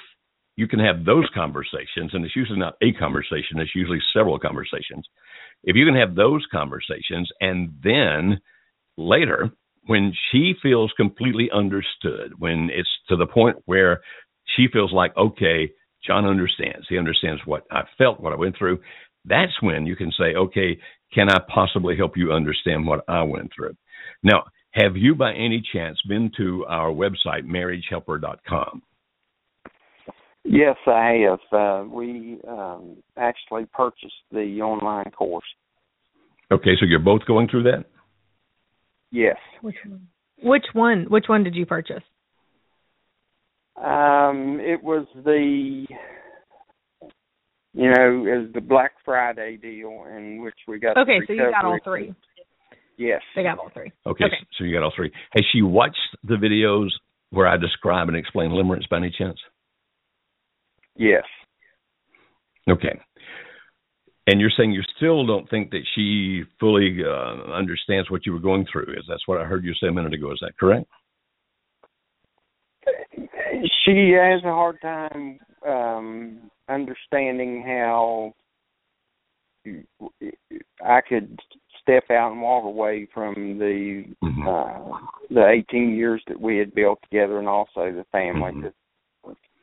you 0.57 0.69
can 0.69 0.81
have 0.81 1.05
those 1.05 1.29
conversations, 1.35 2.11
and 2.13 2.25
it's 2.25 2.37
usually 2.37 2.59
not 2.59 2.77
a 2.83 2.93
conversation, 2.93 3.59
it's 3.59 3.75
usually 3.75 4.01
several 4.13 4.39
conversations. 4.39 5.07
If 5.65 5.77
you 5.77 5.85
can 5.85 5.97
have 5.97 6.15
those 6.15 6.47
conversations 6.53 7.29
and 7.41 7.75
then 7.83 8.41
later, 8.99 9.51
when 9.87 10.13
she 10.31 10.55
feels 10.63 10.93
completely 10.97 11.49
understood, 11.53 12.33
when 12.39 12.69
it's 12.73 12.89
to 13.09 13.17
the 13.17 13.27
point 13.27 13.57
where 13.65 14.01
she 14.57 14.67
feels 14.71 14.93
like, 14.93 15.17
okay, 15.17 15.71
John 16.07 16.27
understands. 16.27 16.87
He 16.89 16.99
understands 16.99 17.41
what 17.47 17.65
I 17.71 17.83
felt, 17.97 18.21
what 18.21 18.33
I 18.33 18.37
went 18.37 18.57
through 18.59 18.81
that's 19.29 19.53
when 19.61 19.87
you 19.87 19.97
can 19.97 20.11
say, 20.19 20.35
okay, 20.35 20.79
can 21.13 21.31
I 21.31 21.39
possibly 21.53 21.97
help 21.97 22.17
you 22.17 22.33
understand 22.33 22.87
what 22.87 23.05
I 23.09 23.23
went 23.23 23.51
through? 23.55 23.75
Now, 24.23 24.45
have 24.73 24.97
you 24.97 25.15
by 25.15 25.33
any 25.33 25.63
chance 25.73 25.99
been 26.09 26.31
to 26.37 26.65
our 26.69 26.91
website, 26.91 27.45
marriagehelper.com? 27.45 28.83
Yes, 30.45 30.77
I 30.87 31.25
have. 31.29 31.41
Uh, 31.53 31.85
we 31.89 32.39
um, 32.49 32.97
actually 33.17 33.67
purchased 33.73 34.15
the 34.33 34.61
online 34.63 35.11
course. 35.11 35.45
Okay, 36.51 36.71
so 36.79 36.87
you're 36.87 37.01
both 37.01 37.27
going 37.27 37.49
through 37.49 37.65
that? 37.65 37.85
Yes. 39.11 39.37
Which 39.63 39.77
one? 39.87 40.09
Which 40.43 40.67
one? 40.73 41.07
Which 41.09 41.25
one 41.29 41.45
did 41.45 41.55
you 41.55 41.67
purchase? 41.67 42.03
Um, 43.77 44.59
it 44.61 44.83
was 44.83 45.07
the 45.15 45.87
you 47.75 47.91
know, 47.93 48.27
as 48.27 48.53
the 48.53 48.61
Black 48.61 48.93
Friday 49.05 49.57
deal 49.57 50.05
in 50.11 50.43
which 50.43 50.57
we 50.67 50.79
got. 50.81 50.97
Okay, 50.97 51.21
so 51.27 51.33
you 51.33 51.51
got 51.51 51.65
all 51.65 51.79
three. 51.85 52.13
Yes, 52.97 53.23
they 53.37 53.45
got 53.45 53.59
all 53.59 53.71
three. 53.73 53.93
Okay, 54.05 54.25
okay, 54.25 54.35
so 54.57 54.65
you 54.65 54.75
got 54.75 54.83
all 54.83 54.93
three. 54.95 55.13
Has 55.31 55.45
she 55.53 55.63
watched 55.63 55.97
the 56.25 56.35
videos 56.35 56.89
where 57.31 57.47
I 57.47 57.57
describe 57.57 58.09
and 58.09 58.17
explain 58.17 58.51
limerence 58.51 58.89
by 58.91 58.97
any 58.97 59.15
chance? 59.17 59.39
Yes. 60.97 61.23
Okay. 62.69 62.99
And 64.29 64.43
you're 64.43 64.53
saying 64.55 64.73
you 64.73 64.83
still 64.95 65.25
don't 65.25 65.49
think 65.49 65.71
that 65.71 65.87
she 65.95 66.43
fully 66.61 66.99
uh, 67.03 67.51
understands 67.51 68.11
what 68.11 68.27
you 68.27 68.35
were 68.35 68.39
going 68.39 68.67
through. 68.71 68.93
Is 68.93 69.05
that's 69.09 69.27
what 69.27 69.41
I 69.41 69.45
heard 69.45 69.65
you 69.65 69.73
say 69.81 69.89
a 69.89 69.93
minute 69.93 70.13
ago? 70.13 70.31
Is 70.33 70.39
that 70.43 70.59
correct? 70.59 70.85
She 73.87 74.11
has 74.11 74.43
a 74.45 74.53
hard 74.53 74.83
time 74.83 75.39
um, 75.67 76.51
understanding 76.69 77.65
how 77.67 78.35
I 80.85 81.01
could 81.09 81.39
step 81.81 82.05
out 82.11 82.33
and 82.33 82.43
walk 82.43 82.65
away 82.65 83.09
from 83.15 83.59
the 83.59 84.05
mm-hmm. 84.23 84.47
uh, 84.47 84.99
the 85.31 85.49
18 85.71 85.97
years 85.97 86.23
that 86.29 86.39
we 86.39 86.59
had 86.59 86.75
built 86.75 86.99
together, 87.03 87.39
and 87.39 87.49
also 87.49 87.93
the 87.93 88.05
family, 88.13 88.53
mm-hmm. 88.53 88.67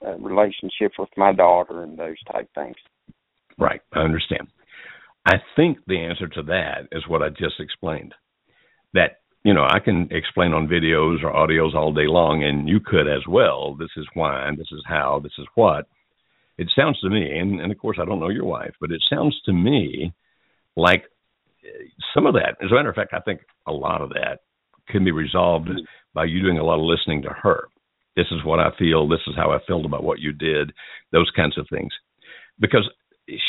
the 0.02 0.08
uh, 0.08 0.18
relationship 0.18 0.94
with 0.98 1.10
my 1.18 1.34
daughter, 1.34 1.84
and 1.84 2.00
those 2.00 2.18
type 2.32 2.50
things. 2.56 2.76
Right, 3.58 3.82
I 3.94 4.00
understand. 4.00 4.48
I 5.26 5.36
think 5.56 5.80
the 5.88 6.00
answer 6.00 6.28
to 6.28 6.44
that 6.44 6.88
is 6.92 7.08
what 7.08 7.24
I 7.24 7.30
just 7.30 7.60
explained. 7.60 8.14
That 8.94 9.22
you 9.44 9.54
know, 9.54 9.64
I 9.64 9.80
can 9.80 10.08
explain 10.10 10.54
on 10.54 10.68
videos 10.68 11.24
or 11.24 11.32
audios 11.32 11.76
all 11.76 11.94
day 11.94 12.08
long, 12.08 12.44
and 12.44 12.68
you 12.68 12.80
could 12.80 13.08
as 13.08 13.22
well. 13.28 13.76
This 13.76 13.92
is 13.96 14.08
why, 14.16 14.48
and 14.48 14.58
this 14.58 14.70
is 14.72 14.84
how, 14.88 15.20
this 15.24 15.34
is 15.38 15.46
what 15.54 15.88
it 16.58 16.72
sounds 16.76 17.00
to 17.02 17.10
me, 17.10 17.38
and, 17.38 17.60
and 17.60 17.72
of 17.72 17.78
course 17.78 17.98
I 18.02 18.06
don't 18.06 18.20
know 18.20 18.30
your 18.30 18.46
wife, 18.46 18.74
but 18.80 18.92
it 18.92 19.04
sounds 19.10 19.40
to 19.46 19.54
me 19.54 20.14
like 20.76 21.04
eh, 21.64 21.86
some 22.14 22.26
of 22.26 22.34
that. 22.36 22.56
As 22.64 22.72
a 22.72 22.74
matter 22.74 22.90
of 22.90 22.96
fact, 22.96 23.14
I 23.14 23.20
think 23.20 23.42
a 23.68 23.72
lot 23.72 24.02
of 24.02 24.10
that 24.10 24.40
can 24.88 25.04
be 25.04 25.12
resolved 25.12 25.68
mm-hmm. 25.68 25.84
by 26.14 26.26
you 26.26 26.42
doing 26.42 26.58
a 26.58 26.64
lot 26.64 26.80
of 26.80 26.86
listening 26.86 27.22
to 27.24 27.30
her. 27.30 27.68
This 28.16 28.28
is 28.32 28.44
what 28.46 28.60
I 28.60 28.70
feel. 28.80 29.08
This 29.08 29.20
is 29.28 29.36
how 29.36 29.52
I 29.52 29.60
felt 29.68 29.86
about 29.86 30.04
what 30.04 30.20
you 30.20 30.32
did. 30.32 30.72
Those 31.12 31.30
kinds 31.36 31.58
of 31.58 31.68
things, 31.70 31.92
because 32.60 32.90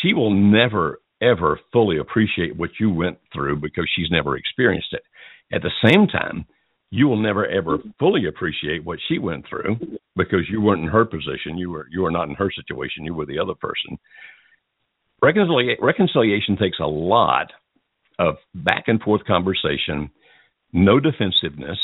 she 0.03 0.15
will 0.15 0.33
never 0.33 1.01
ever 1.23 1.59
fully 1.73 1.99
appreciate 1.99 2.57
what 2.57 2.71
you 2.79 2.91
went 2.91 3.19
through 3.33 3.57
because 3.57 3.89
she's 3.95 4.11
never 4.11 4.37
experienced 4.37 4.93
it. 4.93 5.03
At 5.53 5.63
the 5.63 5.71
same 5.83 6.07
time, 6.07 6.45
you 6.91 7.09
will 7.09 7.21
never 7.21 7.47
ever 7.47 7.79
fully 7.99 8.27
appreciate 8.27 8.85
what 8.85 8.99
she 9.09 9.19
went 9.19 9.47
through 9.49 9.77
because 10.15 10.49
you 10.51 10.61
weren't 10.61 10.83
in 10.83 10.89
her 10.89 11.05
position. 11.05 11.57
You 11.57 11.71
were 11.71 11.87
you 11.91 12.03
were 12.03 12.11
not 12.11 12.29
in 12.29 12.35
her 12.35 12.51
situation. 12.51 13.05
You 13.05 13.15
were 13.15 13.27
the 13.27 13.39
other 13.39 13.55
person. 13.55 13.99
Reconcilia- 15.23 15.81
reconciliation 15.81 16.57
takes 16.57 16.79
a 16.81 16.87
lot 16.87 17.51
of 18.19 18.37
back 18.55 18.85
and 18.87 19.01
forth 19.01 19.25
conversation, 19.25 20.11
no 20.73 21.01
defensiveness, 21.01 21.79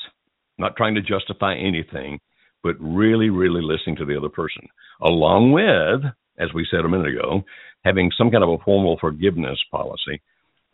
not 0.59 0.77
trying 0.77 0.95
to 0.95 1.03
justify 1.03 1.57
anything, 1.57 2.21
but 2.63 2.77
really, 2.79 3.31
really 3.31 3.63
listening 3.63 3.97
to 3.97 4.05
the 4.05 4.17
other 4.17 4.29
person, 4.29 4.67
along 5.03 5.53
with, 5.53 6.11
as 6.43 6.53
we 6.55 6.67
said 6.71 6.85
a 6.85 6.89
minute 6.89 7.09
ago, 7.09 7.43
having 7.85 8.11
some 8.17 8.31
kind 8.31 8.45
of 8.45 8.51
a 8.51 8.65
formal 8.65 8.99
forgiveness 9.01 9.59
policy. 9.71 10.21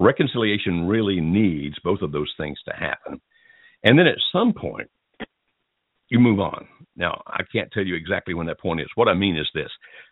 Reconciliation 0.01 0.87
really 0.87 1.21
needs 1.21 1.77
both 1.83 2.03
of 2.03 2.12
those 2.12 2.33
things 2.39 2.59
to 2.66 2.75
happen. 2.75 3.21
And 3.83 3.99
then 3.99 4.07
at 4.07 4.19
some 4.33 4.53
point, 4.53 4.91
you 6.09 6.19
move 6.19 6.41
on. 6.41 6.66
Now, 6.97 7.23
I 7.27 7.43
can't 7.53 7.71
tell 7.73 7.85
you 7.85 7.95
exactly 7.95 8.35
when 8.35 8.47
that 8.47 8.61
point 8.61 8.81
is. 8.81 8.89
What 8.95 9.09
I 9.09 9.14
mean 9.14 9.37
is 9.37 9.47
this 9.55 9.71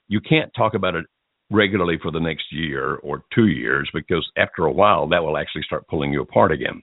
you 0.09 0.21
can't 0.21 0.53
talk 0.55 0.75
about 0.75 0.95
it 0.95 1.07
regularly 1.51 1.99
for 2.03 2.11
the 2.11 2.21
next 2.21 2.45
year 2.51 2.97
or 2.97 3.23
two 3.35 3.47
years 3.47 3.89
because 3.95 4.29
after 4.37 4.65
a 4.65 4.73
while, 4.73 5.09
that 5.09 5.23
will 5.23 5.37
actually 5.37 5.63
start 5.63 5.87
pulling 5.89 6.13
you 6.13 6.23
apart 6.23 6.53
again. 6.53 6.83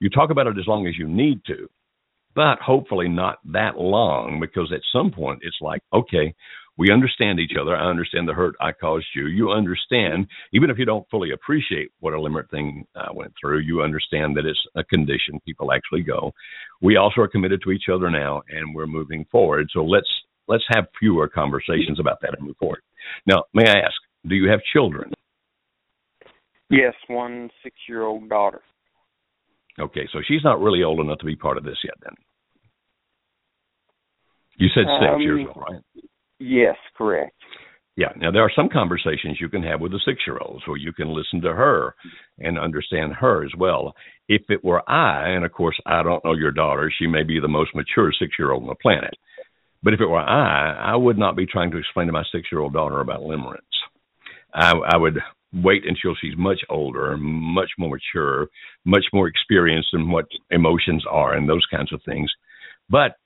You 0.00 0.10
talk 0.10 0.30
about 0.30 0.46
it 0.46 0.58
as 0.58 0.66
long 0.66 0.86
as 0.86 0.98
you 0.98 1.06
need 1.06 1.44
to, 1.46 1.68
but 2.34 2.58
hopefully 2.60 3.08
not 3.08 3.38
that 3.52 3.78
long 3.78 4.38
because 4.40 4.72
at 4.72 4.80
some 4.92 5.10
point 5.10 5.40
it's 5.42 5.58
like, 5.60 5.82
okay, 5.92 6.34
we 6.78 6.92
understand 6.92 7.40
each 7.40 7.56
other. 7.60 7.76
I 7.76 7.90
understand 7.90 8.28
the 8.28 8.32
hurt 8.32 8.54
I 8.60 8.72
caused 8.72 9.06
you. 9.14 9.26
You 9.26 9.50
understand, 9.50 10.28
even 10.52 10.70
if 10.70 10.78
you 10.78 10.84
don't 10.84 11.08
fully 11.10 11.32
appreciate 11.32 11.90
what 11.98 12.14
a 12.14 12.20
limit 12.20 12.48
thing 12.50 12.86
uh, 12.94 13.12
went 13.12 13.34
through, 13.38 13.58
you 13.58 13.82
understand 13.82 14.36
that 14.36 14.46
it's 14.46 14.64
a 14.76 14.84
condition 14.84 15.40
people 15.44 15.72
actually 15.72 16.02
go. 16.02 16.32
We 16.80 16.96
also 16.96 17.20
are 17.20 17.28
committed 17.28 17.60
to 17.64 17.72
each 17.72 17.88
other 17.92 18.10
now, 18.10 18.42
and 18.48 18.74
we're 18.74 18.86
moving 18.86 19.26
forward. 19.30 19.68
So 19.72 19.84
let's 19.84 20.08
let's 20.46 20.64
have 20.70 20.86
fewer 20.98 21.28
conversations 21.28 21.98
about 22.00 22.20
that 22.22 22.38
and 22.38 22.46
move 22.46 22.56
forward. 22.56 22.80
Now, 23.26 23.44
may 23.52 23.68
I 23.68 23.80
ask, 23.80 23.96
do 24.26 24.34
you 24.36 24.48
have 24.48 24.60
children? 24.72 25.12
Yes, 26.70 26.94
one 27.08 27.50
six-year-old 27.62 28.28
daughter. 28.28 28.62
Okay, 29.80 30.08
so 30.12 30.20
she's 30.26 30.44
not 30.44 30.60
really 30.60 30.82
old 30.82 31.00
enough 31.00 31.18
to 31.18 31.26
be 31.26 31.36
part 31.36 31.56
of 31.56 31.64
this 31.64 31.78
yet, 31.84 31.94
then. 32.02 32.14
You 34.56 34.68
said 34.74 34.84
six 35.00 35.14
Um, 35.14 35.20
years 35.20 35.46
old, 35.46 35.56
right? 35.56 35.80
Yes, 36.38 36.76
correct. 36.96 37.32
Yeah. 37.96 38.12
Now 38.16 38.30
there 38.30 38.42
are 38.42 38.52
some 38.54 38.68
conversations 38.68 39.38
you 39.40 39.48
can 39.48 39.62
have 39.64 39.80
with 39.80 39.92
a 39.92 40.00
six-year-old, 40.04 40.62
where 40.66 40.76
you 40.76 40.92
can 40.92 41.08
listen 41.08 41.40
to 41.40 41.52
her 41.52 41.96
and 42.38 42.56
understand 42.56 43.12
her 43.14 43.44
as 43.44 43.50
well. 43.58 43.92
If 44.28 44.42
it 44.50 44.62
were 44.62 44.88
I, 44.88 45.30
and 45.30 45.44
of 45.44 45.52
course 45.52 45.76
I 45.84 46.04
don't 46.04 46.24
know 46.24 46.34
your 46.34 46.52
daughter, 46.52 46.92
she 46.96 47.08
may 47.08 47.24
be 47.24 47.40
the 47.40 47.48
most 47.48 47.74
mature 47.74 48.12
six 48.16 48.32
year 48.38 48.52
old 48.52 48.62
on 48.62 48.68
the 48.68 48.76
planet. 48.76 49.14
But 49.82 49.94
if 49.94 50.00
it 50.00 50.06
were 50.06 50.20
I, 50.20 50.92
I 50.92 50.96
would 50.96 51.18
not 51.18 51.34
be 51.34 51.46
trying 51.46 51.72
to 51.72 51.76
explain 51.76 52.06
to 52.06 52.12
my 52.12 52.24
six 52.30 52.48
year 52.52 52.60
old 52.60 52.72
daughter 52.72 53.00
about 53.00 53.20
limerence. 53.20 53.56
I, 54.54 54.72
I 54.72 54.96
would 54.96 55.18
wait 55.52 55.82
until 55.84 56.14
she's 56.20 56.36
much 56.36 56.60
older, 56.68 57.16
much 57.16 57.70
more 57.78 57.96
mature, 57.96 58.48
much 58.84 59.04
more 59.12 59.26
experienced 59.26 59.88
in 59.92 60.10
what 60.10 60.26
emotions 60.50 61.04
are 61.10 61.34
and 61.34 61.48
those 61.48 61.66
kinds 61.70 61.92
of 61.92 62.00
things. 62.04 62.30
But 62.88 63.16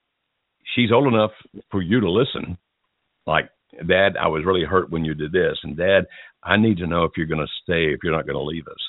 she's 0.74 0.92
old 0.92 1.12
enough 1.12 1.32
for 1.70 1.82
you 1.82 2.00
to 2.00 2.10
listen. 2.10 2.56
Like, 3.26 3.50
Dad, 3.86 4.16
I 4.20 4.28
was 4.28 4.44
really 4.44 4.64
hurt 4.64 4.90
when 4.90 5.04
you 5.04 5.14
did 5.14 5.32
this. 5.32 5.58
And 5.62 5.76
Dad, 5.76 6.06
I 6.42 6.56
need 6.56 6.78
to 6.78 6.86
know 6.86 7.04
if 7.04 7.12
you're 7.16 7.26
going 7.26 7.46
to 7.46 7.52
stay, 7.62 7.92
if 7.92 8.00
you're 8.02 8.14
not 8.14 8.26
going 8.26 8.36
to 8.36 8.42
leave 8.42 8.66
us. 8.68 8.80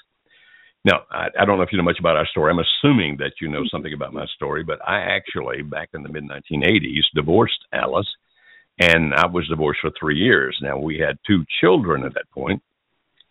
Now, 0.86 1.04
I, 1.10 1.28
I 1.40 1.46
don't 1.46 1.58
know 1.58 1.64
if 1.64 1.72
you 1.72 1.78
know 1.78 1.84
much 1.84 2.00
about 2.00 2.18
our 2.18 2.28
story. 2.28 2.52
I'm 2.52 2.60
assuming 2.60 3.18
that 3.18 3.34
you 3.40 3.48
know 3.48 3.64
something 3.72 3.94
about 3.94 4.14
my 4.14 4.26
story, 4.36 4.64
but 4.64 4.80
I 4.86 5.00
actually, 5.00 5.62
back 5.62 5.90
in 5.94 6.04
the 6.04 6.10
mid 6.10 6.26
1980s, 6.26 7.04
divorced 7.16 7.60
Alice, 7.72 8.10
and 8.80 9.14
I 9.14 9.28
was 9.28 9.48
divorced 9.48 9.80
for 9.82 9.92
three 9.98 10.18
years. 10.18 10.58
Now, 10.62 10.78
we 10.78 10.98
had 10.98 11.18
two 11.26 11.46
children 11.62 12.04
at 12.04 12.14
that 12.16 12.30
point, 12.32 12.62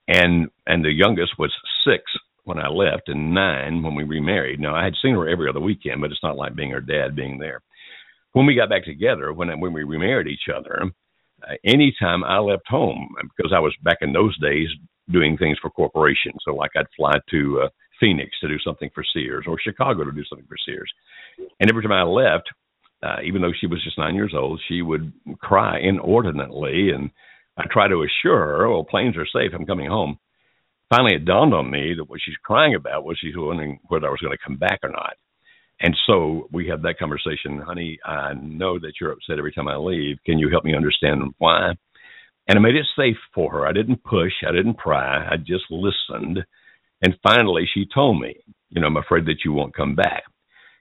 and 0.09 0.49
and 0.67 0.85
the 0.85 0.93
youngest 0.93 1.33
was 1.39 1.53
six 1.85 2.05
when 2.45 2.59
I 2.59 2.69
left, 2.69 3.09
and 3.09 3.35
nine 3.35 3.83
when 3.83 3.95
we 3.95 4.05
remarried. 4.05 4.59
Now, 4.59 4.75
I 4.75 4.85
had 4.85 4.95
seen 5.03 5.15
her 5.15 5.29
every 5.29 5.49
other 5.49 5.61
weekend, 5.61 6.01
but 6.01 6.11
it's 6.11 6.23
not 6.23 6.37
like 6.37 6.55
being 6.55 6.71
her 6.71 6.81
dad 6.81 7.15
being 7.15 7.39
there. 7.39 7.61
When 8.33 8.47
we 8.47 8.55
got 8.55 8.71
back 8.71 8.85
together, 8.85 9.33
when 9.33 9.49
when 9.61 9.73
we 9.73 9.85
remarried 9.85 10.27
each 10.27 10.49
other, 10.55 10.85
uh, 11.43 11.55
anytime 11.65 12.25
I 12.25 12.39
left 12.39 12.67
home, 12.67 13.15
because 13.37 13.53
I 13.55 13.61
was 13.61 13.75
back 13.83 13.99
in 14.01 14.13
those 14.13 14.39
days 14.39 14.69
doing 15.11 15.37
things 15.37 15.59
for 15.61 15.71
corporations. 15.71 16.37
So, 16.45 16.55
like 16.55 16.71
I'd 16.77 16.87
fly 16.97 17.15
to 17.31 17.63
uh, 17.65 17.69
Phoenix 18.01 18.31
to 18.41 18.49
do 18.49 18.59
something 18.65 18.91
for 18.95 19.05
Sears 19.13 19.45
or 19.47 19.59
Chicago 19.61 20.05
to 20.05 20.13
do 20.13 20.25
something 20.29 20.47
for 20.49 20.57
Sears. 20.65 20.91
And 21.61 21.71
every 21.71 21.83
time 21.83 21.93
I 21.93 22.03
left, 22.03 22.49
uh, 23.03 23.17
even 23.25 23.43
though 23.43 23.53
she 23.59 23.67
was 23.67 23.83
just 23.85 23.99
nine 23.99 24.15
years 24.15 24.33
old, 24.37 24.61
she 24.69 24.83
would 24.83 25.13
cry 25.41 25.79
inordinately. 25.81 26.91
And 26.91 27.11
I 27.57 27.65
try 27.71 27.89
to 27.89 28.05
assure 28.05 28.39
her, 28.39 28.71
well, 28.71 28.85
planes 28.85 29.17
are 29.17 29.27
safe. 29.27 29.53
I'm 29.55 29.67
coming 29.67 29.89
home. 29.89 30.19
Finally, 30.89 31.17
it 31.17 31.25
dawned 31.25 31.55
on 31.55 31.71
me 31.71 31.95
that 31.97 32.05
what 32.05 32.21
she's 32.23 32.37
crying 32.45 32.75
about 32.75 33.05
was 33.05 33.19
she's 33.21 33.35
wondering 33.37 33.81
whether 33.89 34.07
I 34.07 34.11
was 34.11 34.21
going 34.21 34.37
to 34.37 34.45
come 34.45 34.57
back 34.57 34.81
or 34.83 34.91
not. 34.91 35.15
And 35.83 35.97
so 36.07 36.49
we 36.53 36.69
had 36.69 36.83
that 36.83 36.99
conversation, 36.99 37.59
honey. 37.59 37.99
I 38.05 38.35
know 38.35 38.79
that 38.79 38.95
you're 39.01 39.13
upset 39.13 39.39
every 39.39 39.53
time 39.53 39.69
I 39.69 39.77
leave. 39.77 40.19
Can 40.25 40.39
you 40.39 40.49
help 40.49 40.65
me 40.65 40.77
understand 40.77 41.23
why? 41.39 41.73
And 42.49 42.59
I 42.59 42.63
made 42.63 42.77
it 42.77 42.87
safe 42.97 43.17
for 43.35 43.53
her. 43.53 43.67
I 43.67 43.73
didn't 43.73 44.05
push, 44.05 44.33
I 44.49 44.53
didn't 44.53 44.79
pry, 44.79 45.27
I 45.29 45.37
just 45.37 45.65
listened. 45.71 46.39
And 47.03 47.17
finally, 47.23 47.69
she 47.73 47.87
told 47.93 48.21
me, 48.21 48.37
You 48.71 48.81
know, 48.81 48.87
I'm 48.87 48.97
afraid 48.97 49.27
that 49.27 49.45
you 49.45 49.53
won't 49.53 49.77
come 49.77 49.97
back. 49.97 50.23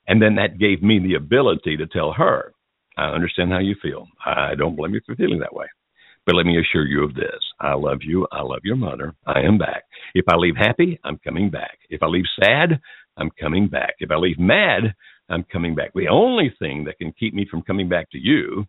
And 0.08 0.22
then 0.22 0.36
that 0.36 0.60
gave 0.60 0.84
me 0.84 1.00
the 1.00 1.16
ability 1.16 1.78
to 1.78 1.88
tell 1.88 2.14
her, 2.14 2.54
I 2.98 3.06
understand 3.10 3.52
how 3.52 3.60
you 3.60 3.76
feel. 3.82 4.08
I 4.26 4.56
don't 4.56 4.76
blame 4.76 4.94
you 4.94 5.02
for 5.06 5.16
feeling 5.16 5.40
that 5.40 5.56
way. 5.56 5.68
But 6.26 6.36
let 6.36 6.46
me 6.46 6.60
assure 6.60 6.86
you 6.86 7.04
of 7.04 7.16
this 7.16 7.42
I 7.60 7.74
love 7.74 8.00
you. 8.02 8.28
I 8.32 8.42
love 8.42 8.62
your 8.64 8.76
mother. 8.76 9.14
I 9.26 9.42
am 9.42 9.58
back. 9.58 9.84
If 10.14 10.26
I 10.30 10.36
leave 10.36 10.56
happy, 10.58 11.00
I'm 11.04 11.20
coming 11.24 11.50
back. 11.50 11.80
If 11.90 12.04
I 12.04 12.08
leave 12.08 12.26
sad, 12.44 12.80
I'm 13.22 13.32
coming 13.40 13.70
back. 13.70 13.96
If 14.00 14.12
I 14.12 14.16
leave 14.16 14.40
mad, 14.40 14.94
I'm 15.30 15.46
coming 15.52 15.76
back. 15.76 15.94
The 15.94 16.10
only 16.10 16.54
thing 16.60 16.84
that 16.86 16.98
can 16.98 17.14
keep 17.18 17.34
me 17.34 17.48
from 17.50 17.62
coming 17.62 17.88
back 17.88 18.10
to 18.12 18.18
you 18.18 18.66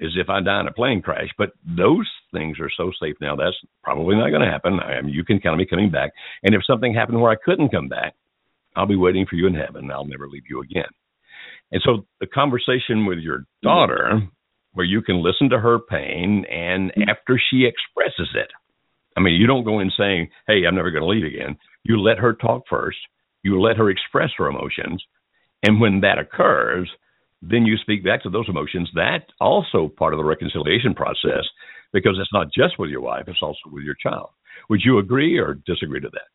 is 0.00 0.12
if 0.16 0.28
I 0.28 0.40
die 0.40 0.60
in 0.60 0.66
a 0.66 0.72
plane 0.72 1.00
crash. 1.00 1.28
But 1.38 1.50
those 1.64 2.08
things 2.32 2.58
are 2.60 2.70
so 2.76 2.90
safe 3.00 3.14
now. 3.20 3.36
That's 3.36 3.56
probably 3.82 4.16
not 4.16 4.30
going 4.30 4.42
to 4.42 4.50
happen. 4.50 4.80
I 4.80 5.00
mean, 5.00 5.14
you 5.14 5.24
can 5.24 5.38
count 5.40 5.58
me 5.58 5.66
coming 5.66 5.90
back. 5.90 6.10
And 6.42 6.54
if 6.54 6.62
something 6.66 6.92
happened 6.92 7.20
where 7.20 7.30
I 7.30 7.36
couldn't 7.44 7.70
come 7.70 7.88
back, 7.88 8.14
I'll 8.74 8.86
be 8.86 8.96
waiting 8.96 9.26
for 9.28 9.36
you 9.36 9.46
in 9.46 9.54
heaven. 9.54 9.90
I'll 9.90 10.04
never 10.04 10.28
leave 10.28 10.42
you 10.50 10.60
again. 10.60 10.90
And 11.70 11.80
so 11.84 12.06
the 12.20 12.26
conversation 12.26 13.06
with 13.06 13.18
your 13.18 13.44
daughter, 13.62 14.20
where 14.72 14.86
you 14.86 15.00
can 15.00 15.22
listen 15.22 15.48
to 15.50 15.58
her 15.60 15.78
pain, 15.78 16.44
and 16.50 16.92
after 17.08 17.40
she 17.50 17.64
expresses 17.64 18.34
it, 18.34 18.48
I 19.16 19.20
mean, 19.20 19.34
you 19.34 19.46
don't 19.46 19.64
go 19.64 19.78
in 19.78 19.92
saying, 19.96 20.28
"Hey, 20.48 20.66
I'm 20.66 20.74
never 20.74 20.90
going 20.90 21.02
to 21.02 21.08
leave 21.08 21.24
again." 21.24 21.56
You 21.84 22.00
let 22.00 22.18
her 22.18 22.32
talk 22.32 22.64
first. 22.68 22.98
You 23.44 23.60
let 23.60 23.76
her 23.76 23.90
express 23.90 24.30
her 24.38 24.48
emotions, 24.48 25.04
and 25.62 25.80
when 25.80 26.00
that 26.00 26.18
occurs, 26.18 26.90
then 27.42 27.66
you 27.66 27.76
speak 27.76 28.02
back 28.02 28.22
to 28.22 28.30
those 28.30 28.48
emotions. 28.48 28.90
That's 28.94 29.24
also 29.40 29.92
part 29.96 30.14
of 30.14 30.18
the 30.18 30.24
reconciliation 30.24 30.94
process 30.94 31.44
because 31.92 32.16
it's 32.18 32.32
not 32.32 32.48
just 32.52 32.78
with 32.78 32.90
your 32.90 33.02
wife, 33.02 33.24
it's 33.28 33.42
also 33.42 33.58
with 33.66 33.84
your 33.84 33.96
child. 34.02 34.30
Would 34.70 34.80
you 34.82 34.98
agree 34.98 35.38
or 35.38 35.58
disagree 35.66 36.00
to 36.00 36.08
that? 36.10 36.28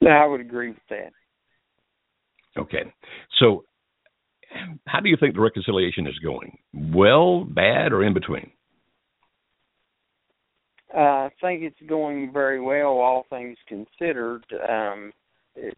No, 0.00 0.10
I 0.10 0.26
would 0.26 0.40
agree 0.40 0.70
with 0.70 0.78
that. 0.90 1.12
Okay. 2.58 2.92
So, 3.38 3.64
how 4.86 5.00
do 5.00 5.08
you 5.08 5.16
think 5.18 5.34
the 5.34 5.40
reconciliation 5.40 6.06
is 6.06 6.18
going? 6.18 6.58
Well, 6.72 7.44
bad, 7.44 7.92
or 7.92 8.02
in 8.02 8.14
between? 8.14 8.50
Uh, 10.94 10.98
I 10.98 11.30
think 11.40 11.62
it's 11.62 11.88
going 11.88 12.32
very 12.32 12.60
well, 12.60 12.98
all 12.98 13.26
things 13.28 13.56
considered. 13.68 14.44
Um, 14.68 15.12
it, 15.58 15.76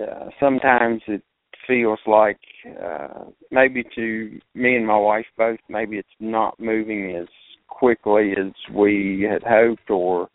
uh, 0.00 0.28
sometimes 0.38 1.02
it 1.06 1.22
feels 1.66 1.98
like 2.06 2.40
uh, 2.82 3.24
maybe 3.50 3.84
to 3.94 4.38
me 4.54 4.76
and 4.76 4.86
my 4.86 4.96
wife 4.96 5.26
both, 5.36 5.58
maybe 5.68 5.98
it's 5.98 6.08
not 6.18 6.58
moving 6.58 7.16
as 7.16 7.28
quickly 7.68 8.32
as 8.32 8.52
we 8.74 9.26
had 9.30 9.42
hoped 9.42 9.88
or 9.90 10.28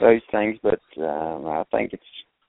those 0.00 0.20
things, 0.30 0.58
but 0.62 0.80
um, 1.02 1.46
I 1.46 1.64
think 1.70 1.92
it's 1.92 2.02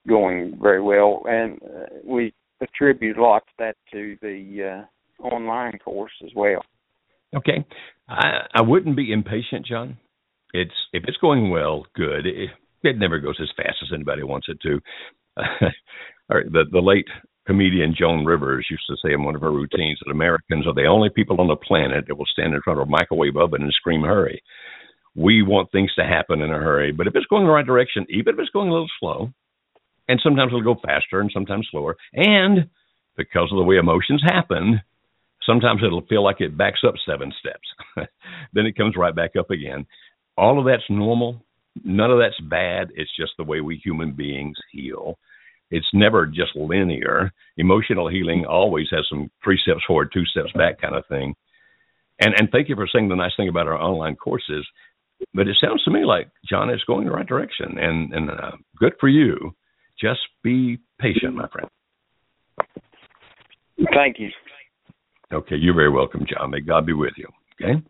going 0.08 0.58
very 0.62 0.82
well, 0.82 1.24
and 1.26 1.60
uh, 1.64 1.86
we 2.06 2.34
attribute 2.62 3.18
a 3.18 3.22
lot 3.22 3.44
to 3.48 3.54
that 3.60 3.76
to 3.92 4.18
the 4.22 4.86
uh, 5.22 5.26
online 5.26 5.78
course 5.80 6.12
as 6.24 6.32
well. 6.36 6.64
Okay, 7.36 7.66
I 8.08 8.48
I 8.56 8.62
wouldn't 8.62 8.96
be 8.96 9.12
impatient, 9.12 9.66
John. 9.66 9.98
It's 10.54 10.74
if 10.94 11.04
it's 11.08 11.18
going 11.18 11.50
well, 11.50 11.86
good. 11.96 12.26
It, 12.26 12.50
it 12.84 12.98
never 12.98 13.20
goes 13.20 13.38
as 13.42 13.50
fast 13.58 13.78
as 13.82 13.90
anybody 13.94 14.24
wants 14.24 14.48
it 14.50 14.60
to. 14.62 14.80
The 16.30 16.66
the 16.72 16.82
late 16.82 17.08
comedian 17.48 17.96
Joan 17.98 18.26
Rivers 18.26 18.68
used 18.70 18.86
to 18.90 18.96
say 19.04 19.14
in 19.14 19.24
one 19.24 19.36
of 19.36 19.42
her 19.42 19.52
routines 19.52 20.00
that 20.06 20.12
Americans 20.12 20.68
are 20.68 20.74
the 20.74 20.86
only 20.86 21.10
people 21.10 21.42
on 21.42 21.48
the 21.48 21.56
planet 21.56 22.06
that 22.08 22.16
will 22.16 22.26
stand 22.26 22.54
in 22.54 22.62
front 22.62 22.80
of 22.80 22.88
a 22.88 22.92
microwave 22.92 23.38
oven 23.38 23.64
and 23.64 23.74
scream 23.74 24.04
"hurry." 24.04 24.42
We 25.16 25.42
want 25.42 25.72
things 25.72 25.94
to 25.96 26.06
happen 26.06 26.42
in 26.42 26.52
a 26.52 26.60
hurry, 26.60 26.92
but 26.92 27.08
if 27.08 27.16
it's 27.16 27.26
going 27.26 27.46
the 27.46 27.52
right 27.52 27.66
direction, 27.66 28.06
even 28.10 28.36
if 28.36 28.40
it's 28.40 28.52
going 28.52 28.70
a 28.70 28.72
little 28.72 28.90
slow, 29.00 29.32
and 30.08 30.20
sometimes 30.24 30.50
it'll 30.50 30.76
go 30.76 30.80
faster 30.82 31.20
and 31.20 31.32
sometimes 31.34 31.68
slower, 31.72 31.98
and 32.14 32.70
because 33.18 33.50
of 33.52 33.58
the 33.58 33.64
way 33.64 33.78
emotions 33.78 34.24
happen, 34.24 34.82
sometimes 35.46 35.82
it'll 35.84 36.06
feel 36.08 36.24
like 36.24 36.42
it 36.42 36.58
backs 36.58 36.82
up 36.88 36.94
seven 37.06 37.34
steps. 37.40 38.10
then 38.54 38.66
it 38.66 38.78
comes 38.78 38.96
right 38.96 39.16
back 39.16 39.32
up 39.38 39.52
again. 39.52 39.86
All 40.38 40.60
of 40.60 40.66
that's 40.66 40.90
normal. 40.90 41.44
None 41.84 42.12
of 42.12 42.20
that's 42.20 42.40
bad. 42.50 42.90
It's 42.96 43.12
just 43.20 43.34
the 43.38 43.44
way 43.44 43.62
we 43.62 43.82
human 43.84 44.14
beings 44.14 44.58
heal. 44.72 45.18
It's 45.72 45.88
never 45.94 46.26
just 46.26 46.56
linear. 46.56 47.32
Emotional 47.58 48.08
healing 48.08 48.46
always 48.46 48.88
has 48.92 49.06
some 49.10 49.30
three 49.44 49.60
steps 49.62 49.82
forward, 49.86 50.12
two 50.14 50.26
steps 50.26 50.52
back 50.54 50.82
kind 50.82 50.96
of 50.96 51.06
thing. 51.08 51.36
And 52.20 52.34
and 52.38 52.50
thank 52.52 52.70
you 52.70 52.76
for 52.76 52.88
saying 52.92 53.10
the 53.10 53.16
nice 53.16 53.32
thing 53.38 53.50
about 53.50 53.68
our 53.68 53.80
online 53.80 54.16
courses. 54.16 54.66
But 55.34 55.48
it 55.48 55.58
sounds 55.62 55.84
to 55.84 55.92
me 55.92 56.06
like 56.06 56.30
John 56.50 56.70
is 56.70 56.84
going 56.86 57.06
the 57.06 57.12
right 57.12 57.28
direction, 57.28 57.78
and 57.78 58.14
and 58.14 58.30
uh, 58.32 58.52
good 58.78 58.94
for 59.00 59.10
you. 59.10 59.54
Just 60.00 60.22
be 60.44 60.80
patient, 61.00 61.36
my 61.36 61.48
friend. 61.50 61.68
Thank 63.94 64.18
you. 64.20 64.30
Okay, 65.32 65.56
you're 65.56 65.76
very 65.76 65.92
welcome, 65.92 66.26
John. 66.28 66.52
May 66.52 66.62
God 66.62 66.86
be 66.86 66.94
with 66.94 67.14
you. 67.18 67.28
Okay. 67.62 67.82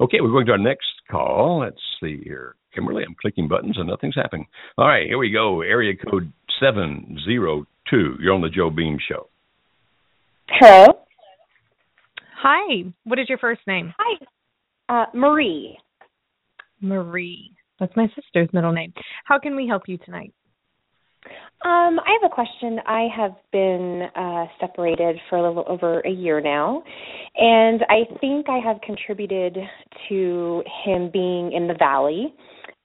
Okay, 0.00 0.20
we're 0.20 0.30
going 0.30 0.46
to 0.46 0.52
our 0.52 0.58
next 0.58 0.86
call. 1.10 1.60
Let's 1.60 1.80
see 2.00 2.20
here. 2.22 2.54
Kimberly, 2.76 3.04
I'm 3.06 3.16
clicking 3.20 3.48
buttons 3.48 3.76
and 3.78 3.88
nothing's 3.88 4.14
happening. 4.14 4.46
All 4.78 4.86
right, 4.86 5.06
here 5.06 5.18
we 5.18 5.30
go. 5.30 5.62
Area 5.62 5.94
code 5.96 6.32
702. 6.60 8.16
You're 8.20 8.34
on 8.34 8.42
the 8.42 8.48
Joe 8.48 8.70
Beam 8.70 8.98
Show. 9.08 9.28
Hello. 10.48 11.00
Hi. 12.42 12.84
What 13.04 13.18
is 13.18 13.28
your 13.28 13.38
first 13.38 13.62
name? 13.66 13.92
Hi. 13.98 14.26
Uh, 14.88 15.06
Marie. 15.14 15.78
Marie. 16.80 17.50
That's 17.80 17.96
my 17.96 18.06
sister's 18.14 18.48
middle 18.52 18.72
name. 18.72 18.92
How 19.24 19.38
can 19.38 19.56
we 19.56 19.66
help 19.66 19.82
you 19.86 19.98
tonight? 19.98 20.32
Um, 21.64 21.98
I 21.98 22.16
have 22.20 22.30
a 22.30 22.34
question. 22.34 22.78
I 22.86 23.08
have 23.16 23.32
been 23.50 24.02
uh, 24.14 24.44
separated 24.60 25.16
for 25.28 25.38
a 25.38 25.48
little 25.48 25.64
over 25.66 26.00
a 26.00 26.10
year 26.10 26.40
now, 26.40 26.82
and 27.36 27.80
I 27.88 28.04
think 28.20 28.46
I 28.48 28.58
have 28.58 28.80
contributed 28.82 29.56
to 30.08 30.62
him 30.84 31.10
being 31.12 31.52
in 31.52 31.66
the 31.66 31.74
valley. 31.74 32.34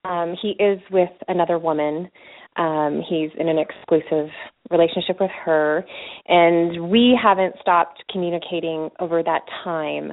Um, 0.04 0.36
he 0.41 0.49
is 0.60 0.80
with 0.91 1.12
another 1.28 1.60
woman. 1.60 2.10
Um, 2.58 3.02
he's 3.08 3.30
in 3.39 3.47
an 3.47 3.58
exclusive 3.58 4.30
relationship 4.70 5.18
with 5.20 5.32
her, 5.45 5.86
and 6.28 6.89
we 6.89 7.18
haven't 7.22 7.56
stopped 7.62 8.04
communicating 8.12 8.89
over 8.99 9.24
that 9.24 9.41
time. 9.64 10.12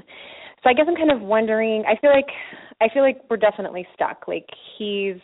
So 0.62 0.70
I 0.70 0.74
guess 0.74 0.86
I'm 0.88 0.96
kind 0.96 1.10
of 1.10 1.20
wondering. 1.20 1.84
I 1.86 1.98
feel 2.00 2.10
like 2.10 2.28
I 2.80 2.88
feel 2.92 3.02
like 3.02 3.20
we're 3.30 3.38
definitely 3.38 3.86
stuck. 3.94 4.28
Like 4.28 4.46
he's 4.76 5.16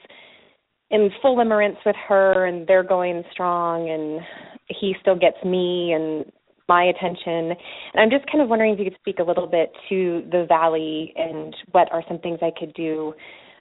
in 0.91 1.11
full 1.21 1.37
limerence 1.37 1.77
with 1.85 1.97
her 2.09 2.47
and 2.47 2.67
they're 2.67 2.85
going 2.85 3.23
strong 3.33 3.89
and 3.91 4.21
he 4.69 4.95
still 5.01 5.17
gets 5.17 5.37
me 5.45 5.93
and 5.93 6.25
my 6.69 6.85
attention 6.85 7.51
and 7.51 7.97
i'm 7.97 8.11
just 8.11 8.25
kind 8.31 8.43
of 8.43 8.49
wondering 8.49 8.73
if 8.73 8.79
you 8.79 8.85
could 8.87 8.99
speak 9.01 9.19
a 9.19 9.23
little 9.23 9.47
bit 9.47 9.73
to 9.89 10.23
the 10.31 10.47
valley 10.49 11.13
and 11.17 11.55
what 11.73 11.91
are 11.93 12.03
some 12.09 12.19
things 12.21 12.39
i 12.43 12.51
could 12.59 12.73
do 12.75 13.13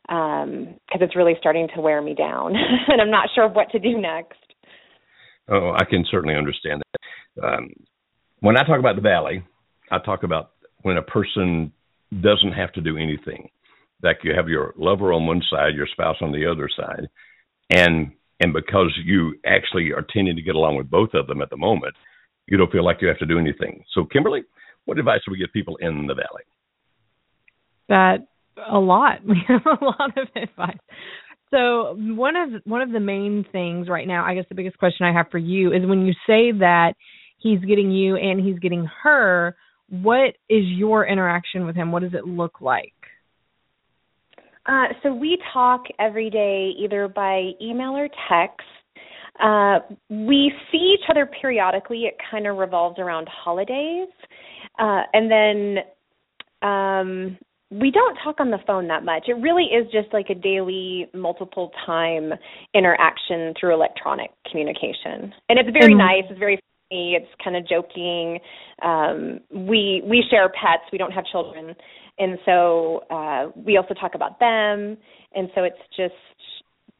because 0.07 0.43
um, 0.43 1.01
it's 1.01 1.15
really 1.15 1.35
starting 1.39 1.67
to 1.75 1.81
wear 1.81 2.01
me 2.01 2.13
down 2.13 2.53
and 2.87 3.01
i'm 3.01 3.11
not 3.11 3.29
sure 3.33 3.47
what 3.47 3.69
to 3.71 3.79
do 3.79 3.99
next 3.99 4.37
oh 5.49 5.73
i 5.77 5.85
can 5.85 6.05
certainly 6.09 6.35
understand 6.35 6.81
that 6.81 7.45
um, 7.45 7.69
when 8.39 8.57
i 8.57 8.63
talk 8.63 8.79
about 8.79 8.95
the 8.95 9.01
valley 9.01 9.43
i 9.91 9.97
talk 9.99 10.23
about 10.23 10.51
when 10.81 10.97
a 10.97 11.01
person 11.01 11.71
doesn't 12.21 12.51
have 12.51 12.71
to 12.73 12.81
do 12.81 12.97
anything 12.97 13.49
like 14.03 14.19
you 14.23 14.33
have 14.35 14.49
your 14.49 14.73
lover 14.77 15.13
on 15.13 15.25
one 15.25 15.41
side, 15.49 15.75
your 15.75 15.87
spouse 15.87 16.17
on 16.21 16.31
the 16.31 16.45
other 16.45 16.69
side, 16.75 17.07
and 17.71 18.11
and 18.39 18.53
because 18.53 18.91
you 19.03 19.35
actually 19.45 19.91
are 19.93 20.05
tending 20.13 20.35
to 20.35 20.41
get 20.41 20.55
along 20.55 20.75
with 20.75 20.89
both 20.89 21.13
of 21.13 21.27
them 21.27 21.41
at 21.41 21.49
the 21.49 21.57
moment, 21.57 21.95
you 22.47 22.57
don't 22.57 22.71
feel 22.71 22.83
like 22.83 22.97
you 23.01 23.07
have 23.07 23.19
to 23.19 23.25
do 23.25 23.39
anything. 23.39 23.83
So, 23.93 24.03
Kimberly, 24.03 24.43
what 24.85 24.99
advice 24.99 25.21
do 25.25 25.31
we 25.31 25.37
give 25.37 25.53
people 25.53 25.77
in 25.77 26.07
the 26.07 26.13
valley? 26.13 26.43
That 27.87 28.27
a 28.57 28.79
lot. 28.79 29.19
We 29.25 29.41
have 29.47 29.65
a 29.65 29.83
lot 29.83 30.17
of 30.17 30.27
advice. 30.35 30.77
So 31.51 31.95
one 31.95 32.35
of 32.35 32.61
one 32.65 32.81
of 32.81 32.91
the 32.91 32.99
main 32.99 33.45
things 33.51 33.87
right 33.87 34.07
now, 34.07 34.25
I 34.25 34.33
guess 34.33 34.45
the 34.49 34.55
biggest 34.55 34.77
question 34.79 35.05
I 35.05 35.13
have 35.13 35.27
for 35.31 35.37
you 35.37 35.71
is 35.71 35.85
when 35.85 36.05
you 36.05 36.13
say 36.25 36.51
that 36.59 36.93
he's 37.37 37.59
getting 37.59 37.91
you 37.91 38.15
and 38.15 38.43
he's 38.43 38.57
getting 38.57 38.87
her, 39.03 39.55
what 39.89 40.35
is 40.49 40.65
your 40.65 41.05
interaction 41.05 41.65
with 41.65 41.75
him? 41.75 41.91
What 41.91 42.01
does 42.01 42.13
it 42.13 42.25
look 42.25 42.59
like? 42.61 42.93
Uh, 44.65 44.85
so 45.03 45.13
we 45.13 45.37
talk 45.51 45.83
every 45.99 46.29
day, 46.29 46.71
either 46.79 47.07
by 47.07 47.51
email 47.61 47.91
or 47.91 48.07
text. 48.29 48.65
Uh, 49.39 49.79
we 50.09 50.51
see 50.71 50.95
each 50.95 51.09
other 51.09 51.29
periodically. 51.41 52.03
It 52.03 52.15
kind 52.31 52.47
of 52.47 52.57
revolves 52.57 52.97
around 52.97 53.27
holidays, 53.27 54.07
uh, 54.79 55.01
and 55.13 55.29
then 55.29 55.77
um, 56.67 57.37
we 57.79 57.91
don't 57.91 58.15
talk 58.23 58.39
on 58.39 58.51
the 58.51 58.59
phone 58.65 58.87
that 58.87 59.03
much. 59.03 59.25
It 59.27 59.33
really 59.33 59.65
is 59.65 59.91
just 59.91 60.13
like 60.13 60.29
a 60.29 60.35
daily, 60.35 61.07
multiple 61.13 61.71
time 61.85 62.33
interaction 62.73 63.53
through 63.59 63.73
electronic 63.73 64.31
communication, 64.49 65.33
and 65.49 65.59
it's 65.59 65.69
very 65.71 65.93
mm-hmm. 65.93 65.97
nice. 65.97 66.23
It's 66.29 66.39
very 66.39 66.59
funny. 66.89 67.15
It's 67.15 67.29
kind 67.43 67.55
of 67.55 67.67
joking. 67.67 68.39
Um, 68.81 69.39
we 69.51 70.01
we 70.05 70.23
share 70.29 70.49
pets. 70.49 70.83
We 70.91 70.97
don't 70.97 71.11
have 71.11 71.25
children 71.25 71.75
and 72.19 72.37
so 72.45 73.03
uh 73.09 73.47
we 73.55 73.77
also 73.77 73.93
talk 73.93 74.15
about 74.15 74.39
them 74.39 74.97
and 75.33 75.49
so 75.55 75.63
it's 75.63 75.75
just 75.95 76.13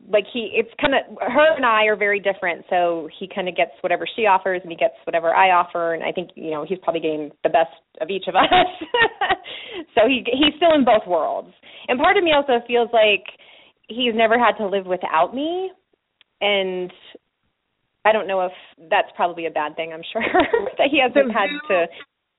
like 0.10 0.26
he 0.32 0.52
it's 0.54 0.70
kind 0.82 0.94
of 0.94 1.18
her 1.22 1.56
and 1.56 1.66
I 1.66 1.86
are 1.86 1.96
very 1.96 2.20
different 2.20 2.66
so 2.70 3.08
he 3.20 3.30
kind 3.34 3.48
of 3.48 3.56
gets 3.56 3.72
whatever 3.82 4.06
she 4.16 4.24
offers 4.24 4.62
and 4.64 4.72
he 4.72 4.78
gets 4.78 4.96
whatever 5.06 5.34
I 5.34 5.52
offer 5.52 5.94
and 5.94 6.04
I 6.04 6.12
think 6.12 6.32
you 6.36 6.52
know 6.52 6.66
he's 6.68 6.80
probably 6.84 7.02
getting 7.02 7.32
the 7.44 7.50
best 7.50 7.72
of 8.02 8.10
each 8.10 8.26
of 8.28 8.36
us 8.36 8.72
so 9.96 10.02
he 10.08 10.24
he's 10.26 10.56
still 10.58 10.74
in 10.74 10.84
both 10.84 11.08
worlds 11.08 11.54
and 11.88 12.00
part 12.00 12.18
of 12.18 12.24
me 12.24 12.32
also 12.34 12.64
feels 12.68 12.90
like 12.92 13.24
he's 13.88 14.14
never 14.16 14.38
had 14.38 14.58
to 14.58 14.68
live 14.68 14.86
without 14.86 15.34
me 15.34 15.72
and 16.42 16.92
I 18.06 18.12
don't 18.12 18.28
know 18.28 18.42
if 18.42 18.52
that's 18.90 19.10
probably 19.16 19.46
a 19.46 19.52
bad 19.52 19.76
thing 19.76 19.94
I'm 19.94 20.04
sure 20.12 20.24
that 20.78 20.90
he 20.92 21.00
hasn't 21.00 21.32
had 21.32 21.48
to 21.70 21.86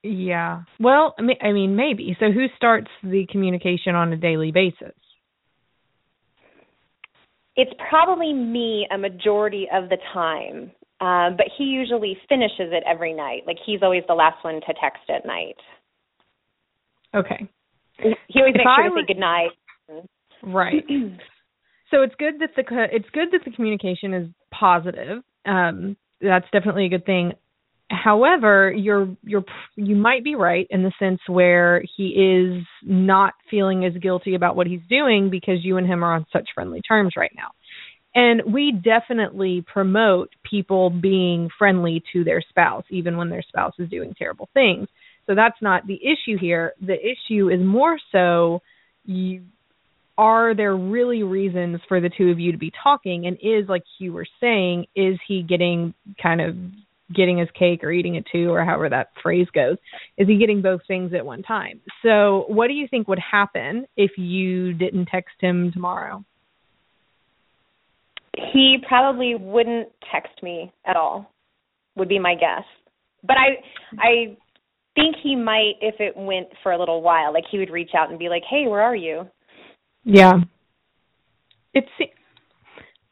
yeah. 0.07 0.61
Well, 0.79 1.15
I 1.17 1.51
mean, 1.51 1.75
maybe. 1.75 2.15
So, 2.19 2.31
who 2.31 2.45
starts 2.55 2.89
the 3.01 3.25
communication 3.31 3.95
on 3.95 4.13
a 4.13 4.17
daily 4.17 4.51
basis? 4.51 4.93
It's 7.55 7.71
probably 7.89 8.33
me 8.33 8.87
a 8.91 8.97
majority 8.97 9.67
of 9.73 9.89
the 9.89 9.97
time, 10.13 10.71
um, 10.99 11.37
but 11.37 11.47
he 11.57 11.65
usually 11.65 12.17
finishes 12.27 12.71
it 12.71 12.83
every 12.87 13.13
night. 13.13 13.43
Like 13.47 13.57
he's 13.65 13.79
always 13.81 14.03
the 14.07 14.13
last 14.13 14.43
one 14.43 14.55
to 14.55 14.73
text 14.81 15.09
at 15.09 15.25
night. 15.25 15.55
Okay. 17.15 17.47
He 17.97 18.39
always 18.39 18.55
if 18.55 18.59
makes 18.59 18.69
sure 18.75 18.89
to 18.89 19.01
say 19.01 19.13
good 19.13 19.19
night. 19.19 19.51
Right. 20.43 20.83
so 21.91 22.01
it's 22.01 22.15
good 22.19 22.39
that 22.39 22.49
the 22.55 22.63
it's 22.91 23.09
good 23.13 23.29
that 23.31 23.41
the 23.45 23.51
communication 23.51 24.13
is 24.13 24.27
positive. 24.51 25.23
Um, 25.45 25.95
that's 26.21 26.47
definitely 26.51 26.85
a 26.85 26.89
good 26.89 27.05
thing 27.05 27.33
however 27.89 28.71
you're 28.71 29.07
you're 29.23 29.43
you 29.75 29.95
might 29.95 30.23
be 30.23 30.35
right 30.35 30.65
in 30.69 30.83
the 30.83 30.91
sense 30.97 31.19
where 31.27 31.83
he 31.95 32.07
is 32.07 32.65
not 32.83 33.33
feeling 33.49 33.85
as 33.85 33.93
guilty 34.01 34.35
about 34.35 34.55
what 34.55 34.67
he's 34.67 34.81
doing 34.89 35.29
because 35.29 35.63
you 35.63 35.77
and 35.77 35.87
him 35.87 36.03
are 36.03 36.15
on 36.15 36.25
such 36.33 36.49
friendly 36.55 36.81
terms 36.81 37.13
right 37.15 37.33
now. 37.35 37.49
And 38.15 38.53
we 38.53 38.71
definitely 38.71 39.63
promote 39.71 40.29
people 40.49 40.89
being 40.89 41.49
friendly 41.59 42.01
to 42.13 42.23
their 42.23 42.41
spouse 42.41 42.85
even 42.89 43.17
when 43.17 43.29
their 43.29 43.43
spouse 43.43 43.73
is 43.77 43.89
doing 43.89 44.15
terrible 44.17 44.49
things. 44.53 44.87
So 45.27 45.35
that's 45.35 45.61
not 45.61 45.85
the 45.85 45.99
issue 46.01 46.37
here. 46.39 46.73
The 46.81 46.95
issue 46.95 47.49
is 47.49 47.59
more 47.61 47.97
so 48.11 48.61
you 49.03 49.43
are 50.17 50.55
there 50.55 50.75
really 50.75 51.23
reasons 51.23 51.81
for 51.89 51.99
the 51.99 52.09
two 52.09 52.29
of 52.29 52.39
you 52.39 52.53
to 52.53 52.57
be 52.57 52.71
talking? 52.81 53.27
And 53.27 53.37
is 53.41 53.67
like 53.67 53.83
you 53.99 54.13
were 54.13 54.25
saying 54.39 54.85
is 54.95 55.19
he 55.27 55.43
getting 55.43 55.93
kind 56.21 56.39
of 56.39 56.55
getting 57.13 57.37
his 57.37 57.49
cake 57.57 57.83
or 57.83 57.91
eating 57.91 58.15
it 58.15 58.25
too, 58.31 58.49
or 58.49 58.63
however 58.63 58.89
that 58.89 59.09
phrase 59.21 59.47
goes. 59.53 59.77
Is 60.17 60.27
he 60.27 60.37
getting 60.37 60.61
both 60.61 60.81
things 60.87 61.13
at 61.13 61.25
one 61.25 61.43
time? 61.43 61.81
So, 62.03 62.45
what 62.47 62.67
do 62.67 62.73
you 62.73 62.87
think 62.87 63.07
would 63.07 63.19
happen 63.19 63.85
if 63.95 64.11
you 64.17 64.73
didn't 64.73 65.07
text 65.07 65.35
him 65.39 65.71
tomorrow? 65.71 66.23
He 68.53 68.77
probably 68.87 69.35
wouldn't 69.35 69.89
text 70.11 70.41
me 70.43 70.73
at 70.85 70.95
all. 70.95 71.31
Would 71.95 72.09
be 72.09 72.19
my 72.19 72.35
guess. 72.35 72.63
But 73.23 73.37
I 73.37 73.47
I 73.99 74.37
think 74.95 75.15
he 75.21 75.35
might 75.35 75.73
if 75.81 75.95
it 75.99 76.15
went 76.17 76.47
for 76.63 76.71
a 76.71 76.79
little 76.79 77.01
while. 77.01 77.33
Like 77.33 77.45
he 77.49 77.57
would 77.59 77.69
reach 77.69 77.91
out 77.97 78.09
and 78.09 78.19
be 78.19 78.29
like, 78.29 78.43
"Hey, 78.49 78.67
where 78.67 78.81
are 78.81 78.95
you?" 78.95 79.27
Yeah. 80.03 80.39
It's 81.73 81.87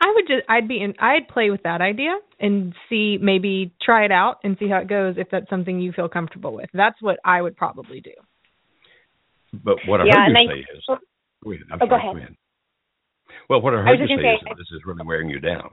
I 0.04 0.12
would 0.16 0.28
just 0.28 0.44
I'd 0.50 0.68
be 0.68 0.82
in 0.82 0.94
I'd 1.00 1.30
play 1.30 1.50
with 1.50 1.64
that 1.64 1.80
idea 1.80 2.12
and 2.40 2.76
see 2.90 3.18
maybe 3.22 3.74
try 3.82 4.04
it 4.04 4.12
out 4.12 4.40
and 4.44 4.58
see 4.60 4.68
how 4.68 4.80
it 4.80 4.90
goes 4.90 5.16
if 5.18 5.28
that's 5.32 5.50
something 5.50 5.80
you 5.80 5.94
feel 5.94 6.10
comfortable 6.10 6.54
with. 6.54 6.70
That's 6.74 7.02
what 7.02 7.20
I 7.24 7.42
would 7.42 7.56
probably 7.56 8.02
do. 8.02 8.12
But 9.54 9.78
what 9.88 10.02
I 10.02 10.06
yeah, 10.06 10.26
heard 10.26 10.32
you 10.32 10.38
I, 10.38 10.54
say 10.54 10.60
is 10.60 10.84
go 10.88 11.52
ahead. 11.52 11.64
I'm 11.72 11.80
oh, 11.82 11.88
sorry, 11.88 11.90
go 11.90 11.96
ahead. 11.96 12.12
go 12.12 12.18
ahead. 12.18 12.36
Well, 13.50 13.62
what 13.62 13.74
I 13.74 13.78
heard 13.78 14.00
I 14.00 14.04
you 14.04 14.08
say, 14.08 14.24
say 14.24 14.34
is 14.36 14.42
that 14.44 14.58
this 14.58 14.68
is 14.76 14.82
really 14.86 15.06
wearing 15.06 15.30
you 15.30 15.40
down. 15.40 15.70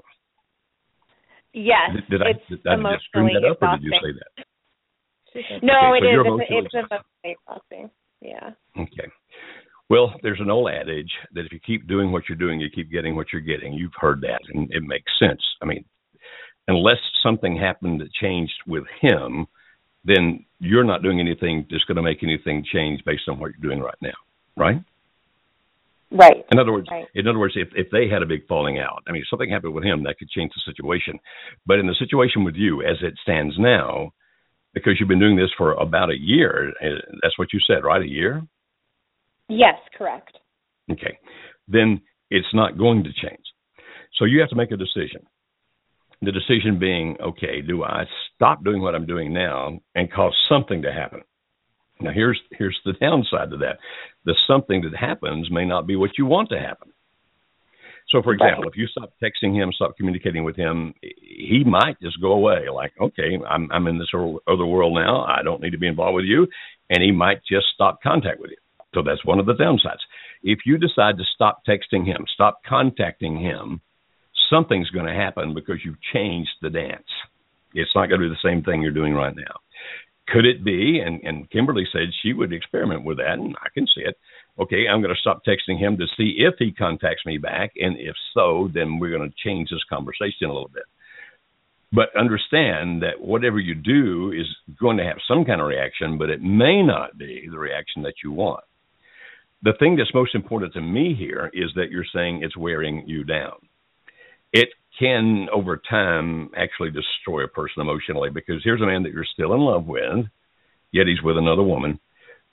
Yes, 1.53 1.91
did, 1.95 2.19
did 2.19 2.23
I, 2.23 2.33
did, 2.49 2.61
I 2.67 2.95
just 2.95 3.07
screw 3.07 3.27
that 3.35 3.51
up, 3.51 3.59
or 3.61 3.77
did 3.77 3.83
you 3.83 3.91
say 3.99 4.13
that? 4.15 4.45
No, 5.63 5.95
okay, 5.99 6.07
it 6.07 6.23
so 6.23 6.35
is. 6.35 6.43
It's, 6.43 6.51
it's 6.51 6.75
exhausted. 6.75 7.03
exhausting. 7.25 7.91
Yeah. 8.21 8.51
Okay. 8.79 9.11
Well, 9.91 10.15
there's 10.23 10.41
an 10.41 10.51
old 10.51 10.71
adage 10.71 11.11
that 11.35 11.45
if 11.45 11.53
you 11.53 11.59
keep 11.59 11.89
doing 11.89 12.13
what 12.13 12.23
you're 12.29 12.39
doing, 12.39 12.61
you 12.61 12.69
keep 12.73 12.93
getting 12.93 13.17
what 13.17 13.27
you're 13.33 13.43
getting. 13.43 13.73
You've 13.73 13.91
heard 14.01 14.21
that, 14.21 14.41
and 14.55 14.73
it 14.73 14.85
makes 14.85 15.11
sense. 15.19 15.43
I 15.61 15.67
mean, 15.67 15.85
unless 16.69 16.99
something 17.25 17.57
happened 17.57 18.01
that 18.01 18.13
changed 18.13 18.55
with 18.69 18.85
him, 19.01 19.49
then 20.05 20.47
you're 20.61 20.85
not 20.85 21.03
doing 21.03 21.19
anything 21.19 21.67
that's 21.69 21.85
going 21.85 21.97
to 21.97 22.03
make 22.03 22.23
anything 22.23 22.65
change 22.73 23.05
based 23.05 23.25
on 23.29 23.41
what 23.41 23.51
you're 23.51 23.69
doing 23.69 23.83
right 23.83 23.99
now, 24.01 24.15
right? 24.57 24.81
Right. 26.13 26.45
In 26.53 26.59
other 26.59 26.73
words, 26.73 26.89
right. 26.91 27.07
in 27.15 27.27
other 27.27 27.39
words, 27.39 27.55
if 27.57 27.69
if 27.75 27.89
they 27.91 28.09
had 28.09 28.23
a 28.23 28.27
big 28.27 28.47
falling 28.47 28.79
out, 28.79 29.03
I 29.07 29.13
mean, 29.13 29.23
if 29.23 29.29
something 29.29 29.51
happened 29.51 29.75
with 29.75 29.85
him, 29.85 30.05
that 30.05 30.19
could 30.19 30.31
change 30.31 30.53
the 30.55 30.73
situation. 30.73 31.19
But 31.67 31.79
in 31.79 31.87
the 31.87 31.95
situation 31.99 32.45
with 32.45 32.55
you, 32.55 32.83
as 32.83 32.97
it 33.03 33.15
stands 33.23 33.55
now, 33.59 34.13
because 34.73 34.95
you've 34.99 35.09
been 35.09 35.21
doing 35.21 35.37
this 35.37 35.51
for 35.57 35.73
about 35.75 36.11
a 36.11 36.19
year, 36.19 36.73
eh, 36.81 37.01
that's 37.23 37.39
what 37.39 37.53
you 37.53 37.61
said, 37.67 37.85
right? 37.85 38.03
A 38.03 38.09
year. 38.09 38.43
Yes, 39.51 39.75
correct. 39.99 40.39
Okay. 40.91 41.19
Then 41.69 42.01
it's 42.31 42.55
not 42.55 42.79
going 42.79 43.05
to 43.05 43.11
change. 43.13 43.45
So 44.17 44.25
you 44.25 44.41
have 44.41 44.51
to 44.51 44.57
make 44.57 44.71
a 44.71 44.77
decision. 44.77 45.27
The 46.23 46.33
decision 46.33 46.79
being, 46.79 47.17
okay, 47.21 47.63
do 47.63 47.83
I 47.83 48.05
stop 48.35 48.63
doing 48.63 48.83
what 48.83 48.95
I'm 48.95 49.07
doing 49.07 49.33
now 49.33 49.81
and 49.95 50.13
cause 50.13 50.35
something 50.49 50.83
to 50.83 50.93
happen? 50.93 51.23
Now 52.01 52.13
here's 52.13 52.41
here's 52.53 52.79
the 52.85 52.93
downside 52.95 53.51
to 53.51 53.59
that. 53.59 53.79
The 54.25 54.35
something 54.47 54.83
that 54.83 54.97
happens 54.99 55.51
may 55.51 55.67
not 55.67 55.87
be 55.87 55.97
what 55.97 56.13
you 56.17 56.27
want 56.27 56.49
to 56.51 56.59
happen. 56.59 56.93
So 58.09 58.23
for 58.23 58.33
example, 58.33 58.65
if 58.65 58.77
you 58.77 58.87
stop 58.87 59.13
texting 59.23 59.55
him, 59.55 59.71
stop 59.73 59.97
communicating 59.97 60.43
with 60.43 60.57
him, 60.57 60.95
he 61.03 61.63
might 61.65 62.01
just 62.01 62.21
go 62.21 62.33
away 62.33 62.69
like, 62.73 62.93
okay, 63.01 63.39
I'm 63.49 63.71
I'm 63.71 63.87
in 63.87 63.99
this 63.99 64.09
other 64.47 64.67
world 64.67 64.95
now. 64.95 65.25
I 65.25 65.43
don't 65.43 65.61
need 65.61 65.71
to 65.71 65.79
be 65.79 65.87
involved 65.87 66.17
with 66.17 66.25
you, 66.25 66.47
and 66.89 67.03
he 67.03 67.13
might 67.13 67.41
just 67.49 67.67
stop 67.75 68.03
contact 68.03 68.41
with 68.41 68.51
you. 68.51 68.57
So 68.95 69.03
that's 69.03 69.25
one 69.25 69.39
of 69.39 69.47
the 69.47 69.55
downsides. 69.55 70.03
If 70.43 70.61
you 70.67 70.79
decide 70.79 71.17
to 71.19 71.25
stop 71.35 71.63
texting 71.69 72.05
him, 72.05 72.25
stop 72.35 72.63
contacting 72.69 73.41
him, 73.41 73.81
something's 74.51 74.91
going 74.91 75.07
to 75.07 75.13
happen 75.13 75.55
because 75.55 75.77
you've 75.85 76.01
changed 76.13 76.51
the 76.61 76.71
dance. 76.71 77.07
It's 77.73 77.95
not 77.95 78.09
going 78.09 78.21
to 78.21 78.29
be 78.29 78.35
the 78.35 78.49
same 78.49 78.63
thing 78.63 78.83
you're 78.83 78.91
doing 78.91 79.15
right 79.15 79.35
now. 79.35 79.61
Could 80.29 80.45
it 80.45 80.65
be? 80.65 81.01
And, 81.05 81.21
and 81.23 81.51
Kimberly 81.51 81.87
said 81.93 82.09
she 82.23 82.33
would 82.33 82.53
experiment 82.53 83.05
with 83.05 83.19
that, 83.19 83.35
and 83.35 83.57
I 83.63 83.69
can 83.75 83.87
see 83.87 84.03
it. 84.03 84.17
Okay, 84.59 84.87
I'm 84.89 85.01
going 85.01 85.15
to 85.15 85.21
stop 85.21 85.43
texting 85.45 85.79
him 85.79 85.97
to 85.99 86.07
see 86.17 86.37
if 86.39 86.55
he 86.59 86.73
contacts 86.73 87.25
me 87.27 87.39
back, 87.39 87.73
and 87.77 87.97
if 87.99 88.15
so, 88.35 88.69
then 88.73 88.99
we're 88.99 89.17
going 89.17 89.29
to 89.29 89.37
change 89.45 89.71
this 89.71 89.85
conversation 89.89 90.45
a 90.45 90.53
little 90.53 90.71
bit. 90.73 90.85
But 91.93 92.17
understand 92.17 93.03
that 93.03 93.21
whatever 93.21 93.59
you 93.59 93.75
do 93.75 94.33
is 94.33 94.47
going 94.79 94.99
to 94.99 95.05
have 95.05 95.17
some 95.27 95.45
kind 95.45 95.61
of 95.61 95.67
reaction, 95.67 96.19
but 96.19 96.31
it 96.31 96.41
may 96.41 96.83
not 96.83 97.19
be 97.19 97.49
the 97.51 97.59
reaction 97.59 98.03
that 98.03 98.15
you 98.23 98.31
want. 98.31 98.63
The 99.63 99.75
thing 99.79 99.97
that's 99.97 100.15
most 100.15 100.35
important 100.35 100.73
to 100.75 100.81
me 100.81 101.15
here 101.15 101.51
is 101.53 101.71
that 101.77 101.91
you're 101.91 102.07
saying 102.15 102.43
it's 102.43 102.57
wearing 102.57 103.05
you 103.07 103.25
down. 103.25 103.53
It 104.53 104.71
can 104.99 105.49
over 105.53 105.81
time 105.89 106.51
actually 106.57 106.91
destroy 106.91 107.45
a 107.45 107.49
person 107.49 107.81
emotionally 107.81 108.31
because 108.31 108.63
here's 108.65 108.81
a 108.81 108.87
man 108.87 109.03
that 109.03 109.13
you're 109.13 109.25
still 109.25 109.55
in 109.55 109.61
love 109.61 109.87
with, 109.87 110.27
yet 110.93 111.07
he's 111.07 111.23
with 111.23 111.37
another 111.37 111.63
woman. 111.63 112.01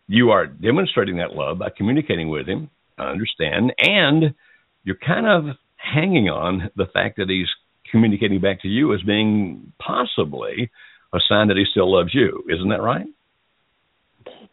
You 0.07 0.31
are 0.31 0.47
demonstrating 0.47 1.17
that 1.17 1.33
love 1.33 1.59
by 1.59 1.69
communicating 1.75 2.29
with 2.29 2.47
him, 2.47 2.69
I 2.97 3.05
understand, 3.05 3.73
and 3.77 4.33
you're 4.83 4.97
kind 5.05 5.27
of 5.27 5.55
hanging 5.75 6.29
on 6.29 6.69
the 6.75 6.87
fact 6.93 7.17
that 7.17 7.29
he's 7.29 7.47
communicating 7.91 8.41
back 8.41 8.61
to 8.61 8.67
you 8.67 8.93
as 8.93 9.01
being 9.03 9.71
possibly 9.79 10.71
a 11.13 11.19
sign 11.29 11.47
that 11.47 11.57
he 11.57 11.65
still 11.71 11.91
loves 11.91 12.13
you. 12.13 12.43
Isn't 12.49 12.69
that 12.69 12.81
right? 12.81 13.07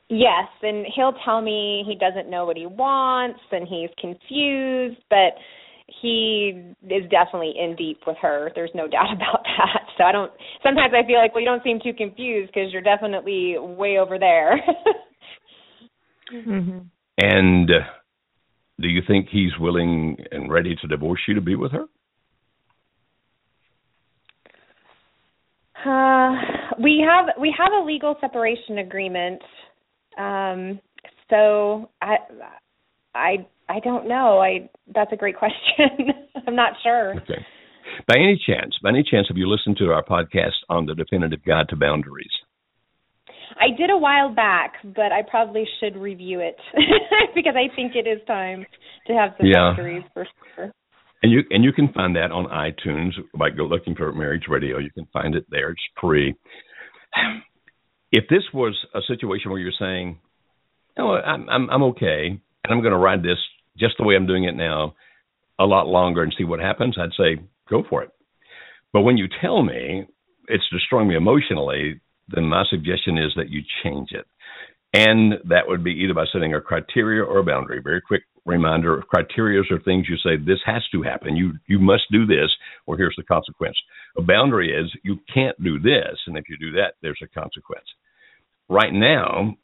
Yes, 0.08 0.48
and 0.62 0.86
he'll 0.94 1.14
tell 1.24 1.40
me 1.40 1.82
he 1.86 1.94
doesn't 1.94 2.28
know 2.28 2.44
what 2.44 2.56
he 2.56 2.66
wants 2.66 3.40
and 3.50 3.66
he's 3.66 3.90
confused, 3.98 5.00
but 5.08 5.32
he 6.00 6.74
is 6.88 7.08
definitely 7.10 7.54
in 7.58 7.74
deep 7.76 8.00
with 8.06 8.16
her. 8.20 8.50
There's 8.54 8.70
no 8.74 8.86
doubt 8.86 9.12
about 9.14 9.44
that. 9.44 9.86
So 9.96 10.04
I 10.04 10.12
don't. 10.12 10.32
Sometimes 10.62 10.92
I 10.94 11.06
feel 11.06 11.18
like, 11.18 11.34
well, 11.34 11.42
you 11.42 11.48
don't 11.48 11.62
seem 11.62 11.80
too 11.82 11.94
confused 11.96 12.52
because 12.54 12.72
you're 12.72 12.82
definitely 12.82 13.56
way 13.58 13.98
over 13.98 14.18
there. 14.18 14.60
mm-hmm. 16.34 16.78
And 17.18 17.70
uh, 17.70 17.84
do 18.80 18.88
you 18.88 19.02
think 19.06 19.28
he's 19.30 19.56
willing 19.58 20.16
and 20.32 20.50
ready 20.50 20.74
to 20.76 20.88
divorce 20.88 21.20
you 21.28 21.34
to 21.34 21.40
be 21.40 21.54
with 21.54 21.72
her? 21.72 21.84
Uh, 25.86 26.32
we 26.82 27.04
have 27.06 27.26
we 27.38 27.54
have 27.56 27.72
a 27.72 27.84
legal 27.84 28.16
separation 28.20 28.78
agreement. 28.78 29.40
Um, 30.18 30.80
so 31.30 31.90
I 32.00 32.16
I 33.14 33.46
I 33.68 33.80
don't 33.80 34.08
know. 34.08 34.40
I 34.40 34.68
that's 34.94 35.12
a 35.12 35.16
great 35.16 35.36
question. 35.38 36.10
I'm 36.46 36.56
not 36.56 36.74
sure. 36.82 37.16
Okay. 37.16 37.44
By 38.08 38.16
any 38.16 38.40
chance, 38.46 38.76
by 38.82 38.90
any 38.90 39.04
chance, 39.08 39.28
have 39.28 39.36
you 39.36 39.48
listened 39.48 39.76
to 39.78 39.92
our 39.92 40.02
podcast 40.02 40.56
on 40.68 40.86
the 40.86 40.94
definitive 40.94 41.44
guide 41.44 41.68
to 41.68 41.76
boundaries? 41.76 42.32
I 43.56 43.76
did 43.76 43.90
a 43.90 43.96
while 43.96 44.34
back, 44.34 44.74
but 44.82 45.12
I 45.12 45.22
probably 45.28 45.64
should 45.78 45.96
review 45.96 46.40
it 46.40 46.56
because 47.34 47.54
I 47.56 47.74
think 47.74 47.94
it 47.94 48.08
is 48.08 48.18
time 48.26 48.66
to 49.06 49.12
have 49.12 49.34
some 49.38 49.46
yeah. 49.46 49.74
boundaries 49.76 50.02
for 50.12 50.26
sure. 50.56 50.72
And 51.22 51.32
you 51.32 51.42
and 51.50 51.64
you 51.64 51.72
can 51.72 51.92
find 51.92 52.16
that 52.16 52.32
on 52.32 52.46
iTunes 52.46 53.12
by 53.38 53.50
go 53.50 53.64
looking 53.64 53.94
for 53.94 54.12
Marriage 54.12 54.44
Radio. 54.48 54.78
You 54.78 54.90
can 54.90 55.06
find 55.12 55.34
it 55.34 55.46
there. 55.50 55.70
It's 55.70 55.80
free. 56.00 56.34
If 58.16 58.28
this 58.30 58.44
was 58.54 58.76
a 58.94 59.00
situation 59.08 59.50
where 59.50 59.60
you're 59.60 59.72
saying, 59.76 60.20
"No, 60.96 61.16
I'm 61.16 61.48
I'm, 61.50 61.68
I'm 61.68 61.82
okay, 61.94 62.28
and 62.28 62.72
I'm 62.72 62.80
going 62.80 62.92
to 62.92 62.98
ride 62.98 63.24
this 63.24 63.38
just 63.76 63.96
the 63.98 64.04
way 64.04 64.14
I'm 64.14 64.26
doing 64.28 64.44
it 64.44 64.54
now 64.54 64.94
a 65.58 65.64
lot 65.64 65.88
longer 65.88 66.22
and 66.22 66.32
see 66.38 66.44
what 66.44 66.60
happens, 66.60 66.96
I'd 66.96 67.10
say 67.18 67.42
go 67.68 67.82
for 67.90 68.04
it. 68.04 68.10
But 68.92 69.02
when 69.02 69.16
you 69.16 69.26
tell 69.40 69.64
me 69.64 70.06
it's 70.46 70.64
destroying 70.72 71.08
me 71.08 71.16
emotionally, 71.16 72.00
then 72.28 72.44
my 72.44 72.64
suggestion 72.70 73.18
is 73.18 73.32
that 73.36 73.50
you 73.50 73.62
change 73.82 74.10
it. 74.12 74.26
And 74.92 75.34
that 75.48 75.66
would 75.66 75.82
be 75.82 75.90
either 75.90 76.14
by 76.14 76.26
setting 76.32 76.54
a 76.54 76.60
criteria 76.60 77.24
or 77.24 77.38
a 77.38 77.44
boundary. 77.44 77.80
Very 77.82 78.00
quick 78.00 78.22
reminder 78.46 78.96
of 78.96 79.08
criteria 79.08 79.60
are 79.70 79.80
things 79.80 80.06
you 80.08 80.16
say 80.18 80.36
this 80.36 80.60
has 80.64 80.82
to 80.92 81.02
happen. 81.02 81.34
You 81.34 81.54
you 81.66 81.80
must 81.80 82.04
do 82.12 82.26
this, 82.26 82.50
or 82.86 82.96
here's 82.96 83.16
the 83.16 83.24
consequence. 83.24 83.76
A 84.16 84.22
boundary 84.22 84.72
is 84.72 84.88
you 85.02 85.18
can't 85.32 85.60
do 85.64 85.80
this, 85.80 86.16
and 86.28 86.38
if 86.38 86.44
you 86.48 86.56
do 86.58 86.70
that, 86.72 86.94
there's 87.02 87.20
a 87.24 87.40
consequence. 87.40 87.86
Right 88.68 88.92
now, 88.92 89.56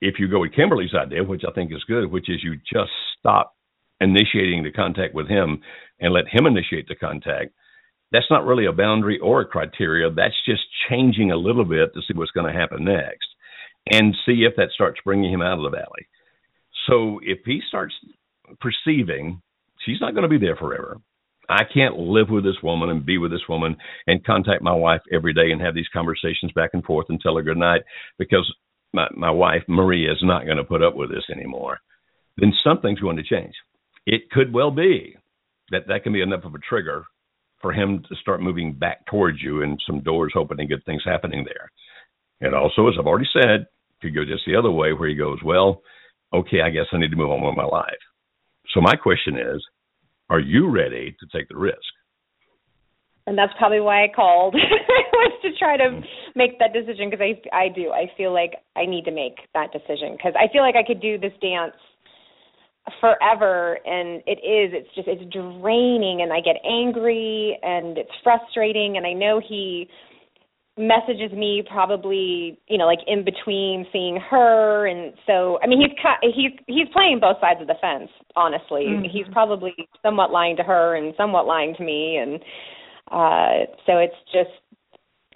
if 0.00 0.14
you 0.18 0.28
go 0.28 0.40
with 0.40 0.54
Kimberly's 0.54 0.94
idea, 0.94 1.22
which 1.22 1.42
I 1.46 1.52
think 1.52 1.72
is 1.72 1.84
good, 1.84 2.10
which 2.10 2.28
is 2.28 2.42
you 2.42 2.56
just 2.56 2.90
stop 3.18 3.54
initiating 4.00 4.62
the 4.62 4.72
contact 4.72 5.14
with 5.14 5.28
him 5.28 5.60
and 6.00 6.12
let 6.12 6.28
him 6.28 6.46
initiate 6.46 6.88
the 6.88 6.94
contact, 6.94 7.52
that's 8.12 8.30
not 8.30 8.44
really 8.44 8.66
a 8.66 8.72
boundary 8.72 9.18
or 9.20 9.42
a 9.42 9.46
criteria. 9.46 10.10
That's 10.10 10.34
just 10.44 10.62
changing 10.88 11.30
a 11.30 11.36
little 11.36 11.64
bit 11.64 11.94
to 11.94 12.00
see 12.00 12.14
what's 12.16 12.32
going 12.32 12.52
to 12.52 12.58
happen 12.58 12.84
next 12.84 13.28
and 13.92 14.16
see 14.26 14.44
if 14.44 14.56
that 14.56 14.70
starts 14.74 15.00
bringing 15.04 15.32
him 15.32 15.42
out 15.42 15.58
of 15.58 15.64
the 15.64 15.76
valley. 15.76 16.08
So 16.88 17.20
if 17.22 17.40
he 17.44 17.60
starts 17.68 17.94
perceiving 18.60 19.40
she's 19.84 20.00
not 20.00 20.14
going 20.14 20.22
to 20.22 20.28
be 20.28 20.44
there 20.44 20.56
forever, 20.56 20.98
I 21.50 21.64
can't 21.64 21.98
live 21.98 22.28
with 22.30 22.44
this 22.44 22.62
woman 22.62 22.90
and 22.90 23.04
be 23.04 23.18
with 23.18 23.30
this 23.30 23.48
woman 23.48 23.76
and 24.06 24.24
contact 24.24 24.62
my 24.62 24.74
wife 24.74 25.02
every 25.12 25.34
day 25.34 25.50
and 25.50 25.60
have 25.60 25.74
these 25.74 25.88
conversations 25.92 26.52
back 26.54 26.70
and 26.72 26.84
forth 26.84 27.06
and 27.08 27.20
tell 27.20 27.36
her 27.36 27.42
good 27.42 27.56
night 27.56 27.82
because 28.18 28.50
my, 28.92 29.06
my 29.16 29.30
wife, 29.30 29.62
Maria, 29.68 30.12
is 30.12 30.18
not 30.22 30.44
going 30.44 30.56
to 30.56 30.64
put 30.64 30.82
up 30.82 30.96
with 30.96 31.10
this 31.10 31.24
anymore, 31.30 31.78
then 32.36 32.52
something's 32.64 33.00
going 33.00 33.16
to 33.16 33.22
change 33.22 33.54
it 34.06 34.30
could 34.30 34.52
well 34.52 34.70
be 34.70 35.16
that 35.70 35.86
that 35.88 36.02
can 36.02 36.12
be 36.12 36.22
enough 36.22 36.44
of 36.44 36.54
a 36.54 36.58
trigger 36.58 37.04
for 37.60 37.72
him 37.72 38.02
to 38.08 38.16
start 38.16 38.42
moving 38.42 38.72
back 38.72 39.06
towards 39.06 39.40
you 39.42 39.62
and 39.62 39.80
some 39.86 40.02
doors 40.02 40.32
opening, 40.34 40.68
good 40.68 40.84
things 40.84 41.02
happening 41.04 41.44
there. 41.44 41.70
And 42.40 42.54
also, 42.54 42.88
as 42.88 42.94
I've 42.98 43.06
already 43.06 43.28
said, 43.32 43.66
could 44.00 44.14
go 44.14 44.24
just 44.24 44.44
the 44.46 44.56
other 44.56 44.70
way 44.70 44.92
where 44.92 45.08
he 45.08 45.14
goes, 45.14 45.38
well, 45.44 45.82
okay, 46.32 46.62
I 46.64 46.70
guess 46.70 46.86
I 46.92 46.98
need 46.98 47.10
to 47.10 47.16
move 47.16 47.30
on 47.30 47.46
with 47.46 47.56
my 47.56 47.64
life. 47.64 48.02
So 48.72 48.80
my 48.80 48.96
question 48.96 49.36
is, 49.36 49.62
are 50.30 50.40
you 50.40 50.70
ready 50.70 51.16
to 51.20 51.26
take 51.36 51.48
the 51.48 51.56
risk? 51.56 51.76
And 53.26 53.36
that's 53.36 53.52
probably 53.58 53.80
why 53.80 54.04
I 54.04 54.08
called 54.14 54.54
was 55.12 55.32
to 55.42 55.48
try 55.58 55.76
to 55.76 55.84
mm. 55.84 56.02
make 56.34 56.58
that 56.58 56.72
decision 56.72 57.10
because 57.10 57.20
I 57.22 57.34
I 57.54 57.68
do 57.68 57.90
I 57.90 58.10
feel 58.16 58.32
like 58.32 58.54
I 58.76 58.86
need 58.86 59.04
to 59.04 59.12
make 59.12 59.36
that 59.54 59.72
decision 59.72 60.16
because 60.16 60.32
I 60.38 60.50
feel 60.52 60.62
like 60.62 60.74
I 60.76 60.86
could 60.86 61.02
do 61.02 61.18
this 61.18 61.32
dance 61.42 61.76
forever 63.00 63.78
and 63.84 64.22
it 64.26 64.40
is 64.40 64.72
it's 64.72 64.88
just 64.94 65.06
it's 65.06 65.22
draining 65.32 66.22
and 66.22 66.32
i 66.32 66.40
get 66.40 66.56
angry 66.64 67.56
and 67.62 67.98
it's 67.98 68.10
frustrating 68.24 68.96
and 68.96 69.06
i 69.06 69.12
know 69.12 69.38
he 69.38 69.86
messages 70.80 71.30
me 71.36 71.62
probably 71.70 72.58
you 72.68 72.78
know 72.78 72.86
like 72.86 73.00
in 73.06 73.24
between 73.24 73.86
seeing 73.92 74.16
her 74.16 74.86
and 74.86 75.12
so 75.26 75.58
i 75.62 75.66
mean 75.66 75.80
he's 75.80 76.34
he's 76.34 76.52
he's 76.66 76.88
playing 76.92 77.18
both 77.20 77.36
sides 77.40 77.60
of 77.60 77.66
the 77.66 77.74
fence 77.80 78.10
honestly 78.36 78.86
mm-hmm. 78.88 79.04
he's 79.04 79.26
probably 79.32 79.74
somewhat 80.02 80.30
lying 80.30 80.56
to 80.56 80.62
her 80.62 80.96
and 80.96 81.14
somewhat 81.16 81.46
lying 81.46 81.74
to 81.74 81.84
me 81.84 82.16
and 82.16 82.40
uh 83.12 83.66
so 83.86 83.98
it's 83.98 84.16
just 84.32 84.50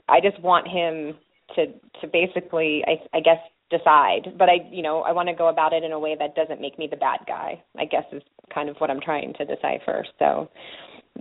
i 0.08 0.18
just 0.20 0.40
want 0.40 0.66
him 0.66 1.14
to 1.54 1.66
to 2.00 2.06
basically 2.10 2.82
i 2.86 2.96
i 3.16 3.20
guess 3.20 3.38
decide. 3.70 4.34
But 4.38 4.48
I, 4.48 4.56
you 4.70 4.82
know, 4.82 5.00
I 5.02 5.12
want 5.12 5.28
to 5.28 5.34
go 5.34 5.48
about 5.48 5.72
it 5.72 5.84
in 5.84 5.92
a 5.92 5.98
way 5.98 6.16
that 6.18 6.34
doesn't 6.34 6.60
make 6.60 6.78
me 6.78 6.88
the 6.90 6.96
bad 6.96 7.20
guy. 7.26 7.62
I 7.78 7.84
guess 7.84 8.04
is 8.12 8.22
kind 8.52 8.68
of 8.68 8.76
what 8.78 8.90
I'm 8.90 9.00
trying 9.00 9.34
to 9.38 9.44
decipher. 9.44 10.04
So 10.18 10.50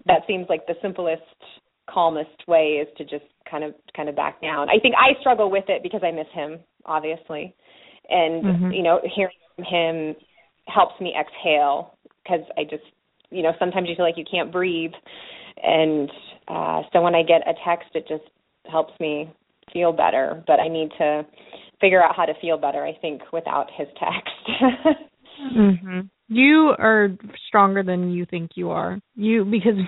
that 0.05 0.21
seems 0.27 0.47
like 0.49 0.65
the 0.67 0.75
simplest, 0.81 1.21
calmest 1.89 2.47
way 2.47 2.81
is 2.81 2.87
to 2.97 3.03
just 3.03 3.25
kind 3.49 3.63
of 3.63 3.73
kind 3.95 4.09
of 4.09 4.15
back 4.15 4.41
down. 4.41 4.69
I 4.69 4.79
think 4.81 4.95
I 4.97 5.19
struggle 5.19 5.51
with 5.51 5.65
it 5.67 5.83
because 5.83 6.01
I 6.03 6.11
miss 6.11 6.27
him, 6.33 6.59
obviously, 6.85 7.55
and 8.09 8.43
mm-hmm. 8.43 8.71
you 8.71 8.83
know, 8.83 8.99
hearing 9.15 9.35
from 9.55 9.65
him 9.65 10.15
helps 10.67 10.99
me 11.01 11.13
exhale 11.19 11.97
because 12.23 12.45
I 12.57 12.63
just 12.63 12.83
you 13.29 13.43
know 13.43 13.51
sometimes 13.59 13.87
you 13.89 13.95
feel 13.95 14.05
like 14.05 14.17
you 14.17 14.25
can't 14.29 14.51
breathe, 14.51 14.93
and 15.61 16.09
uh, 16.47 16.81
so 16.91 17.01
when 17.01 17.15
I 17.15 17.23
get 17.23 17.47
a 17.47 17.53
text, 17.65 17.89
it 17.93 18.07
just 18.07 18.29
helps 18.69 18.93
me 18.99 19.31
feel 19.71 19.91
better. 19.91 20.43
But 20.47 20.59
I 20.59 20.67
need 20.67 20.89
to 20.97 21.25
figure 21.81 22.03
out 22.03 22.15
how 22.15 22.25
to 22.25 22.33
feel 22.41 22.57
better. 22.57 22.85
I 22.85 22.97
think 23.01 23.21
without 23.31 23.67
his 23.77 23.87
text. 23.99 24.99
hmm 25.51 25.99
You 26.29 26.73
are 26.79 27.09
stronger 27.47 27.83
than 27.83 28.11
you 28.11 28.25
think 28.25 28.51
you 28.55 28.69
are. 28.69 28.99
You 29.15 29.45
because 29.45 29.79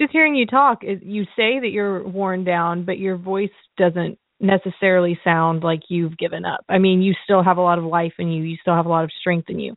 just 0.00 0.12
hearing 0.12 0.34
you 0.34 0.46
talk, 0.46 0.82
you 0.82 1.24
say 1.36 1.60
that 1.60 1.70
you're 1.70 2.06
worn 2.06 2.44
down, 2.44 2.84
but 2.84 2.98
your 2.98 3.16
voice 3.16 3.50
doesn't 3.76 4.18
necessarily 4.40 5.18
sound 5.22 5.62
like 5.62 5.80
you've 5.88 6.16
given 6.16 6.44
up. 6.44 6.64
I 6.68 6.78
mean, 6.78 7.02
you 7.02 7.14
still 7.24 7.42
have 7.42 7.58
a 7.58 7.62
lot 7.62 7.78
of 7.78 7.84
life 7.84 8.14
in 8.18 8.28
you. 8.28 8.42
You 8.42 8.56
still 8.60 8.74
have 8.74 8.86
a 8.86 8.90
lot 8.90 9.04
of 9.04 9.10
strength 9.20 9.50
in 9.50 9.60
you. 9.60 9.74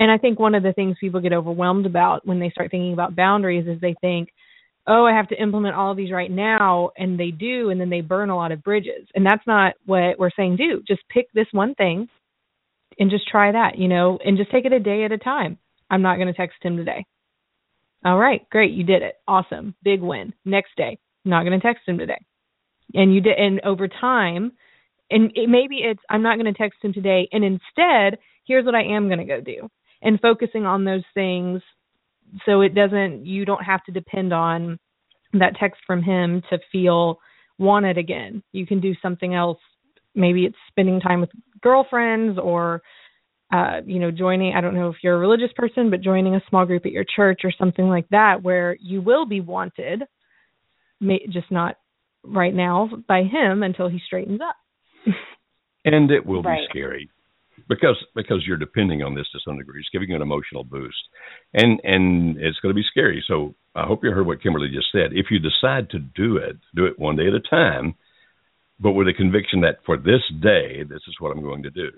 And 0.00 0.10
I 0.10 0.16
think 0.16 0.38
one 0.38 0.54
of 0.54 0.62
the 0.62 0.72
things 0.72 0.96
people 1.00 1.20
get 1.20 1.32
overwhelmed 1.32 1.84
about 1.84 2.26
when 2.26 2.38
they 2.38 2.50
start 2.50 2.70
thinking 2.70 2.92
about 2.92 3.16
boundaries 3.16 3.66
is 3.66 3.80
they 3.80 3.96
think, 4.00 4.30
oh, 4.86 5.04
I 5.04 5.14
have 5.14 5.28
to 5.28 5.42
implement 5.42 5.74
all 5.74 5.90
of 5.90 5.96
these 5.96 6.12
right 6.12 6.30
now. 6.30 6.90
And 6.96 7.20
they 7.20 7.30
do. 7.30 7.68
And 7.68 7.80
then 7.80 7.90
they 7.90 8.00
burn 8.00 8.30
a 8.30 8.36
lot 8.36 8.52
of 8.52 8.62
bridges. 8.62 9.06
And 9.14 9.26
that's 9.26 9.46
not 9.46 9.74
what 9.84 10.18
we're 10.18 10.30
saying 10.34 10.56
do. 10.56 10.82
Just 10.86 11.02
pick 11.10 11.26
this 11.34 11.48
one 11.52 11.74
thing 11.74 12.08
and 12.98 13.10
just 13.10 13.28
try 13.28 13.52
that, 13.52 13.76
you 13.76 13.88
know, 13.88 14.18
and 14.24 14.38
just 14.38 14.50
take 14.50 14.64
it 14.64 14.72
a 14.72 14.80
day 14.80 15.04
at 15.04 15.12
a 15.12 15.18
time. 15.18 15.58
I'm 15.90 16.02
not 16.02 16.16
going 16.16 16.28
to 16.28 16.34
text 16.34 16.56
him 16.62 16.76
today. 16.76 17.04
All 18.04 18.18
right, 18.18 18.48
great, 18.50 18.72
you 18.72 18.84
did 18.84 19.02
it. 19.02 19.16
Awesome. 19.26 19.74
Big 19.82 20.00
win. 20.00 20.32
Next 20.44 20.70
day, 20.76 20.98
not 21.24 21.44
going 21.44 21.58
to 21.58 21.66
text 21.66 21.86
him 21.86 21.98
today. 21.98 22.24
And 22.94 23.14
you 23.14 23.20
did 23.20 23.38
and 23.38 23.60
over 23.64 23.88
time 23.88 24.52
and 25.10 25.30
it, 25.34 25.48
maybe 25.48 25.78
it's 25.78 26.00
I'm 26.08 26.22
not 26.22 26.38
going 26.38 26.52
to 26.52 26.58
text 26.58 26.78
him 26.82 26.92
today 26.92 27.28
and 27.32 27.44
instead, 27.44 28.18
here's 28.46 28.64
what 28.64 28.74
I 28.74 28.82
am 28.82 29.08
going 29.08 29.18
to 29.18 29.24
go 29.24 29.40
do. 29.40 29.68
And 30.00 30.20
focusing 30.20 30.64
on 30.64 30.84
those 30.84 31.02
things 31.12 31.60
so 32.46 32.60
it 32.60 32.74
doesn't 32.74 33.26
you 33.26 33.44
don't 33.44 33.64
have 33.64 33.84
to 33.84 33.92
depend 33.92 34.32
on 34.32 34.78
that 35.34 35.56
text 35.60 35.80
from 35.86 36.02
him 36.02 36.42
to 36.50 36.58
feel 36.72 37.18
wanted 37.58 37.98
again. 37.98 38.42
You 38.52 38.66
can 38.66 38.80
do 38.80 38.94
something 39.02 39.34
else. 39.34 39.58
Maybe 40.14 40.44
it's 40.44 40.56
spending 40.68 41.00
time 41.00 41.20
with 41.20 41.30
girlfriends 41.60 42.38
or 42.42 42.82
uh, 43.52 43.80
you 43.86 43.98
know, 43.98 44.10
joining, 44.10 44.54
I 44.54 44.60
don't 44.60 44.74
know 44.74 44.88
if 44.90 44.96
you're 45.02 45.16
a 45.16 45.18
religious 45.18 45.52
person, 45.56 45.90
but 45.90 46.02
joining 46.02 46.34
a 46.34 46.42
small 46.48 46.66
group 46.66 46.84
at 46.84 46.92
your 46.92 47.04
church 47.16 47.40
or 47.44 47.52
something 47.58 47.88
like 47.88 48.08
that 48.10 48.42
where 48.42 48.76
you 48.80 49.00
will 49.00 49.26
be 49.26 49.40
wanted, 49.40 50.02
may, 51.00 51.26
just 51.30 51.50
not 51.50 51.76
right 52.22 52.54
now 52.54 52.90
by 53.06 53.22
him 53.22 53.62
until 53.62 53.88
he 53.88 54.00
straightens 54.04 54.40
up. 54.40 54.56
and 55.84 56.10
it 56.10 56.26
will 56.26 56.42
right. 56.42 56.60
be 56.60 56.66
scary 56.68 57.10
because 57.68 57.96
because 58.14 58.44
you're 58.46 58.56
depending 58.56 59.02
on 59.02 59.14
this 59.14 59.26
to 59.32 59.38
some 59.44 59.58
degree. 59.58 59.80
It's 59.80 59.88
giving 59.92 60.10
you 60.10 60.16
an 60.16 60.22
emotional 60.22 60.64
boost, 60.64 60.96
and 61.54 61.80
and 61.84 62.36
it's 62.38 62.58
going 62.60 62.74
to 62.74 62.78
be 62.78 62.86
scary. 62.90 63.24
So 63.26 63.54
I 63.74 63.86
hope 63.86 64.04
you 64.04 64.10
heard 64.10 64.26
what 64.26 64.42
Kimberly 64.42 64.68
just 64.68 64.92
said. 64.92 65.12
If 65.12 65.26
you 65.30 65.38
decide 65.38 65.90
to 65.90 65.98
do 65.98 66.36
it, 66.36 66.56
do 66.74 66.86
it 66.86 66.98
one 66.98 67.16
day 67.16 67.28
at 67.28 67.34
a 67.34 67.40
time, 67.40 67.94
but 68.80 68.92
with 68.92 69.08
a 69.08 69.12
conviction 69.12 69.62
that 69.62 69.78
for 69.86 69.96
this 69.96 70.22
day, 70.42 70.82
this 70.88 71.02
is 71.08 71.16
what 71.18 71.30
I'm 71.30 71.42
going 71.42 71.62
to 71.62 71.70
do, 71.70 71.90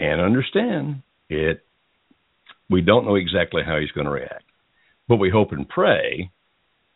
and 0.00 0.20
understand 0.20 1.02
it. 1.28 1.64
We 2.68 2.80
don't 2.80 3.04
know 3.04 3.16
exactly 3.16 3.62
how 3.64 3.78
he's 3.78 3.90
going 3.90 4.06
to 4.06 4.10
react, 4.10 4.44
but 5.08 5.16
we 5.16 5.30
hope 5.30 5.52
and 5.52 5.68
pray 5.68 6.30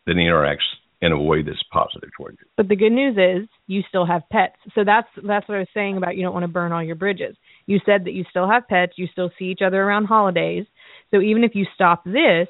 that 0.05 0.15
he 0.15 0.23
interacts 0.23 0.65
in 1.01 1.11
a 1.11 1.21
way 1.21 1.43
that's 1.43 1.61
positive 1.71 2.09
toward 2.17 2.37
you. 2.39 2.47
But 2.57 2.67
the 2.67 2.75
good 2.75 2.91
news 2.91 3.15
is 3.17 3.47
you 3.67 3.83
still 3.87 4.05
have 4.05 4.23
pets. 4.31 4.55
So 4.73 4.83
that's 4.83 5.07
that's 5.15 5.47
what 5.47 5.55
I 5.55 5.59
was 5.59 5.67
saying 5.73 5.97
about 5.97 6.15
you 6.15 6.23
don't 6.23 6.33
want 6.33 6.43
to 6.43 6.51
burn 6.51 6.71
all 6.71 6.83
your 6.83 6.95
bridges. 6.95 7.35
You 7.65 7.79
said 7.85 8.05
that 8.05 8.13
you 8.13 8.23
still 8.29 8.49
have 8.49 8.67
pets, 8.67 8.93
you 8.95 9.07
still 9.11 9.29
see 9.37 9.45
each 9.45 9.61
other 9.65 9.81
around 9.81 10.05
holidays. 10.05 10.65
So 11.11 11.21
even 11.21 11.43
if 11.43 11.53
you 11.53 11.65
stop 11.75 12.03
this, 12.05 12.47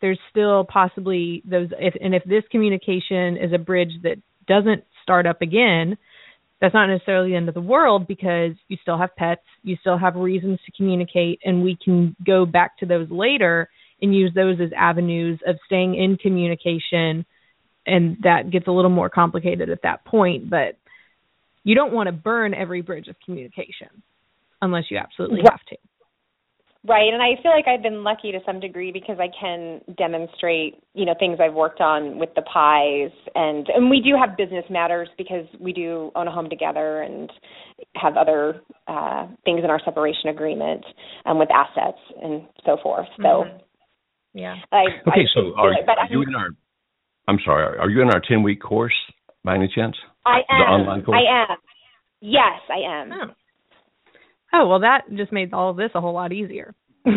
there's 0.00 0.18
still 0.30 0.64
possibly 0.64 1.42
those 1.44 1.68
if 1.78 1.94
and 2.00 2.14
if 2.14 2.24
this 2.24 2.44
communication 2.50 3.36
is 3.36 3.52
a 3.52 3.58
bridge 3.58 3.92
that 4.02 4.16
doesn't 4.48 4.84
start 5.02 5.26
up 5.26 5.42
again, 5.42 5.96
that's 6.64 6.72
not 6.72 6.86
necessarily 6.86 7.30
the 7.30 7.36
end 7.36 7.48
of 7.48 7.54
the 7.54 7.60
world 7.60 8.08
because 8.08 8.52
you 8.68 8.78
still 8.80 8.96
have 8.96 9.14
pets, 9.16 9.42
you 9.62 9.76
still 9.82 9.98
have 9.98 10.16
reasons 10.16 10.58
to 10.64 10.72
communicate 10.72 11.38
and 11.44 11.62
we 11.62 11.76
can 11.84 12.16
go 12.26 12.46
back 12.46 12.78
to 12.78 12.86
those 12.86 13.06
later 13.10 13.68
and 14.00 14.14
use 14.14 14.32
those 14.34 14.56
as 14.62 14.70
avenues 14.74 15.38
of 15.46 15.56
staying 15.66 15.94
in 15.94 16.16
communication 16.16 17.26
and 17.86 18.16
that 18.22 18.50
gets 18.50 18.66
a 18.66 18.70
little 18.70 18.90
more 18.90 19.10
complicated 19.10 19.68
at 19.68 19.82
that 19.82 20.06
point 20.06 20.48
but 20.48 20.78
you 21.64 21.74
don't 21.74 21.92
want 21.92 22.06
to 22.06 22.12
burn 22.12 22.54
every 22.54 22.80
bridge 22.80 23.08
of 23.08 23.16
communication 23.22 24.02
unless 24.62 24.84
you 24.90 24.96
absolutely 24.96 25.40
have 25.44 25.60
to 25.68 25.76
right 26.86 27.12
and 27.12 27.22
i 27.22 27.40
feel 27.42 27.50
like 27.50 27.66
i've 27.66 27.82
been 27.82 28.04
lucky 28.04 28.32
to 28.32 28.38
some 28.46 28.60
degree 28.60 28.92
because 28.92 29.16
i 29.18 29.28
can 29.40 29.80
demonstrate 29.96 30.74
you 30.94 31.04
know 31.04 31.14
things 31.18 31.38
i've 31.40 31.54
worked 31.54 31.80
on 31.80 32.18
with 32.18 32.30
the 32.36 32.42
pies 32.42 33.10
and 33.34 33.68
and 33.68 33.90
we 33.90 34.00
do 34.00 34.14
have 34.18 34.36
business 34.36 34.64
matters 34.70 35.08
because 35.18 35.46
we 35.60 35.72
do 35.72 36.10
own 36.14 36.28
a 36.28 36.32
home 36.32 36.48
together 36.48 37.02
and 37.02 37.30
have 37.96 38.16
other 38.16 38.60
uh 38.88 39.26
things 39.44 39.60
in 39.64 39.70
our 39.70 39.80
separation 39.84 40.28
agreement 40.28 40.84
um 41.26 41.38
with 41.38 41.48
assets 41.50 41.98
and 42.22 42.42
so 42.64 42.76
forth 42.82 43.06
so 43.16 43.22
mm-hmm. 43.22 43.58
yeah 44.34 44.54
I, 44.72 44.84
okay 45.08 45.26
I 45.26 45.34
so 45.34 45.54
are, 45.56 45.72
are 45.72 46.08
you 46.10 46.22
in 46.22 46.34
our 46.34 46.50
I'm 47.26 47.38
sorry. 47.44 47.78
Are 47.78 47.90
you 47.90 48.02
in 48.02 48.08
our 48.08 48.20
10 48.26 48.42
week 48.42 48.60
course 48.60 48.94
by 49.44 49.54
any 49.54 49.70
chance? 49.74 49.96
I 50.26 50.38
am. 50.50 50.58
The 50.58 50.64
online 50.64 51.02
course? 51.04 51.18
I 51.18 51.52
am. 51.52 51.58
Yes, 52.20 52.60
I 52.70 53.00
am. 53.00 53.12
Oh. 53.12 53.34
Oh, 54.54 54.68
well, 54.68 54.80
that 54.80 55.02
just 55.14 55.32
made 55.32 55.52
all 55.52 55.70
of 55.70 55.76
this 55.76 55.90
a 55.94 56.00
whole 56.00 56.14
lot 56.14 56.32
easier. 56.32 56.74
I'm 57.06 57.12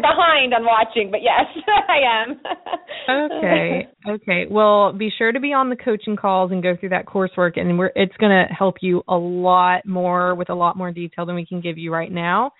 behind 0.00 0.54
on 0.54 0.64
watching, 0.64 1.10
but 1.10 1.20
yes, 1.22 1.44
I 1.88 2.22
am. 2.22 2.40
okay. 3.08 3.88
Okay. 4.08 4.46
Well, 4.50 4.92
be 4.92 5.10
sure 5.16 5.32
to 5.32 5.40
be 5.40 5.52
on 5.52 5.70
the 5.70 5.76
coaching 5.76 6.16
calls 6.16 6.52
and 6.52 6.62
go 6.62 6.76
through 6.78 6.90
that 6.90 7.06
coursework 7.06 7.58
and 7.58 7.78
we're 7.78 7.92
it's 7.94 8.16
going 8.18 8.32
to 8.32 8.46
help 8.52 8.76
you 8.80 9.02
a 9.08 9.16
lot 9.16 9.86
more 9.86 10.34
with 10.34 10.50
a 10.50 10.54
lot 10.54 10.76
more 10.76 10.92
detail 10.92 11.24
than 11.26 11.34
we 11.34 11.46
can 11.46 11.60
give 11.60 11.78
you 11.78 11.92
right 11.92 12.10
now. 12.10 12.52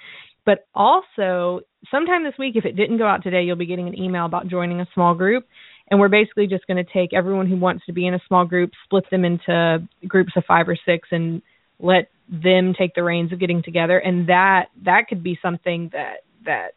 But 0.44 0.66
also, 0.74 1.60
sometime 1.90 2.24
this 2.24 2.34
week, 2.38 2.54
if 2.54 2.64
it 2.64 2.76
didn't 2.76 2.98
go 2.98 3.06
out 3.06 3.24
today, 3.24 3.42
you'll 3.42 3.56
be 3.56 3.66
getting 3.66 3.88
an 3.88 3.98
email 3.98 4.24
about 4.24 4.46
joining 4.46 4.80
a 4.80 4.86
small 4.94 5.14
group. 5.14 5.44
And 5.90 6.00
we're 6.00 6.08
basically 6.08 6.46
just 6.46 6.66
going 6.66 6.84
to 6.84 6.92
take 6.92 7.12
everyone 7.12 7.48
who 7.48 7.56
wants 7.56 7.84
to 7.86 7.92
be 7.92 8.06
in 8.06 8.14
a 8.14 8.20
small 8.26 8.44
group, 8.44 8.70
split 8.84 9.04
them 9.10 9.24
into 9.24 9.86
groups 10.06 10.32
of 10.36 10.44
five 10.46 10.68
or 10.68 10.76
six, 10.86 11.08
and 11.10 11.42
let 11.78 12.08
them 12.28 12.74
take 12.78 12.94
the 12.94 13.02
reins 13.02 13.32
of 13.32 13.40
getting 13.40 13.62
together. 13.62 13.98
And 13.98 14.28
that 14.28 14.66
that 14.84 15.06
could 15.08 15.22
be 15.22 15.38
something 15.42 15.90
that 15.92 16.24
that 16.44 16.72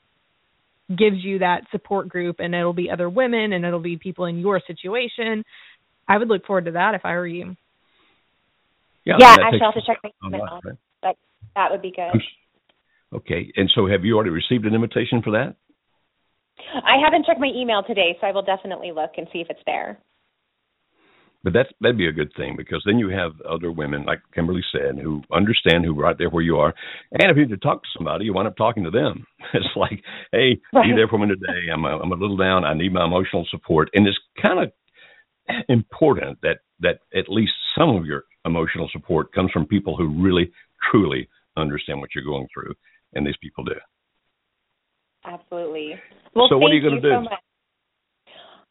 gives 0.90 1.24
you 1.24 1.40
that 1.40 1.62
support 1.72 2.10
group, 2.10 2.38
and 2.40 2.56
it'll 2.56 2.74
be 2.74 2.90
other 2.90 3.10
women, 3.10 3.54
and 3.54 3.64
it'll 3.66 3.80
be 3.80 3.98
people 3.98 4.26
in 4.26 4.40
your 4.40 4.62
situation. 4.66 5.44
I 6.08 6.18
would 6.18 6.28
look 6.28 6.46
forward 6.46 6.66
to 6.66 6.72
that 6.72 6.96
if 6.96 7.02
I 7.06 7.14
were 7.14 7.28
you. 7.28 7.56
Yeah, 9.06 9.18
yeah 9.20 9.36
I 9.40 9.58
shall 9.58 9.68
also 9.68 9.82
check 9.86 9.98
my 10.04 10.12
email. 10.26 10.60
Right? 10.64 10.76
That 11.04 11.16
that 11.56 11.72
would 11.72 11.82
be 11.82 11.92
good. 11.92 12.22
Okay. 13.14 13.52
And 13.56 13.70
so 13.74 13.88
have 13.88 14.04
you 14.04 14.16
already 14.16 14.30
received 14.30 14.66
an 14.66 14.76
invitation 14.76 15.22
for 15.24 15.32
that? 15.32 15.56
I 16.76 16.98
haven't 17.04 17.26
checked 17.26 17.40
my 17.40 17.52
email 17.56 17.84
today, 17.84 18.18
so 18.20 18.28
I 18.28 18.32
will 18.32 18.44
definitely 18.44 18.92
look 18.92 19.12
and 19.18 19.28
see 19.32 19.40
if 19.40 19.48
it's 19.50 19.62
there. 19.66 19.98
But 21.44 21.54
that's 21.54 21.70
that'd 21.80 21.98
be 21.98 22.08
a 22.08 22.12
good 22.12 22.32
thing 22.36 22.56
because 22.58 22.84
then 22.86 23.00
you 23.00 23.10
have 23.10 23.32
other 23.50 23.72
women, 23.72 24.04
like 24.06 24.20
Kimberly 24.34 24.64
said, 24.74 25.00
who 25.02 25.22
understand 25.34 25.86
who 25.86 25.94
right 25.94 26.18
there 26.18 26.30
where 26.30 26.44
you 26.44 26.58
are. 26.58 26.74
And 27.12 27.32
if 27.32 27.38
you 27.38 27.46
need 27.46 27.52
to 27.52 27.58
talk 27.58 27.82
to 27.82 27.90
somebody, 27.96 28.26
you 28.26 28.34
wind 28.34 28.48
up 28.48 28.58
talking 28.58 28.84
to 28.84 28.92
them. 28.92 29.26
It's 29.54 29.66
like, 29.76 30.04
hey, 30.32 30.60
right. 30.74 30.86
be 30.86 30.96
there 30.96 31.08
for 31.08 31.18
me 31.18 31.28
today. 31.28 31.72
I'm 31.74 31.84
a, 31.84 31.98
I'm 31.98 32.12
a 32.12 32.16
little 32.16 32.38
down. 32.38 32.66
I 32.66 32.76
need 32.76 32.94
my 32.94 33.06
emotional 33.06 33.48
support. 33.50 33.90
And 33.96 34.06
it's 34.06 34.18
kind 34.40 34.60
of 34.60 34.72
important 35.70 36.40
that 36.44 36.60
that 36.82 37.00
at 37.18 37.30
least 37.30 37.54
some 37.78 37.96
of 37.96 38.06
your 38.06 38.26
emotional 38.46 38.90
support 38.92 39.34
comes 39.34 39.52
from 39.52 39.66
people 39.66 39.96
who 39.98 40.22
really 40.22 40.52
truly 40.92 41.28
understand 41.58 42.00
what 42.00 42.10
you're 42.14 42.24
going 42.24 42.48
through 42.54 42.74
and 43.14 43.26
these 43.26 43.38
people 43.42 43.64
do. 43.64 43.74
Absolutely. 45.26 45.96
Well, 46.36 46.48
so 46.50 46.58
what 46.58 46.72
are 46.72 46.76
you 46.76 46.82
going 46.82 47.02
to 47.02 47.02
do? 47.02 47.10
So 47.10 47.36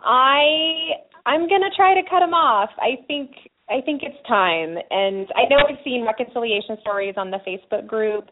I 0.00 1.04
I'm 1.26 1.48
to 1.48 1.70
try 1.76 1.94
to 1.94 2.08
cut 2.08 2.22
him 2.22 2.34
off. 2.34 2.70
I 2.78 3.04
think 3.06 3.30
I 3.68 3.80
think 3.84 4.02
it's 4.02 4.16
time. 4.26 4.76
And 4.90 5.28
I 5.36 5.44
know 5.48 5.56
I've 5.68 5.82
seen 5.84 6.06
reconciliation 6.06 6.78
stories 6.80 7.14
on 7.16 7.30
the 7.30 7.38
Facebook 7.46 7.86
group, 7.86 8.24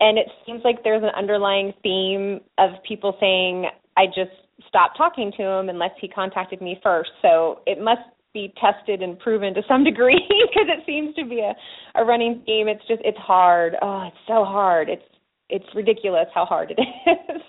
and 0.00 0.18
it 0.18 0.26
seems 0.44 0.60
like 0.64 0.84
there's 0.84 1.02
an 1.02 1.10
underlying 1.16 1.72
theme 1.82 2.40
of 2.58 2.70
people 2.86 3.16
saying, 3.18 3.66
I 3.96 4.06
just 4.06 4.36
stopped 4.68 4.96
talking 4.96 5.32
to 5.36 5.42
him 5.42 5.68
unless 5.68 5.92
he 6.00 6.08
contacted 6.08 6.60
me 6.60 6.78
first. 6.82 7.10
So 7.22 7.60
it 7.66 7.82
must 7.82 8.02
be 8.34 8.52
tested 8.60 9.02
and 9.02 9.18
proven 9.18 9.54
to 9.54 9.62
some 9.66 9.84
degree 9.84 10.20
because 10.28 10.68
it 10.68 10.84
seems 10.86 11.14
to 11.16 11.24
be 11.24 11.40
a, 11.40 11.54
a 12.00 12.04
running 12.04 12.42
theme. 12.44 12.68
It's 12.68 12.86
just, 12.86 13.00
it's 13.04 13.18
hard. 13.18 13.74
Oh, 13.80 14.08
it's 14.08 14.16
so 14.26 14.44
hard. 14.44 14.88
It's 14.88 15.02
it's 15.48 15.66
ridiculous 15.74 16.26
how 16.34 16.46
hard 16.46 16.70
it 16.70 16.80
is. 17.06 17.42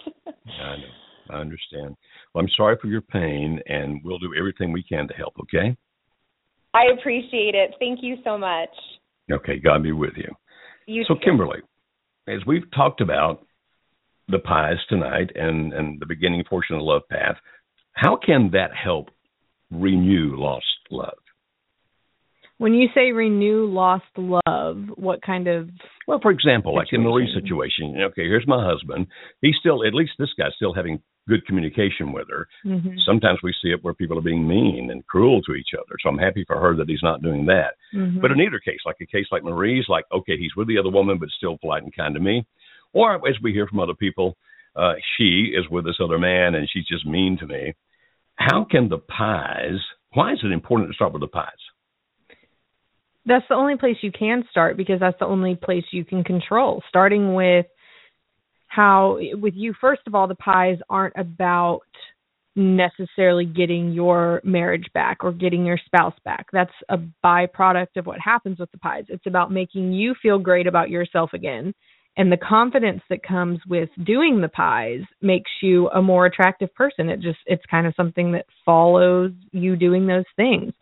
I 0.62 0.76
know. 0.76 1.36
I 1.36 1.40
understand. 1.40 1.96
Well, 2.34 2.44
I'm 2.44 2.50
sorry 2.58 2.78
for 2.82 2.88
your 2.88 3.02
pain, 3.02 3.60
and 3.68 4.02
we'll 4.04 4.20
do 4.20 4.34
everything 4.38 4.72
we 4.72 4.84
can 4.84 5.08
to 5.08 5.14
help. 5.14 5.34
Okay. 5.42 5.76
I 6.74 6.86
appreciate 6.98 7.54
it. 7.54 7.76
Thank 7.80 8.00
you 8.02 8.18
so 8.24 8.38
much. 8.38 8.70
Okay, 9.32 9.60
God 9.60 9.84
be 9.84 9.92
with 9.92 10.14
you. 10.18 10.34
You 10.88 11.04
so, 11.08 11.14
too. 11.14 11.20
Kimberly, 11.24 11.60
as 12.28 12.40
we've 12.48 12.70
talked 12.76 13.02
about 13.02 13.46
the 14.28 14.40
pies 14.40 14.78
tonight 14.90 15.30
and, 15.36 15.74
and 15.74 16.00
the 16.00 16.06
beginning 16.06 16.44
portion 16.50 16.76
of 16.76 16.80
the 16.80 16.86
love 16.86 17.04
path, 17.10 17.36
how 17.94 18.18
can 18.18 18.50
that 18.54 18.72
help 18.74 19.10
renew 19.70 20.36
lost 20.36 20.66
love? 20.90 21.14
When 22.58 22.74
you 22.74 22.88
say 22.96 23.12
renew 23.12 23.66
lost 23.66 24.06
love, 24.18 24.78
what 24.96 25.22
kind 25.22 25.48
of 25.48 25.70
Well, 26.08 26.20
for 26.22 26.32
example, 26.32 26.76
like 26.76 26.88
in 26.92 27.04
the 27.04 27.10
Situation. 27.10 27.42
situation, 27.42 28.02
okay, 28.12 28.24
here's 28.24 28.48
my 28.48 28.66
husband. 28.66 29.08
He's 29.42 29.56
still, 29.60 29.86
at 29.86 29.94
least 29.94 30.14
this 30.18 30.30
guy's 30.38 30.54
still 30.56 30.74
having 30.74 31.02
good 31.28 31.46
communication 31.46 32.12
with 32.12 32.28
her. 32.30 32.48
Mhm. 32.66 33.00
Sometimes 33.06 33.42
we 33.42 33.54
see 33.62 33.72
it 33.72 33.84
where 33.84 33.94
people 33.94 34.18
are 34.18 34.22
being 34.22 34.48
mean 34.48 34.92
and 34.92 35.06
cruel 35.08 35.42
to 35.44 35.54
each 35.56 35.74
other. 35.74 35.96
So 36.02 36.10
I'm 36.10 36.18
happy 36.18 36.44
for 36.44 36.60
her 36.60 36.76
that 36.76 36.90
he's 36.90 37.04
not 37.04 37.22
doing 37.22 37.46
that. 37.46 37.76
Mhm. 37.94 38.22
But 38.22 38.32
in 38.32 38.42
either 38.42 38.60
case, 38.60 38.80
like 38.86 39.00
a 39.02 39.06
case 39.06 39.28
like 39.32 39.44
Marie's, 39.44 39.88
like, 39.88 40.06
okay, 40.12 40.38
he's 40.38 40.56
with 40.56 40.68
the 40.68 40.78
other 40.78 40.90
woman, 40.90 41.18
but 41.18 41.30
still 41.30 41.58
polite 41.58 41.84
and 41.84 41.96
kind 41.96 42.14
to 42.14 42.20
me. 42.20 42.46
Or 42.92 43.28
as 43.28 43.40
we 43.42 43.54
hear 43.54 43.68
from 43.68 43.80
other 43.80 43.96
people, 43.96 44.38
uh, 44.76 44.96
she 45.16 45.54
is 45.56 45.70
with 45.70 45.86
this 45.86 46.00
other 46.00 46.20
man 46.20 46.56
and 46.56 46.70
she's 46.70 46.88
just 46.88 47.06
mean 47.06 47.38
to 47.38 47.48
me. 47.48 47.74
How 48.36 48.64
can 48.64 48.90
the 48.90 48.98
pies, 48.98 49.80
why 50.14 50.34
is 50.34 50.44
it 50.44 50.52
important 50.52 50.90
to 50.90 50.96
start 50.96 51.14
with 51.14 51.22
the 51.22 51.28
pies? 51.28 51.52
that's 53.26 53.46
the 53.48 53.56
only 53.56 53.78
place 53.78 53.98
you 54.02 54.12
can 54.12 54.44
start 54.52 54.78
because 54.78 55.00
that's 55.00 55.18
the 55.20 55.26
only 55.26 55.56
place 55.56 55.84
you 55.92 56.04
can 56.04 56.24
control. 56.24 56.84
Starting 56.90 57.34
with 57.34 57.66
how 58.74 59.18
with 59.34 59.54
you 59.56 59.74
first 59.80 60.02
of 60.08 60.16
all 60.16 60.28
the 60.28 60.36
pies 60.36 60.78
aren't 60.90 61.16
about 61.18 61.82
necessarily 62.56 63.46
getting 63.46 63.92
your 63.92 64.42
marriage 64.44 64.86
back 64.94 65.24
or 65.24 65.32
getting 65.32 65.66
your 65.66 65.80
spouse 65.86 66.14
back. 66.24 66.46
That's 66.54 66.74
a 66.90 66.98
byproduct 67.26 67.98
of 67.98 68.06
what 68.06 68.20
happens 68.20 68.60
with 68.60 68.72
the 68.72 68.78
pies. 68.78 69.06
It's 69.10 69.26
about 69.26 69.52
making 69.52 69.92
you 69.92 70.14
feel 70.22 70.38
great 70.38 70.68
about 70.68 70.90
yourself 70.90 71.32
again. 71.34 71.74
And 72.16 72.32
the 72.32 72.38
confidence 72.38 73.02
that 73.10 73.24
comes 73.24 73.60
with 73.68 73.90
doing 74.04 74.40
the 74.40 74.50
pies 74.50 75.02
makes 75.22 75.50
you 75.64 75.90
a 75.90 76.02
more 76.02 76.28
attractive 76.28 76.74
person. 76.76 77.10
It 77.10 77.22
just 77.22 77.40
it's 77.48 77.66
kind 77.72 77.88
of 77.88 77.96
something 77.98 78.34
that 78.34 78.46
follows 78.64 79.32
you 79.52 79.76
doing 79.76 80.06
those 80.06 80.26
things. 80.36 80.74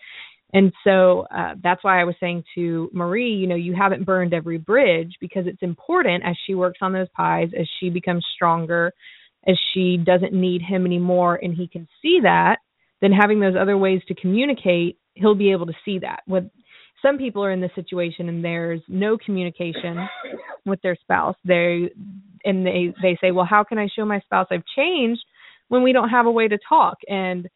And 0.54 0.74
so 0.84 1.28
uh, 1.34 1.56
that's 1.64 1.84
why 1.84 2.02
I 2.02 2.04
was 2.04 2.16
saying 2.20 2.44
to 2.56 2.90
Marie, 2.94 3.34
you 3.34 3.48
know, 3.48 3.56
you 3.56 3.74
haven't 3.74 4.06
burned 4.06 4.34
every 4.34 4.58
bridge 4.58 5.16
because 5.22 5.48
it's 5.48 5.62
important 5.62 6.24
as 6.26 6.36
she 6.46 6.56
works 6.56 6.80
on 6.82 6.94
those 6.94 7.08
pies, 7.16 7.50
as 7.58 7.68
she 7.80 7.90
becomes 7.90 8.26
stronger, 8.36 8.92
as 9.48 9.58
she 9.74 9.98
doesn't 9.98 10.34
need 10.34 10.62
him 10.62 10.86
anymore, 10.86 11.40
and 11.42 11.56
he 11.56 11.68
can 11.68 11.88
see 12.02 12.20
that. 12.24 12.58
Then 13.02 13.12
having 13.12 13.40
those 13.40 13.56
other 13.60 13.78
ways 13.78 14.02
to 14.08 14.16
communicate, 14.16 14.98
he'll 15.16 15.36
be 15.36 15.52
able 15.52 15.66
to 15.66 15.74
see 15.84 16.00
that. 16.00 16.22
With 16.28 16.46
some 17.02 17.18
people 17.18 17.44
are 17.44 17.52
in 17.52 17.62
this 17.62 17.72
situation 17.74 18.30
and 18.30 18.44
there's 18.44 18.82
no 18.88 19.18
communication 19.18 20.08
with 20.66 20.82
their 20.82 20.96
spouse. 20.96 21.36
They 21.44 21.90
and 22.46 22.66
they 22.66 22.94
they 23.02 23.18
say, 23.22 23.32
well, 23.32 23.48
how 23.50 23.64
can 23.64 23.78
I 23.78 23.88
show 23.96 24.06
my 24.06 24.20
spouse 24.20 24.48
I've 24.52 24.64
changed 24.76 25.24
when 25.70 25.84
we 25.84 25.94
don't 25.94 26.10
have 26.10 26.26
a 26.26 26.32
way 26.32 26.48
to 26.48 26.60
talk? 26.68 26.98
And 27.08 27.50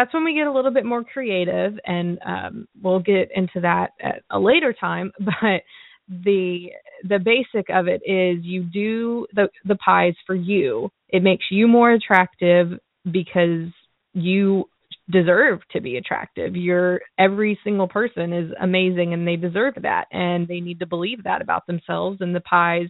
that's 0.00 0.14
when 0.14 0.24
we 0.24 0.34
get 0.34 0.46
a 0.46 0.52
little 0.52 0.70
bit 0.70 0.86
more 0.86 1.04
creative 1.04 1.74
and 1.84 2.18
um, 2.24 2.68
we'll 2.82 3.00
get 3.00 3.28
into 3.34 3.60
that 3.60 3.90
at 4.00 4.22
a 4.30 4.38
later 4.38 4.72
time 4.72 5.12
but 5.20 5.62
the 6.08 6.70
the 7.08 7.18
basic 7.18 7.68
of 7.70 7.86
it 7.86 8.00
is 8.04 8.44
you 8.44 8.64
do 8.64 9.26
the 9.34 9.48
the 9.64 9.76
pies 9.76 10.14
for 10.26 10.34
you. 10.34 10.90
It 11.08 11.22
makes 11.22 11.44
you 11.50 11.68
more 11.68 11.92
attractive 11.92 12.78
because 13.10 13.68
you 14.12 14.64
deserve 15.08 15.60
to 15.70 15.80
be 15.80 15.98
attractive. 15.98 16.56
You're 16.56 17.00
every 17.16 17.58
single 17.62 17.86
person 17.86 18.32
is 18.32 18.50
amazing 18.60 19.12
and 19.14 19.26
they 19.26 19.36
deserve 19.36 19.74
that 19.82 20.06
and 20.10 20.48
they 20.48 20.60
need 20.60 20.80
to 20.80 20.86
believe 20.86 21.22
that 21.24 21.42
about 21.42 21.66
themselves 21.68 22.18
and 22.20 22.34
the 22.34 22.40
pies 22.40 22.88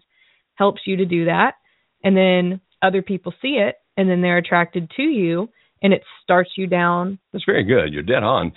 helps 0.55 0.81
you 0.87 0.97
to 0.97 1.05
do 1.05 1.27
that. 1.27 1.55
And 2.03 2.17
then 2.17 2.61
other 2.81 3.03
people 3.03 3.35
see 3.43 3.59
it 3.61 3.75
and 3.99 4.09
then 4.09 4.23
they're 4.23 4.39
attracted 4.39 4.91
to 4.97 5.03
you 5.03 5.51
and 5.83 5.93
it 5.93 6.03
starts 6.23 6.51
you 6.57 6.67
down. 6.67 7.19
That's 7.33 7.45
very 7.45 7.65
good. 7.65 7.93
You're 7.93 8.03
dead 8.03 8.23
on. 8.23 8.53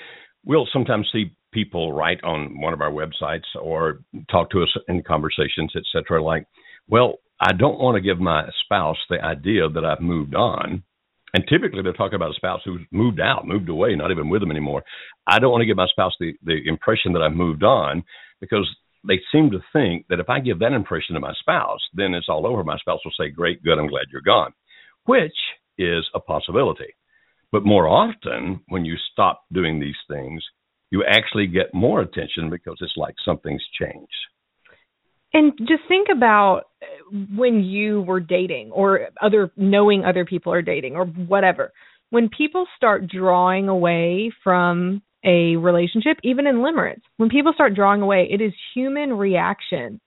We'll 0.46 0.68
sometimes 0.72 1.08
see 1.12 1.36
people 1.54 1.94
write 1.94 2.24
on 2.24 2.60
one 2.60 2.74
of 2.74 2.82
our 2.82 2.92
websites 2.92 3.46
or 3.62 4.00
talk 4.30 4.50
to 4.52 4.64
us 4.64 4.70
in 4.88 5.04
conversations, 5.04 5.72
etc. 5.76 6.22
Like, 6.22 6.46
well, 6.90 7.20
I 7.40 7.54
don't 7.54 7.80
want 7.80 7.96
to 7.96 8.02
give 8.02 8.20
my 8.20 8.48
spouse 8.64 8.98
the 9.10 9.24
idea 9.24 9.70
that 9.70 9.86
I've 9.86 10.02
moved 10.02 10.36
on. 10.36 10.84
And 11.34 11.44
typically 11.48 11.82
they're 11.82 11.94
talking 11.94 12.16
about 12.16 12.32
a 12.32 12.36
spouse 12.36 12.62
who's 12.64 12.82
moved 12.92 13.20
out, 13.20 13.48
moved 13.48 13.70
away, 13.70 13.96
not 13.96 14.12
even 14.12 14.30
with 14.30 14.42
them 14.42 14.52
anymore. 14.52 14.84
I 15.26 15.40
don't 15.40 15.52
want 15.52 15.62
to 15.62 15.66
give 15.66 15.78
my 15.78 15.88
spouse 15.88 16.14
the, 16.20 16.34
the 16.44 16.60
impression 16.68 17.14
that 17.14 17.24
I've 17.24 17.34
moved 17.34 17.64
on 17.64 18.04
because 18.40 18.70
they 19.08 19.20
seem 19.32 19.50
to 19.52 19.60
think 19.74 20.06
that 20.10 20.20
if 20.20 20.30
I 20.30 20.40
give 20.40 20.60
that 20.60 20.74
impression 20.74 21.16
to 21.16 21.20
my 21.20 21.34
spouse, 21.40 21.80
then 21.94 22.14
it's 22.14 22.30
all 22.30 22.46
over. 22.46 22.64
My 22.64 22.78
spouse 22.78 23.00
will 23.04 23.14
say, 23.18 23.30
Great, 23.30 23.64
good, 23.64 23.80
I'm 23.80 23.88
glad 23.88 24.06
you're 24.12 24.22
gone, 24.22 24.54
which 25.06 25.36
is 25.78 26.06
a 26.14 26.20
possibility. 26.20 26.94
But 27.54 27.66
more 27.66 27.88
often, 27.88 28.62
when 28.68 28.84
you 28.84 28.96
stop 29.12 29.44
doing 29.54 29.80
these 29.80 29.96
things, 30.10 30.44
you 30.90 31.04
actually 31.08 31.46
get 31.46 31.72
more 31.72 32.02
attention 32.02 32.50
because 32.50 32.78
it's 32.82 32.98
like 32.98 33.14
something's 33.24 33.64
changed. 33.80 34.12
And 35.36 35.54
just 35.60 35.84
think 35.88 36.08
about 36.12 36.64
when 37.38 37.64
you 37.64 38.02
were 38.02 38.20
dating 38.20 38.72
or 38.72 39.10
other 39.22 39.52
knowing 39.56 40.04
other 40.04 40.26
people 40.26 40.52
are 40.52 40.64
dating 40.64 40.96
or 40.96 41.06
whatever. 41.06 41.72
When 42.10 42.28
people 42.36 42.66
start 42.76 43.08
drawing 43.08 43.70
away 43.70 44.32
from 44.44 45.04
a 45.24 45.56
relationship, 45.56 46.18
even 46.24 46.48
in 46.48 46.56
limerence, 46.58 47.02
when 47.18 47.30
people 47.30 47.54
start 47.54 47.76
drawing 47.76 48.02
away, 48.02 48.28
it 48.32 48.42
is 48.42 48.52
human 48.74 49.14
reaction 49.14 50.02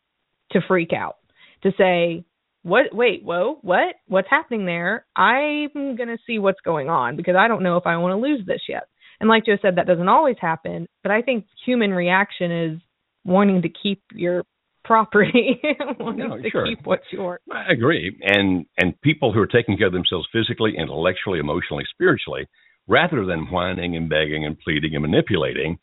to 0.50 0.60
freak 0.66 0.92
out, 0.92 1.16
to 1.62 1.70
say, 1.78 2.24
what 2.66 2.86
wait 2.92 3.22
whoa 3.24 3.58
what? 3.62 3.94
What's 4.08 4.28
happening 4.28 4.66
there? 4.66 5.06
I'm 5.14 5.70
going 5.96 6.08
to 6.08 6.18
see 6.26 6.38
what's 6.38 6.60
going 6.64 6.88
on 6.90 7.16
because 7.16 7.36
i 7.38 7.46
don't 7.48 7.62
know 7.62 7.76
if 7.76 7.86
i 7.86 7.96
want 7.96 8.12
to 8.12 8.16
lose 8.28 8.42
this 8.46 8.62
yet. 8.68 8.84
And 9.20 9.28
like 9.28 9.46
joe 9.46 9.56
said 9.62 9.76
that 9.76 9.86
doesn't 9.86 10.08
always 10.08 10.36
happen 10.40 10.88
but 11.02 11.12
i 11.12 11.22
think 11.22 11.46
human 11.64 11.92
reaction 11.92 12.50
is 12.50 12.80
wanting 13.24 13.62
to 13.62 13.68
keep 13.68 14.02
your 14.12 14.42
property 14.84 15.60
wanting 16.00 16.28
No, 16.28 16.36
to 16.40 16.50
sure. 16.50 16.66
keep 16.66 16.86
what's 16.86 17.10
yours. 17.10 17.40
I 17.52 17.72
agree. 17.72 18.16
And 18.22 18.66
and 18.78 19.00
people 19.00 19.32
who 19.32 19.40
are 19.40 19.46
taking 19.58 19.76
care 19.78 19.88
of 19.88 19.92
themselves 19.92 20.28
physically, 20.32 20.74
intellectually, 20.78 21.38
emotionally, 21.40 21.84
spiritually, 21.92 22.46
rather 22.86 23.24
than 23.26 23.50
whining 23.50 23.96
and 23.96 24.08
begging 24.08 24.44
and 24.44 24.58
pleading 24.58 24.94
and 24.94 25.02
manipulating, 25.02 25.78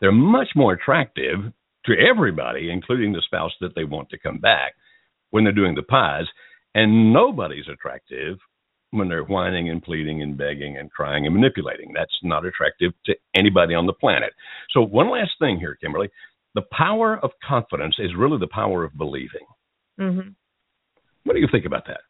they're 0.00 0.12
much 0.38 0.48
more 0.56 0.72
attractive 0.72 1.38
to 1.86 1.92
everybody, 2.10 2.70
including 2.70 3.12
the 3.12 3.22
spouse 3.24 3.52
that 3.60 3.74
they 3.76 3.84
want 3.84 4.08
to 4.10 4.18
come 4.18 4.38
back 4.38 4.72
when 5.30 5.44
they're 5.44 5.52
doing 5.52 5.74
the 5.74 5.82
pies. 5.82 6.24
And 6.74 7.12
nobody's 7.12 7.68
attractive 7.72 8.36
when 8.90 9.08
they're 9.08 9.24
whining 9.24 9.70
and 9.70 9.82
pleading 9.82 10.22
and 10.22 10.36
begging 10.36 10.76
and 10.78 10.90
crying 10.90 11.26
and 11.26 11.34
manipulating. 11.34 11.92
That's 11.94 12.12
not 12.22 12.44
attractive 12.44 12.92
to 13.06 13.14
anybody 13.34 13.74
on 13.74 13.86
the 13.86 13.92
planet. 13.92 14.32
So 14.70 14.80
one 14.82 15.10
last 15.10 15.32
thing 15.38 15.58
here, 15.58 15.76
Kimberly. 15.80 16.10
The 16.54 16.62
power 16.72 17.18
of 17.22 17.30
confidence 17.46 17.96
is 17.98 18.10
really 18.16 18.38
the 18.38 18.48
power 18.48 18.84
of 18.84 18.96
believing. 18.96 19.46
hmm 19.98 20.20
What 21.24 21.34
do 21.34 21.40
you 21.40 21.48
think 21.50 21.66
about 21.66 21.86
that? 21.86 22.00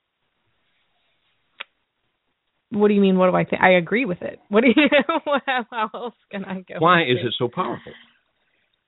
what 2.70 2.88
do 2.88 2.94
you 2.94 3.00
mean 3.00 3.16
what 3.16 3.30
do 3.30 3.36
i 3.36 3.44
think 3.44 3.62
i 3.62 3.70
agree 3.74 4.04
with 4.04 4.20
it 4.22 4.40
what 4.48 4.62
do 4.62 4.66
you 4.68 4.88
how 5.70 5.88
else 5.94 6.14
can 6.32 6.44
i 6.44 6.60
go 6.68 6.74
Why 6.78 7.02
is 7.02 7.18
it 7.24 7.32
so 7.38 7.48
powerful? 7.52 7.92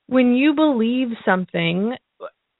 when 0.09 0.35
you 0.35 0.55
believe 0.55 1.09
something 1.25 1.95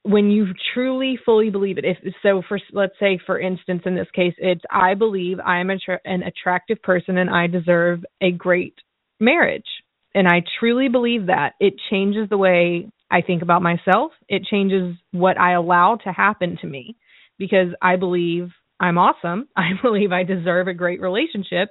when 0.09 0.31
you 0.31 0.47
truly 0.73 1.19
fully 1.23 1.51
believe 1.51 1.77
it 1.77 1.85
if 1.85 1.99
so 2.23 2.43
for 2.49 2.59
let's 2.73 2.95
say 2.99 3.19
for 3.27 3.39
instance 3.39 3.83
in 3.85 3.95
this 3.95 4.09
case 4.15 4.33
it's 4.39 4.63
i 4.71 4.95
believe 4.95 5.39
i 5.45 5.59
am 5.59 5.71
attra- 5.71 6.01
an 6.07 6.23
attractive 6.23 6.81
person 6.83 7.19
and 7.19 7.29
i 7.29 7.47
deserve 7.47 8.05
a 8.23 8.31
great 8.31 8.75
marriage. 9.21 9.67
And 10.15 10.27
i 10.27 10.43
truly 10.59 10.89
believe 10.89 11.27
that. 11.27 11.53
It 11.61 11.75
changes 11.91 12.29
the 12.29 12.39
way 12.39 12.89
i 13.11 13.21
think 13.21 13.43
about 13.43 13.63
myself. 13.63 14.13
It 14.29 14.45
changes 14.45 14.97
what 15.13 15.39
i 15.39 15.53
allow 15.53 15.97
to 16.05 16.13
happen 16.13 16.57
to 16.63 16.67
me. 16.67 16.97
Because 17.39 17.69
i 17.83 17.97
believe 17.97 18.49
i'm 18.81 18.99
awesome. 18.99 19.49
I 19.57 19.71
believe 19.83 20.13
i 20.13 20.23
deserve 20.23 20.69
a 20.69 20.75
great 20.75 21.01
relationship. 21.01 21.69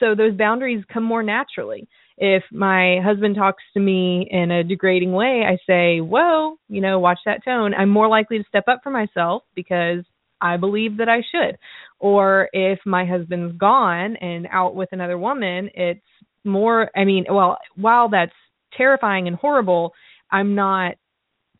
So 0.00 0.14
those 0.14 0.36
boundaries 0.36 0.84
come 0.92 1.04
more 1.04 1.22
naturally 1.22 1.88
if 2.18 2.42
my 2.50 2.98
husband 3.04 3.36
talks 3.36 3.62
to 3.74 3.80
me 3.80 4.26
in 4.30 4.50
a 4.50 4.64
degrading 4.64 5.12
way, 5.12 5.42
I 5.46 5.58
say, 5.66 6.00
Whoa, 6.00 6.56
you 6.68 6.80
know, 6.80 6.98
watch 6.98 7.18
that 7.26 7.44
tone. 7.44 7.74
I'm 7.74 7.90
more 7.90 8.08
likely 8.08 8.38
to 8.38 8.44
step 8.48 8.64
up 8.68 8.80
for 8.82 8.90
myself 8.90 9.42
because 9.54 10.04
I 10.40 10.56
believe 10.56 10.98
that 10.98 11.08
I 11.08 11.22
should. 11.30 11.56
Or 11.98 12.48
if 12.52 12.78
my 12.84 13.04
husband's 13.06 13.56
gone 13.58 14.16
and 14.16 14.46
out 14.50 14.74
with 14.74 14.90
another 14.92 15.18
woman, 15.18 15.70
it's 15.74 16.00
more, 16.44 16.90
I 16.96 17.04
mean, 17.04 17.24
well, 17.30 17.58
while 17.74 18.08
that's 18.08 18.32
terrifying 18.76 19.26
and 19.26 19.36
horrible, 19.36 19.92
I'm 20.30 20.54
not 20.54 20.96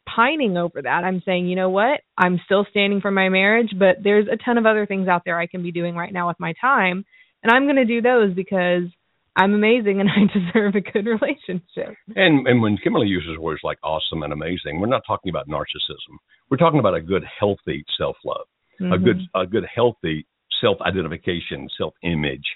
pining 0.09 0.57
over 0.57 0.83
that. 0.83 1.05
I'm 1.05 1.23
saying, 1.25 1.47
you 1.47 1.57
know 1.57 1.71
what? 1.71 2.01
I'm 2.17 2.41
still 2.45 2.67
standing 2.71 3.01
for 3.01 3.11
my 3.11 3.29
marriage, 3.29 3.71
but 3.79 3.97
there's 4.03 4.29
a 4.31 4.37
ton 4.37 4.59
of 4.59 4.67
other 4.67 4.87
things 4.87 5.09
out 5.09 5.23
there 5.25 5.39
I 5.39 5.47
can 5.47 5.63
be 5.63 5.73
doing 5.73 5.97
right 5.97 6.13
now 6.13 6.29
with 6.29 6.39
my 6.39 6.55
time. 6.61 7.05
And 7.43 7.53
I'm 7.53 7.65
going 7.65 7.77
to 7.77 7.85
do 7.85 8.01
those 8.01 8.35
because 8.35 8.85
I'm 9.37 9.55
amazing 9.55 10.01
and 10.01 10.09
I 10.17 10.33
deserve 10.33 10.75
a 10.75 10.81
good 10.81 11.07
relationship. 11.07 11.97
And 12.17 12.47
and 12.47 12.63
when 12.63 12.77
Kimberly 12.79 13.07
uses 13.07 13.39
words 13.39 13.61
like 13.63 13.79
awesome 13.83 14.23
and 14.23 14.33
amazing, 14.33 14.81
we're 14.81 14.87
not 14.87 15.03
talking 15.07 15.31
about 15.31 15.49
narcissism. 15.49 16.17
We're 16.51 16.57
talking 16.57 16.81
about 16.81 16.95
a 16.95 17.01
good, 17.01 17.25
healthy 17.39 17.85
self 17.99 18.17
love, 18.25 18.47
mm-hmm. 18.81 18.93
a 18.93 18.99
good, 18.99 19.21
a 19.35 19.47
good, 19.47 19.67
healthy 19.73 20.27
self 20.61 20.79
identification, 20.81 21.69
self 21.79 21.95
image. 22.03 22.47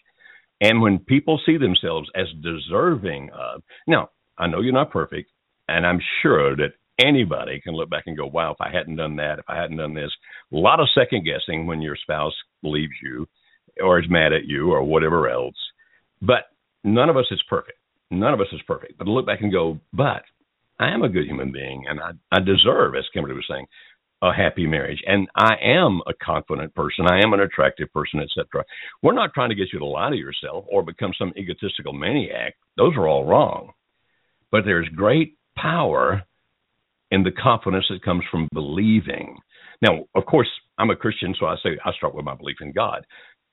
And 0.62 0.82
when 0.82 0.98
people 0.98 1.40
see 1.46 1.56
themselves 1.56 2.08
as 2.14 2.26
deserving 2.42 3.30
of, 3.30 3.62
now 3.86 4.10
I 4.38 4.46
know 4.46 4.60
you're 4.60 4.72
not 4.72 4.90
perfect, 4.90 5.30
and 5.68 5.86
I'm 5.86 6.00
sure 6.22 6.56
that 6.56 6.72
anybody 6.98 7.60
can 7.60 7.74
look 7.74 7.88
back 7.90 8.04
and 8.06 8.16
go, 8.16 8.26
wow, 8.26 8.52
if 8.52 8.60
I 8.60 8.70
hadn't 8.70 8.96
done 8.96 9.16
that, 9.16 9.38
if 9.38 9.44
I 9.48 9.56
hadn't 9.56 9.78
done 9.78 9.94
this, 9.94 10.10
a 10.52 10.56
lot 10.56 10.80
of 10.80 10.88
second 10.94 11.24
guessing 11.24 11.66
when 11.66 11.80
your 11.80 11.96
spouse 11.96 12.34
leaves 12.62 12.92
you 13.02 13.26
or 13.82 13.98
is 13.98 14.06
mad 14.10 14.32
at 14.32 14.44
you 14.44 14.70
or 14.72 14.82
whatever 14.82 15.28
else. 15.30 15.54
But 16.20 16.44
none 16.84 17.08
of 17.08 17.16
us 17.16 17.26
is 17.30 17.42
perfect. 17.48 17.78
None 18.10 18.34
of 18.34 18.40
us 18.40 18.48
is 18.52 18.60
perfect. 18.66 18.98
But 18.98 19.06
look 19.06 19.26
back 19.26 19.40
and 19.40 19.52
go, 19.52 19.78
but 19.92 20.22
I 20.78 20.90
am 20.90 21.02
a 21.02 21.08
good 21.08 21.26
human 21.26 21.52
being 21.52 21.84
and 21.88 22.00
I, 22.00 22.10
I 22.32 22.40
deserve, 22.40 22.94
as 22.96 23.04
Kimberly 23.12 23.34
was 23.34 23.44
saying, 23.48 23.66
a 24.22 24.32
happy 24.32 24.66
marriage. 24.66 25.02
And 25.06 25.28
I 25.34 25.54
am 25.62 26.00
a 26.06 26.12
confident 26.22 26.74
person. 26.74 27.06
I 27.06 27.20
am 27.24 27.32
an 27.32 27.40
attractive 27.40 27.92
person, 27.92 28.20
etc. 28.20 28.64
We're 29.02 29.14
not 29.14 29.32
trying 29.32 29.48
to 29.50 29.54
get 29.54 29.68
you 29.72 29.78
to 29.78 29.86
lie 29.86 30.10
to 30.10 30.16
yourself 30.16 30.64
or 30.68 30.82
become 30.82 31.12
some 31.18 31.32
egotistical 31.36 31.92
maniac. 31.92 32.54
Those 32.76 32.94
are 32.96 33.08
all 33.08 33.24
wrong. 33.24 33.72
But 34.50 34.64
there's 34.64 34.88
great 34.88 35.36
power 35.56 36.22
in 37.10 37.22
the 37.22 37.30
confidence 37.30 37.86
that 37.90 38.04
comes 38.04 38.24
from 38.30 38.48
believing. 38.52 39.36
Now, 39.82 40.04
of 40.14 40.26
course, 40.26 40.48
I'm 40.78 40.90
a 40.90 40.96
Christian, 40.96 41.34
so 41.38 41.46
I 41.46 41.56
say 41.62 41.70
I 41.84 41.92
start 41.92 42.14
with 42.14 42.24
my 42.24 42.34
belief 42.34 42.56
in 42.60 42.72
God. 42.72 43.04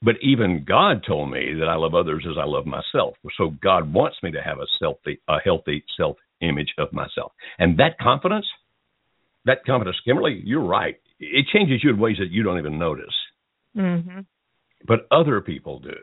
But 0.01 0.15
even 0.21 0.63
God 0.67 1.03
told 1.07 1.31
me 1.31 1.53
that 1.59 1.67
I 1.67 1.75
love 1.75 1.95
others 1.95 2.25
as 2.29 2.37
I 2.39 2.45
love 2.45 2.65
myself. 2.65 3.15
So 3.37 3.51
God 3.61 3.91
wants 3.91 4.17
me 4.21 4.31
to 4.31 4.41
have 4.41 4.59
a 4.59 4.65
healthy, 4.79 5.19
a 5.27 5.37
healthy 5.43 5.83
self 5.97 6.17
image 6.41 6.73
of 6.77 6.93
myself. 6.93 7.31
And 7.57 7.79
that 7.79 7.97
confidence, 7.99 8.45
that 9.45 9.65
confidence, 9.65 9.97
Kimberly, 10.05 10.41
you're 10.43 10.65
right. 10.65 10.95
It 11.19 11.47
changes 11.51 11.81
you 11.83 11.89
in 11.89 11.99
ways 11.99 12.17
that 12.19 12.29
you 12.29 12.43
don't 12.43 12.59
even 12.59 12.77
notice. 12.77 13.05
Mm-hmm. 13.75 14.19
But 14.87 15.07
other 15.09 15.41
people 15.41 15.79
do. 15.79 15.95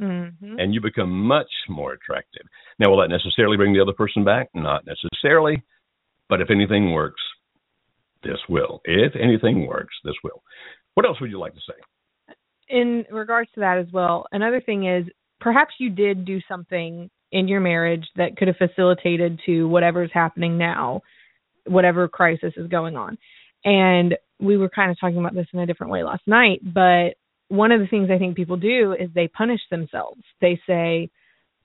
Mm-hmm. 0.00 0.58
And 0.58 0.74
you 0.74 0.80
become 0.80 1.10
much 1.10 1.50
more 1.68 1.92
attractive. 1.92 2.42
Now, 2.78 2.90
will 2.90 3.00
that 3.00 3.08
necessarily 3.08 3.56
bring 3.56 3.72
the 3.72 3.80
other 3.80 3.92
person 3.92 4.24
back? 4.24 4.48
Not 4.54 4.84
necessarily. 4.84 5.62
But 6.28 6.40
if 6.40 6.50
anything 6.50 6.92
works, 6.92 7.20
this 8.22 8.38
will. 8.48 8.80
If 8.84 9.12
anything 9.14 9.66
works, 9.66 9.94
this 10.04 10.16
will. 10.24 10.42
What 10.94 11.06
else 11.06 11.20
would 11.20 11.30
you 11.30 11.38
like 11.38 11.54
to 11.54 11.60
say? 11.60 11.74
In 12.68 13.04
regards 13.10 13.50
to 13.54 13.60
that 13.60 13.78
as 13.78 13.86
well, 13.92 14.26
another 14.32 14.60
thing 14.60 14.86
is 14.86 15.06
perhaps 15.40 15.74
you 15.78 15.90
did 15.90 16.24
do 16.24 16.40
something 16.48 17.10
in 17.32 17.48
your 17.48 17.60
marriage 17.60 18.06
that 18.16 18.36
could 18.36 18.48
have 18.48 18.56
facilitated 18.56 19.40
to 19.46 19.68
whatever's 19.68 20.10
happening 20.12 20.58
now, 20.58 21.02
whatever 21.66 22.08
crisis 22.08 22.52
is 22.56 22.68
going 22.68 22.96
on. 22.96 23.18
And 23.64 24.16
we 24.40 24.56
were 24.56 24.68
kind 24.68 24.90
of 24.90 24.98
talking 25.00 25.18
about 25.18 25.34
this 25.34 25.46
in 25.52 25.60
a 25.60 25.66
different 25.66 25.92
way 25.92 26.02
last 26.02 26.22
night, 26.26 26.60
but 26.62 27.14
one 27.48 27.72
of 27.72 27.80
the 27.80 27.86
things 27.86 28.10
I 28.10 28.18
think 28.18 28.36
people 28.36 28.56
do 28.56 28.94
is 28.98 29.08
they 29.14 29.28
punish 29.28 29.60
themselves. 29.70 30.22
They 30.40 30.60
say, 30.66 31.10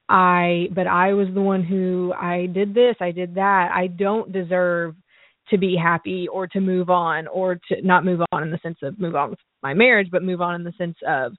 I 0.08 0.68
but 0.76 0.88
I 0.88 1.14
was 1.14 1.28
the 1.34 1.42
one 1.42 1.64
who 1.64 2.14
I 2.14 2.48
did 2.48 2.74
this, 2.74 2.96
I 3.00 3.12
did 3.12 3.36
that. 3.36 3.72
I 3.74 3.88
don't 3.88 4.32
deserve 4.32 4.96
to 5.52 5.58
be 5.58 5.76
happy 5.82 6.28
or 6.28 6.48
to 6.48 6.60
move 6.60 6.90
on 6.90 7.28
or 7.28 7.56
to 7.70 7.82
not 7.84 8.04
move 8.04 8.22
on 8.32 8.44
in 8.44 8.52
the 8.52 8.60
sense 8.64 8.78
of 8.82 9.00
move 9.00 9.16
on 9.16 9.30
with 9.30 9.40
my 9.62 9.74
marriage, 9.74 10.10
but 10.12 10.24
move 10.24 10.42
on 10.42 10.56
in 10.56 10.64
the 10.64 10.74
sense 10.78 10.98
of 11.08 11.34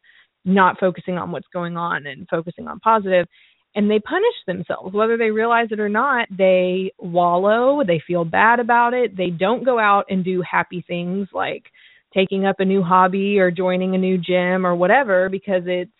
not 0.45 0.79
focusing 0.79 1.19
on 1.19 1.31
what's 1.31 1.47
going 1.53 1.77
on 1.77 2.07
and 2.07 2.29
focusing 2.29 2.69
on 2.69 2.79
positive. 2.81 3.27
And 3.75 3.91
they 3.91 4.01
punish 4.01 4.35
themselves 4.47 4.95
whether 4.95 5.17
they 5.17 5.31
realize 5.31 5.69
it 5.71 5.81
or 5.81 5.89
not. 5.89 6.29
They 6.31 6.93
wallow 6.99 7.83
they 7.87 8.03
feel 8.07 8.25
bad 8.25 8.61
about 8.61 8.95
it. 8.95 9.17
They 9.17 9.31
don't 9.31 9.65
go 9.65 9.79
out 9.79 10.05
and 10.11 10.25
do 10.25 10.43
happy 10.49 10.85
things 10.87 11.29
like 11.33 11.65
taking 12.15 12.45
up 12.45 12.57
a 12.59 12.65
new 12.65 12.83
hobby 12.83 13.39
or 13.39 13.51
joining 13.51 13.95
a 13.95 13.99
new 13.99 14.19
gym 14.19 14.67
or 14.67 14.75
whatever 14.75 15.29
because 15.29 15.63
it's 15.67 15.91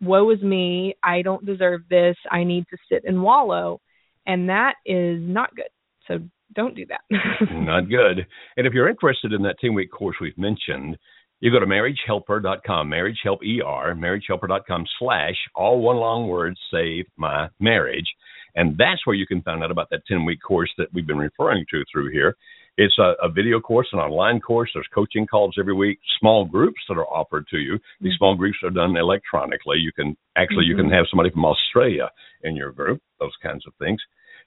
woe 0.00 0.30
is 0.30 0.42
me. 0.42 0.94
I 1.02 1.22
don't 1.22 1.44
deserve 1.44 1.82
this. 1.90 2.16
I 2.30 2.44
need 2.44 2.66
to 2.70 2.76
sit 2.90 3.02
and 3.04 3.22
wallow. 3.22 3.80
And 4.26 4.48
that 4.48 4.74
is 4.84 5.18
not 5.20 5.54
good. 5.54 5.66
So 6.06 6.18
don't 6.54 6.76
do 6.76 6.86
that 6.86 7.00
not 7.52 7.88
good 7.88 8.26
and 8.56 8.66
if 8.66 8.72
you're 8.72 8.88
interested 8.88 9.32
in 9.32 9.42
that 9.42 9.56
10 9.60 9.74
week 9.74 9.90
course 9.90 10.16
we've 10.20 10.38
mentioned 10.38 10.96
you 11.40 11.50
go 11.50 11.60
to 11.60 11.66
marriagehelper.com, 11.66 12.90
marriagehelper, 12.90 13.94
marriagehelper.com 13.94 14.84
slash, 14.98 15.34
all 15.54 15.80
one 15.80 15.96
long 15.96 16.28
word, 16.28 16.56
save 16.72 17.04
my 17.16 17.48
marriage. 17.60 18.06
And 18.54 18.76
that's 18.78 19.06
where 19.06 19.16
you 19.16 19.26
can 19.26 19.42
find 19.42 19.62
out 19.62 19.70
about 19.70 19.88
that 19.90 20.06
10 20.08 20.24
week 20.24 20.38
course 20.40 20.72
that 20.78 20.88
we've 20.94 21.06
been 21.06 21.18
referring 21.18 21.66
to 21.70 21.84
through 21.92 22.10
here. 22.10 22.36
It's 22.78 22.98
a, 22.98 23.14
a, 23.22 23.30
video 23.30 23.60
course, 23.60 23.88
an 23.92 23.98
online 23.98 24.40
course. 24.40 24.70
There's 24.74 24.88
coaching 24.94 25.26
calls 25.26 25.56
every 25.58 25.74
week, 25.74 25.98
small 26.20 26.44
groups 26.44 26.80
that 26.88 26.98
are 26.98 27.06
offered 27.06 27.46
to 27.50 27.58
you. 27.58 27.78
These 28.00 28.12
mm-hmm. 28.12 28.18
small 28.18 28.34
groups 28.34 28.58
are 28.64 28.70
done 28.70 28.96
electronically. 28.96 29.78
You 29.78 29.92
can 29.92 30.16
actually, 30.36 30.64
mm-hmm. 30.64 30.78
you 30.78 30.84
can 30.84 30.90
have 30.90 31.06
somebody 31.10 31.30
from 31.30 31.44
Australia 31.44 32.10
in 32.42 32.56
your 32.56 32.72
group, 32.72 33.00
those 33.20 33.32
kinds 33.42 33.66
of 33.66 33.72
things. 33.78 34.00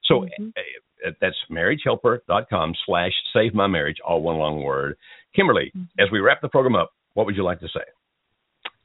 So 0.05 0.21
mm-hmm. 0.21 0.49
uh, 1.05 1.11
that's 1.21 1.35
marriagehelper.com 1.51 2.73
slash 2.85 3.11
save 3.33 3.53
my 3.53 3.67
marriage, 3.67 3.97
all 4.05 4.21
one 4.21 4.37
long 4.37 4.61
word. 4.63 4.97
Kimberly, 5.35 5.71
mm-hmm. 5.75 5.99
as 5.99 6.07
we 6.11 6.19
wrap 6.19 6.41
the 6.41 6.49
program 6.49 6.75
up, 6.75 6.91
what 7.13 7.25
would 7.25 7.35
you 7.35 7.43
like 7.43 7.59
to 7.61 7.67
say? 7.67 7.81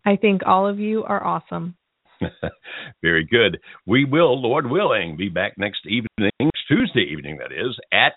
I 0.04 0.16
think 0.16 0.42
all 0.46 0.66
of 0.66 0.78
you 0.78 1.04
are 1.04 1.24
awesome. 1.24 1.76
Very 3.02 3.24
good. 3.24 3.58
We 3.86 4.04
will, 4.04 4.40
Lord 4.40 4.70
willing, 4.70 5.16
be 5.16 5.28
back 5.28 5.54
next 5.56 5.86
evening, 5.86 6.50
Tuesday 6.68 7.08
evening, 7.10 7.38
that 7.38 7.52
is, 7.52 7.76
at 7.92 8.14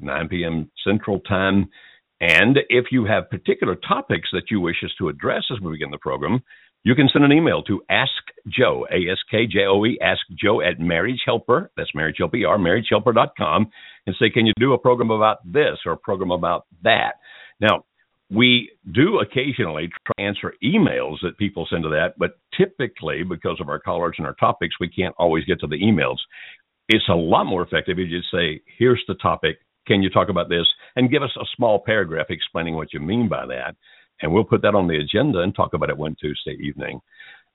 9 0.00 0.28
p.m. 0.28 0.70
Central 0.84 1.20
Time. 1.20 1.68
And 2.20 2.58
if 2.68 2.86
you 2.90 3.04
have 3.04 3.30
particular 3.30 3.76
topics 3.76 4.28
that 4.32 4.50
you 4.50 4.60
wish 4.60 4.82
us 4.84 4.90
to 4.98 5.08
address 5.08 5.44
as 5.52 5.60
we 5.60 5.72
begin 5.72 5.90
the 5.90 5.98
program, 5.98 6.40
you 6.84 6.94
can 6.94 7.08
send 7.12 7.24
an 7.24 7.32
email 7.32 7.62
to 7.64 7.82
Ask 7.90 8.10
Joe, 8.46 8.86
A 8.90 9.10
S 9.10 9.18
K 9.30 9.46
J 9.46 9.66
O 9.66 9.84
E, 9.84 9.98
Ask 10.00 10.20
Joe 10.40 10.60
at 10.60 10.78
Marriage 10.78 11.20
Helper, 11.26 11.70
that's 11.76 11.94
Marriage 11.94 12.16
Helper, 12.18 12.38
marriagehelper.com, 12.38 13.70
and 14.06 14.16
say, 14.18 14.30
Can 14.30 14.46
you 14.46 14.52
do 14.58 14.72
a 14.72 14.78
program 14.78 15.10
about 15.10 15.38
this 15.44 15.78
or 15.84 15.92
a 15.92 15.96
program 15.96 16.30
about 16.30 16.66
that? 16.84 17.14
Now, 17.60 17.84
we 18.30 18.70
do 18.92 19.20
occasionally 19.20 19.88
try 19.88 20.12
to 20.18 20.22
answer 20.22 20.54
emails 20.62 21.16
that 21.22 21.38
people 21.38 21.66
send 21.70 21.82
to 21.84 21.88
that, 21.90 22.14
but 22.18 22.38
typically, 22.56 23.22
because 23.22 23.58
of 23.60 23.68
our 23.68 23.78
callers 23.78 24.16
and 24.18 24.26
our 24.26 24.34
topics, 24.34 24.76
we 24.78 24.88
can't 24.88 25.14
always 25.18 25.44
get 25.44 25.60
to 25.60 25.66
the 25.66 25.80
emails. 25.80 26.18
It's 26.88 27.08
a 27.08 27.14
lot 27.14 27.44
more 27.44 27.62
effective 27.62 27.98
if 27.98 28.08
you 28.08 28.18
just 28.18 28.30
say, 28.30 28.60
Here's 28.78 29.02
the 29.08 29.14
topic. 29.14 29.58
Can 29.86 30.02
you 30.02 30.10
talk 30.10 30.28
about 30.28 30.50
this? 30.50 30.66
And 30.96 31.10
give 31.10 31.22
us 31.22 31.36
a 31.40 31.46
small 31.56 31.82
paragraph 31.84 32.26
explaining 32.28 32.76
what 32.76 32.92
you 32.92 33.00
mean 33.00 33.28
by 33.28 33.46
that. 33.46 33.74
And 34.20 34.32
we'll 34.32 34.44
put 34.44 34.62
that 34.62 34.74
on 34.74 34.88
the 34.88 34.98
agenda 34.98 35.40
and 35.40 35.54
talk 35.54 35.74
about 35.74 35.90
it 35.90 35.96
one 35.96 36.16
Tuesday 36.20 36.56
evening. 36.60 37.00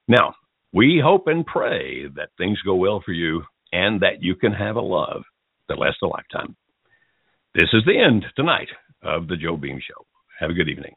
Now, 0.08 0.36
we 0.74 1.02
hope 1.04 1.28
and 1.28 1.46
pray 1.46 2.08
that 2.16 2.30
things 2.38 2.60
go 2.66 2.76
well 2.76 3.02
for 3.06 3.12
you 3.12 3.44
and 3.72 4.02
that 4.02 4.22
you 4.22 4.36
can 4.36 4.54
have 4.54 4.76
a 4.76 4.82
love 4.82 5.24
that 5.68 5.80
lasts 5.80 6.02
a 6.02 6.08
lifetime. 6.08 6.56
This 7.54 7.70
is 7.74 7.84
the 7.86 8.00
end 8.00 8.26
tonight 8.36 8.70
of 9.04 9.28
the 9.28 9.36
Joe 9.36 9.58
Beam 9.58 9.80
Show. 9.80 10.06
Have 10.40 10.50
a 10.50 10.54
good 10.54 10.70
evening. 10.70 10.94